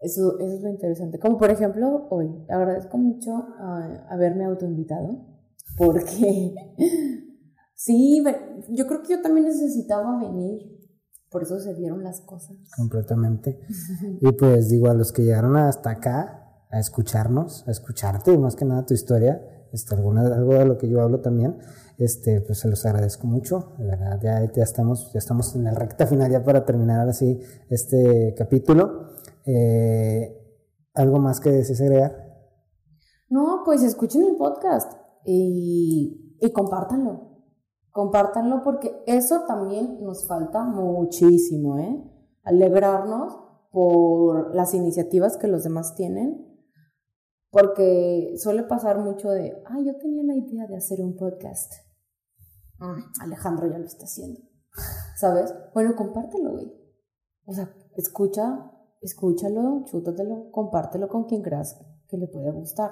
Eso, 0.00 0.38
eso 0.38 0.54
es 0.54 0.62
lo 0.62 0.68
interesante. 0.68 1.18
Como 1.18 1.38
por 1.38 1.50
ejemplo, 1.50 2.06
hoy 2.10 2.28
agradezco 2.48 2.98
mucho 2.98 3.32
ah, 3.58 4.06
haberme 4.10 4.44
autoinvitado 4.44 5.26
porque 5.76 6.54
sí, 7.74 8.22
ve- 8.24 8.62
yo 8.70 8.86
creo 8.86 9.02
que 9.02 9.14
yo 9.14 9.22
también 9.22 9.46
necesitaba 9.46 10.20
venir. 10.20 10.76
Por 11.30 11.42
eso 11.42 11.58
se 11.58 11.74
dieron 11.74 12.02
las 12.04 12.20
cosas. 12.22 12.56
completamente. 12.76 13.60
Y 14.20 14.32
pues 14.32 14.68
digo, 14.70 14.88
a 14.88 14.94
los 14.94 15.12
que 15.12 15.22
llegaron 15.24 15.56
hasta 15.56 15.90
acá 15.90 16.44
a 16.70 16.78
escucharnos, 16.78 17.66
a 17.66 17.70
escucharte, 17.72 18.32
y 18.32 18.38
más 18.38 18.54
que 18.56 18.64
nada 18.64 18.86
tu 18.86 18.94
historia, 18.94 19.42
este, 19.72 19.94
alguna, 19.94 20.22
algo 20.22 20.54
de 20.54 20.64
lo 20.64 20.78
que 20.78 20.88
yo 20.88 21.00
hablo 21.00 21.20
también, 21.20 21.58
este, 21.98 22.40
pues 22.40 22.60
se 22.60 22.68
los 22.68 22.84
agradezco 22.86 23.26
mucho, 23.26 23.74
de 23.78 23.86
verdad, 23.86 24.20
ya, 24.22 24.52
ya 24.52 24.62
estamos, 24.62 25.12
ya 25.12 25.18
estamos 25.18 25.54
en 25.56 25.64
la 25.64 25.72
recta 25.72 26.06
final 26.06 26.30
ya 26.30 26.42
para 26.42 26.64
terminar 26.64 27.00
ahora 27.00 27.12
sí 27.12 27.40
este 27.68 28.34
capítulo. 28.36 29.14
Eh, 29.46 30.34
¿Algo 30.94 31.18
más 31.18 31.40
que 31.40 31.50
desees 31.50 31.80
agregar? 31.80 32.28
No, 33.28 33.62
pues 33.64 33.82
escuchen 33.82 34.24
el 34.24 34.36
podcast 34.36 34.92
y, 35.24 36.36
y 36.40 36.52
compártanlo. 36.52 37.28
Compártanlo 37.90 38.62
porque 38.62 39.02
eso 39.06 39.44
también 39.46 39.98
nos 40.02 40.26
falta 40.26 40.64
muchísimo, 40.64 41.78
¿eh? 41.78 42.04
Alegrarnos 42.44 43.38
por 43.70 44.54
las 44.54 44.74
iniciativas 44.74 45.36
que 45.36 45.48
los 45.48 45.64
demás 45.64 45.94
tienen. 45.94 46.47
Porque 47.60 48.34
suele 48.36 48.62
pasar 48.64 48.98
mucho 49.00 49.30
de, 49.30 49.62
ah, 49.66 49.78
yo 49.84 49.96
tenía 49.96 50.22
la 50.24 50.36
idea 50.36 50.66
de 50.66 50.76
hacer 50.76 51.00
un 51.00 51.16
podcast. 51.16 51.72
Mm, 52.78 53.22
Alejandro 53.22 53.68
ya 53.70 53.78
lo 53.78 53.84
está 53.86 54.04
haciendo. 54.04 54.40
¿Sabes? 55.16 55.54
Bueno, 55.74 55.94
compártelo, 55.96 56.52
güey. 56.52 56.72
O 57.46 57.52
sea, 57.52 57.74
escucha, 57.96 58.70
escúchalo, 59.00 59.84
chútatelo, 59.86 60.50
compártelo 60.50 61.08
con 61.08 61.24
quien 61.24 61.42
creas 61.42 61.80
que 62.08 62.16
le 62.18 62.28
puede 62.28 62.50
gustar. 62.52 62.90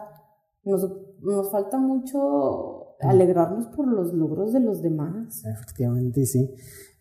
Nos, 0.65 0.89
nos 1.21 1.51
falta 1.51 1.79
mucho 1.79 2.97
alegrarnos 3.01 3.69
por 3.69 3.87
los 3.87 4.13
logros 4.15 4.53
de 4.53 4.61
los 4.61 4.81
demás 4.83 5.45
Efectivamente, 5.45 6.25
sí. 6.25 6.51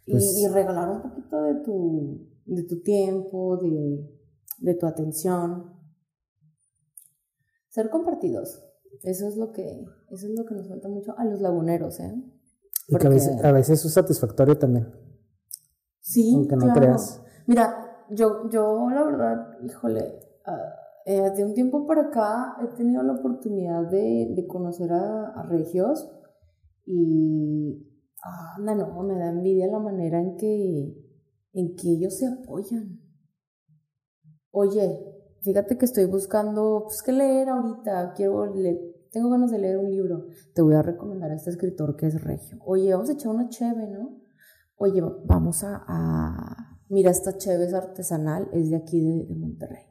y- 0.06 0.12
Pues, 0.12 0.38
y, 0.38 0.48
regalar 0.50 0.90
un 0.90 1.02
poquito 1.02 1.42
de 1.42 1.56
tu, 1.64 2.28
de 2.46 2.64
tu 2.64 2.82
tiempo, 2.82 3.58
de, 3.58 4.08
de 4.60 4.74
tu 4.76 4.86
atención. 4.86 5.74
Ser 7.76 7.90
compartidos. 7.90 8.64
Eso 9.04 9.28
es 9.28 9.36
lo 9.36 9.52
que, 9.52 9.84
eso 10.10 10.28
es 10.28 10.34
lo 10.34 10.46
que 10.46 10.56
nos 10.56 10.70
falta 10.70 10.88
mucho 10.88 11.14
a 11.18 11.26
los 11.26 11.42
laguneros, 11.42 12.00
¿eh? 12.00 12.16
y 12.88 12.96
que 12.96 13.08
a 13.08 13.10
veces, 13.10 13.34
porque- 13.34 13.48
a 13.48 13.52
veces 13.52 13.84
es 13.84 13.94
satisfactorio 13.94 14.58
también. 14.58 14.88
Sí, 16.00 16.34
Aunque 16.36 16.56
no 16.56 16.62
claro. 16.68 16.80
creas. 16.80 17.22
Mira, 17.48 18.06
yo, 18.12 18.48
yo 18.50 18.90
la 18.92 19.04
verdad, 19.04 19.58
híjole, 19.62 20.20
ah, 20.46 20.74
eh, 21.06 21.32
de 21.36 21.44
un 21.44 21.54
tiempo 21.54 21.86
para 21.86 22.04
acá 22.04 22.56
he 22.64 22.68
tenido 22.78 23.04
la 23.04 23.14
oportunidad 23.14 23.90
de, 23.90 24.32
de 24.34 24.48
conocer 24.48 24.94
a, 24.94 25.32
a 25.32 25.44
regios 25.44 26.10
y, 26.86 27.86
anda, 28.58 28.74
no, 28.76 29.04
me 29.04 29.20
da 29.20 29.32
envidia 29.32 29.68
la 29.68 29.80
manera 29.80 30.22
en 30.22 30.38
que, 30.38 30.96
en 31.52 31.76
que 31.76 31.90
ellos 31.90 32.18
se 32.18 32.28
apoyan. 32.28 33.02
Oye, 34.52 35.15
fíjate 35.46 35.78
que 35.78 35.86
estoy 35.86 36.06
buscando, 36.06 36.82
pues, 36.86 37.02
qué 37.04 37.12
leer 37.14 37.50
ahorita, 37.50 38.14
quiero 38.16 38.52
tengo 39.12 39.30
ganas 39.30 39.52
de 39.52 39.60
leer 39.60 39.78
un 39.78 39.90
libro, 39.90 40.26
te 40.54 40.62
voy 40.62 40.74
a 40.74 40.82
recomendar 40.82 41.32
a 41.32 41.36
este 41.36 41.52
escritor 41.52 41.96
que 41.96 42.08
es 42.08 42.22
regio. 42.22 42.58
Oye, 42.66 42.92
vamos 42.92 43.10
a 43.10 43.14
echar 43.14 43.32
una 43.32 43.48
cheve, 43.48 43.88
¿no? 43.88 44.20
Oye, 44.76 45.02
vamos 45.26 45.64
a, 45.64 45.84
a- 45.88 46.80
Mira, 46.90 47.12
esta 47.12 47.38
cheve 47.38 47.66
es 47.66 47.74
artesanal, 47.74 48.50
es 48.52 48.70
de 48.70 48.76
aquí 48.76 49.00
de, 49.00 49.26
de 49.26 49.36
Monterrey. 49.36 49.84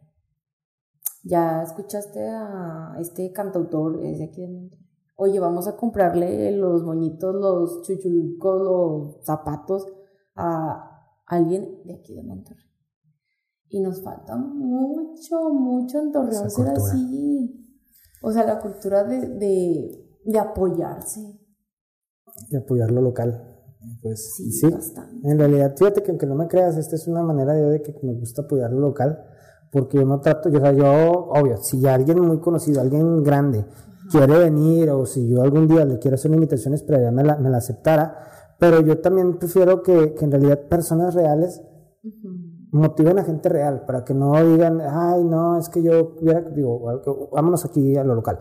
¿Ya 1.23 1.63
escuchaste 1.63 2.21
a 2.29 2.97
este 3.01 3.33
cantautor? 3.33 4.05
Es 4.05 4.19
de 4.19 4.25
aquí 4.25 4.43
de 4.43 4.49
Monterrey. 4.49 4.87
Oye, 5.17 5.41
vamos 5.41 5.67
a 5.69 5.77
comprarle 5.77 6.53
los 6.53 6.83
moñitos, 6.83 7.35
los 7.35 7.83
chuchulucos, 7.83 8.63
los 8.63 9.25
zapatos 9.25 9.87
a 10.35 11.09
alguien 11.27 11.83
de 11.85 11.95
aquí 11.95 12.15
de 12.15 12.23
Monterrey. 12.25 12.65
Y 13.75 13.81
nos 13.81 14.01
falta 14.05 14.37
mucho, 14.37 15.51
mucho 15.53 15.99
en 15.99 16.13
Torreón 16.13 16.49
ser 16.49 16.69
así. 16.69 17.77
O 18.23 18.31
sea, 18.31 18.47
la 18.47 18.61
cultura 18.61 19.03
de, 19.03 19.31
de, 19.31 20.21
de 20.25 20.39
apoyarse. 20.39 21.21
de 22.51 22.59
apoyar 22.59 22.93
lo 22.93 23.03
local. 23.03 23.43
Pues 24.01 24.33
Sí, 24.37 24.53
sí, 24.53 24.71
bastante. 24.71 25.29
en 25.29 25.37
realidad, 25.41 25.75
fíjate 25.77 26.05
que 26.05 26.13
aunque 26.13 26.25
no 26.25 26.37
me 26.37 26.47
creas, 26.47 26.77
esta 26.77 26.95
es 26.95 27.09
una 27.09 27.25
manera 27.25 27.53
de, 27.53 27.69
de 27.69 27.83
que 27.83 27.99
me 28.05 28.15
gusta 28.15 28.43
apoyar 28.43 28.71
lo 28.71 28.79
local, 28.79 29.25
porque 29.73 29.99
yo 29.99 30.05
no 30.05 30.21
trato, 30.21 30.51
yo, 30.51 30.59
o 30.59 30.61
sea, 30.61 30.73
yo, 30.73 30.85
obvio, 31.31 31.57
si 31.57 31.85
alguien 31.85 32.21
muy 32.21 32.39
conocido, 32.39 32.81
alguien 32.81 33.25
grande, 33.25 33.67
quiere 34.09 34.39
venir, 34.39 34.89
o 34.91 35.05
si 35.05 35.29
yo 35.29 35.43
algún 35.43 35.67
día 35.67 35.85
le 35.85 35.99
quiero 35.99 36.15
hacer 36.15 36.31
una 36.31 36.37
invitación, 36.37 36.75
esperaría 36.75 37.11
me 37.11 37.25
la, 37.25 37.39
me 37.39 37.51
la 37.51 37.57
aceptara, 37.57 38.55
pero 38.61 38.83
yo 38.83 39.01
también 39.01 39.37
prefiero 39.37 39.83
que, 39.83 40.15
que 40.15 40.25
en 40.27 40.31
realidad 40.31 40.61
personas 40.69 41.13
reales. 41.13 41.61
Motiven 42.75 43.19
a 43.19 43.25
gente 43.25 43.49
real, 43.49 43.85
para 43.87 44.05
que 44.05 44.15
no 44.15 44.33
digan, 44.45 44.81
ay, 44.81 45.23
no, 45.25 45.59
es 45.59 45.69
que 45.69 45.83
yo 45.83 46.17
hubiera, 46.21 46.41
digo, 46.41 47.29
vámonos 47.33 47.65
aquí 47.65 47.97
a 47.97 48.05
lo 48.05 48.15
local. 48.15 48.39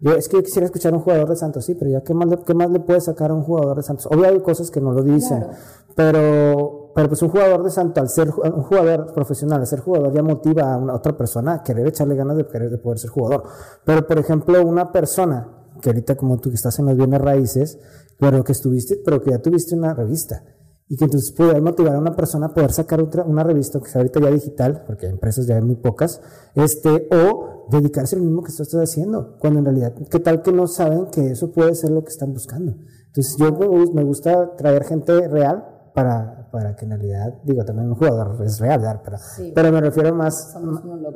Yo 0.00 0.12
es 0.12 0.28
que 0.28 0.36
yo 0.38 0.42
quisiera 0.42 0.66
escuchar 0.66 0.92
a 0.92 0.96
un 0.96 1.02
jugador 1.02 1.28
de 1.28 1.36
Santos, 1.36 1.64
sí, 1.64 1.74
pero 1.74 1.90
ya 1.90 2.02
qué 2.02 2.14
más, 2.14 2.28
le, 2.28 2.38
qué 2.38 2.54
más 2.54 2.70
le 2.70 2.80
puede 2.80 3.00
sacar 3.00 3.30
a 3.30 3.34
un 3.34 3.42
jugador 3.42 3.76
de 3.76 3.82
Santos. 3.82 4.06
Obvio 4.06 4.26
hay 4.26 4.40
cosas 4.40 4.70
que 4.70 4.80
no 4.80 4.92
lo 4.92 5.02
dicen, 5.02 5.38
Claro. 5.40 5.52
pero, 5.94 6.92
pero 6.94 7.08
pues 7.08 7.22
un 7.22 7.28
jugador 7.30 7.62
de 7.62 7.70
Santos, 7.70 8.00
al 8.02 8.08
ser 8.08 8.28
un 8.30 8.62
jugador 8.62 9.12
profesional, 9.14 9.60
al 9.60 9.66
ser 9.66 9.80
jugador 9.80 10.12
ya 10.12 10.22
motiva 10.22 10.72
a 10.74 10.76
una 10.78 10.94
otra 10.94 11.16
persona 11.16 11.54
a 11.54 11.62
querer 11.62 11.86
echarle 11.86 12.14
ganas 12.16 12.36
de 12.36 12.46
querer 12.46 12.70
de 12.70 12.78
poder 12.78 12.98
ser 12.98 13.10
jugador. 13.10 13.44
Pero 13.84 14.06
por 14.06 14.18
ejemplo, 14.18 14.64
una 14.66 14.90
persona 14.92 15.48
que 15.80 15.90
ahorita 15.90 16.16
como 16.16 16.38
tú 16.38 16.50
que 16.50 16.56
estás 16.56 16.78
en 16.78 16.86
los 16.86 16.96
bienes 16.96 17.20
raíces, 17.20 17.78
pero 18.18 18.42
que 18.44 18.52
estuviste, 18.52 19.00
pero 19.04 19.22
que 19.22 19.30
ya 19.30 19.38
tuviste 19.38 19.74
una 19.74 19.94
revista 19.94 20.42
y 20.90 20.96
que 20.96 21.04
entonces 21.04 21.32
pudiera 21.32 21.58
motivar 21.60 21.94
a 21.94 21.98
una 21.98 22.14
persona 22.16 22.46
a 22.46 22.52
poder 22.52 22.72
sacar 22.72 23.00
otra, 23.00 23.24
una 23.24 23.42
revista 23.44 23.78
que 23.80 23.88
sea 23.88 24.00
ahorita 24.02 24.20
ya 24.20 24.28
digital, 24.30 24.82
porque 24.86 25.06
empresas 25.06 25.46
ya 25.46 25.54
hay 25.56 25.62
muy 25.62 25.76
pocas, 25.76 26.20
este, 26.56 27.08
o 27.12 27.66
dedicarse 27.70 28.16
al 28.16 28.22
mismo 28.22 28.42
que 28.42 28.52
tú 28.52 28.62
estás 28.64 28.82
haciendo, 28.82 29.36
cuando 29.38 29.60
en 29.60 29.64
realidad, 29.66 29.94
¿qué 30.10 30.18
tal 30.18 30.42
que 30.42 30.52
no 30.52 30.66
saben 30.66 31.06
que 31.06 31.30
eso 31.30 31.52
puede 31.52 31.74
ser 31.76 31.90
lo 31.90 32.02
que 32.02 32.10
están 32.10 32.32
buscando? 32.32 32.74
Entonces 33.06 33.36
yo 33.38 33.52
me, 33.52 33.66
gus- 33.66 33.94
me 33.94 34.02
gusta 34.04 34.56
traer 34.56 34.84
gente 34.84 35.28
real 35.28 35.64
para, 35.94 36.48
para 36.52 36.74
que 36.76 36.84
en 36.84 36.90
realidad, 36.92 37.34
digo, 37.44 37.64
también 37.64 37.88
un 37.88 37.94
jugador 37.96 38.40
es 38.44 38.58
real. 38.60 39.00
Pero, 39.04 39.16
Sí. 39.36 39.52
pero 39.54 39.70
me 39.72 39.80
refiero 39.80 40.14
más, 40.14 40.56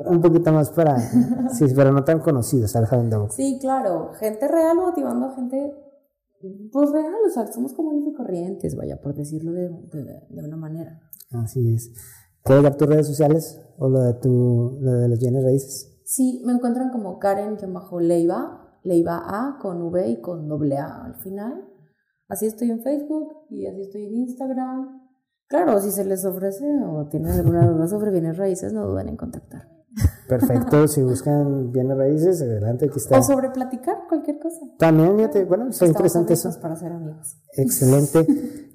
un 0.07 0.21
poquito 0.21 0.53
más 0.53 0.71
para, 0.71 0.97
sí, 1.53 1.67
pero 1.75 1.91
no 1.93 2.05
tan 2.05 2.21
conocidos, 2.21 2.71
¿sabes? 2.73 2.93
a 2.93 2.97
dónde 2.97 3.17
voy? 3.17 3.29
Sí, 3.31 3.59
claro, 3.61 4.11
gente 4.21 4.47
real 4.49 4.77
motivando 4.77 5.27
a 5.27 5.35
gente, 5.35 5.75
pues 6.73 6.91
real, 6.91 7.15
o 7.27 7.31
sea, 7.31 7.47
somos 7.53 7.73
comunes 7.75 8.07
y 8.07 8.13
corrientes, 8.13 8.75
vaya, 8.77 9.01
por 9.01 9.15
decirlo 9.15 9.53
de, 9.53 9.69
de- 9.69 10.27
de 10.29 10.45
una 10.45 10.57
manera. 10.57 11.01
Así 11.33 11.75
es. 11.75 11.91
¿Puedes 12.43 12.63
dar 12.63 12.77
tus 12.77 12.89
redes 12.89 13.07
sociales 13.07 13.61
o 13.79 13.89
lo 13.89 14.01
de, 14.01 14.15
tu, 14.15 14.77
lo 14.81 14.93
de 14.93 15.09
los 15.09 15.19
bienes 15.19 15.43
raíces? 15.45 16.01
Sí, 16.05 16.43
me 16.45 16.53
encuentran 16.53 16.91
como 16.91 17.19
Karen-Leiva, 17.19 18.79
Leiva 18.83 19.23
A 19.27 19.59
con 19.61 19.81
V 19.83 20.09
y 20.11 20.21
con 20.21 20.47
doble 20.49 20.77
A 20.77 21.05
al 21.05 21.15
final. 21.17 21.65
Así 22.29 22.47
estoy 22.47 22.71
en 22.71 22.83
Facebook 22.83 23.47
y 23.51 23.67
así 23.67 23.81
estoy 23.81 24.05
en 24.07 24.15
Instagram. 24.15 25.01
Claro, 25.49 25.81
si 25.81 25.91
se 25.91 26.05
les 26.05 26.25
ofrece 26.25 26.65
o 26.87 27.07
tienen 27.09 27.33
alguna 27.33 27.67
duda 27.67 27.87
sobre 27.87 28.11
bienes 28.11 28.37
raíces, 28.37 28.73
no 28.73 28.87
duden 28.87 29.09
en 29.09 29.17
contactarme. 29.17 29.74
Perfecto, 30.29 30.89
si 30.89 31.03
buscan 31.03 31.71
bienes 31.71 31.97
raíces, 31.97 32.41
adelante, 32.43 32.87
aquí 32.87 32.99
está. 32.99 33.19
O 33.19 33.23
sobre 33.23 33.51
platicar 33.51 33.99
cualquier 34.09 34.39
cosa. 34.39 34.61
También, 34.79 35.17
fíjate, 35.17 35.45
bueno, 35.45 35.69
está 35.69 35.87
interesante 35.87 36.35
eso. 36.35 36.49
abiertos 36.49 36.63
para 36.63 36.77
ser 36.77 36.93
amigos. 36.93 37.37
Excelente. 37.57 38.27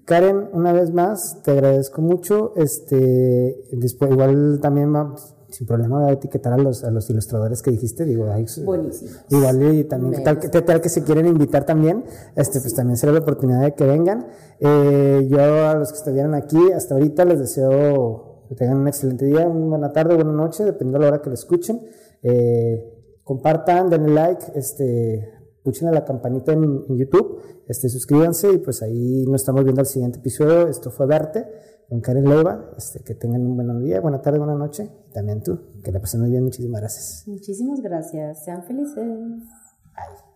Karen, 0.05 0.49
una 0.53 0.73
vez 0.73 0.91
más, 0.93 1.41
te 1.43 1.51
agradezco 1.51 2.01
mucho. 2.01 2.53
Este, 2.55 3.63
después, 3.73 4.11
igual 4.11 4.59
también 4.61 4.93
va- 4.93 5.15
sin 5.49 5.65
problema 5.65 5.99
voy 6.01 6.09
a 6.11 6.13
etiquetar 6.13 6.53
a 6.53 6.57
los, 6.59 6.83
a 6.83 6.91
los 6.91 7.09
ilustradores 7.09 7.63
que 7.63 7.71
dijiste, 7.71 8.05
digo, 8.05 8.31
ahí, 8.31 8.45
Buenísimo. 8.63 9.09
igual 9.31 9.73
y 9.73 9.83
también, 9.83 10.13
¿qué 10.13 10.21
tal, 10.21 10.39
qué 10.39 10.47
tal 10.61 10.79
que 10.79 10.89
se 10.89 11.03
quieren 11.03 11.25
invitar 11.25 11.65
también? 11.65 12.05
Este, 12.35 12.59
pues 12.61 12.75
también 12.75 12.97
será 12.97 13.13
la 13.13 13.19
oportunidad 13.19 13.61
de 13.63 13.73
que 13.73 13.83
vengan. 13.83 14.27
Eh, 14.59 15.27
yo 15.27 15.39
a 15.67 15.73
los 15.73 15.91
que 15.91 15.97
estuvieran 15.97 16.35
aquí 16.35 16.71
hasta 16.71 16.93
ahorita 16.93 17.25
les 17.25 17.39
deseo 17.39 18.28
que 18.49 18.55
tengan 18.55 18.77
un 18.77 18.87
excelente 18.87 19.25
día, 19.25 19.47
una 19.47 19.67
buena 19.67 19.93
tarde, 19.93 20.15
buena 20.15 20.31
noche, 20.33 20.65
dependiendo 20.65 20.97
de 20.97 21.05
la 21.05 21.11
hora 21.11 21.21
que 21.21 21.29
lo 21.29 21.35
escuchen. 21.35 21.81
Eh, 22.23 23.21
compartan, 23.23 23.91
denle 23.91 24.11
like, 24.11 24.43
este, 24.55 25.33
escuchen 25.57 25.87
a 25.87 25.91
la 25.91 26.03
campanita 26.03 26.51
en, 26.51 26.63
en, 26.89 26.97
YouTube, 26.97 27.39
este, 27.67 27.89
suscríbanse 27.89 28.51
y 28.51 28.57
pues 28.57 28.81
ahí 28.81 29.23
nos 29.27 29.41
estamos 29.41 29.63
viendo 29.63 29.81
al 29.81 29.85
siguiente 29.85 30.17
episodio. 30.17 30.67
Esto 30.67 30.89
fue 30.89 31.05
Verte 31.05 31.45
con 31.87 32.01
Karen 32.01 32.25
Leiva. 32.25 32.71
Este, 32.75 33.03
que 33.03 33.13
tengan 33.13 33.45
un 33.45 33.55
buen 33.55 33.83
día, 33.83 34.01
buena 34.01 34.19
tarde, 34.19 34.39
buena 34.39 34.55
noche. 34.55 34.89
También 35.13 35.43
tú, 35.43 35.81
que 35.83 35.91
la 35.91 35.99
pasen 35.99 36.21
muy 36.21 36.31
bien. 36.31 36.43
Muchísimas 36.43 36.81
gracias. 36.81 37.23
Muchísimas 37.27 37.81
gracias. 37.81 38.43
Sean 38.45 38.63
felices. 38.63 38.95
Bye. 38.95 40.29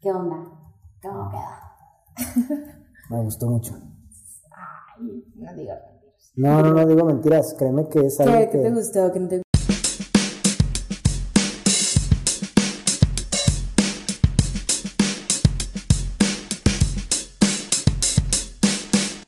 ¿Qué 0.00 0.10
onda? 0.10 0.36
¿Cómo 1.02 1.30
queda? 1.30 1.60
Me 3.10 3.22
gustó 3.22 3.46
mucho. 3.46 3.89
No 5.00 5.54
digas 5.54 5.80
mentiras. 5.80 5.82
No, 6.36 6.62
no, 6.62 6.72
no 6.72 6.86
digo 6.86 7.04
mentiras. 7.04 7.54
Créeme 7.58 7.88
que 7.88 8.06
es 8.06 8.20
algo 8.20 8.32
¿Qué, 8.38 8.50
que... 8.50 8.58
¿Qué 8.58 8.64
te 8.64 8.70
gustó? 8.70 9.12
¿Qué 9.12 9.20
no 9.20 9.28
te 9.28 9.42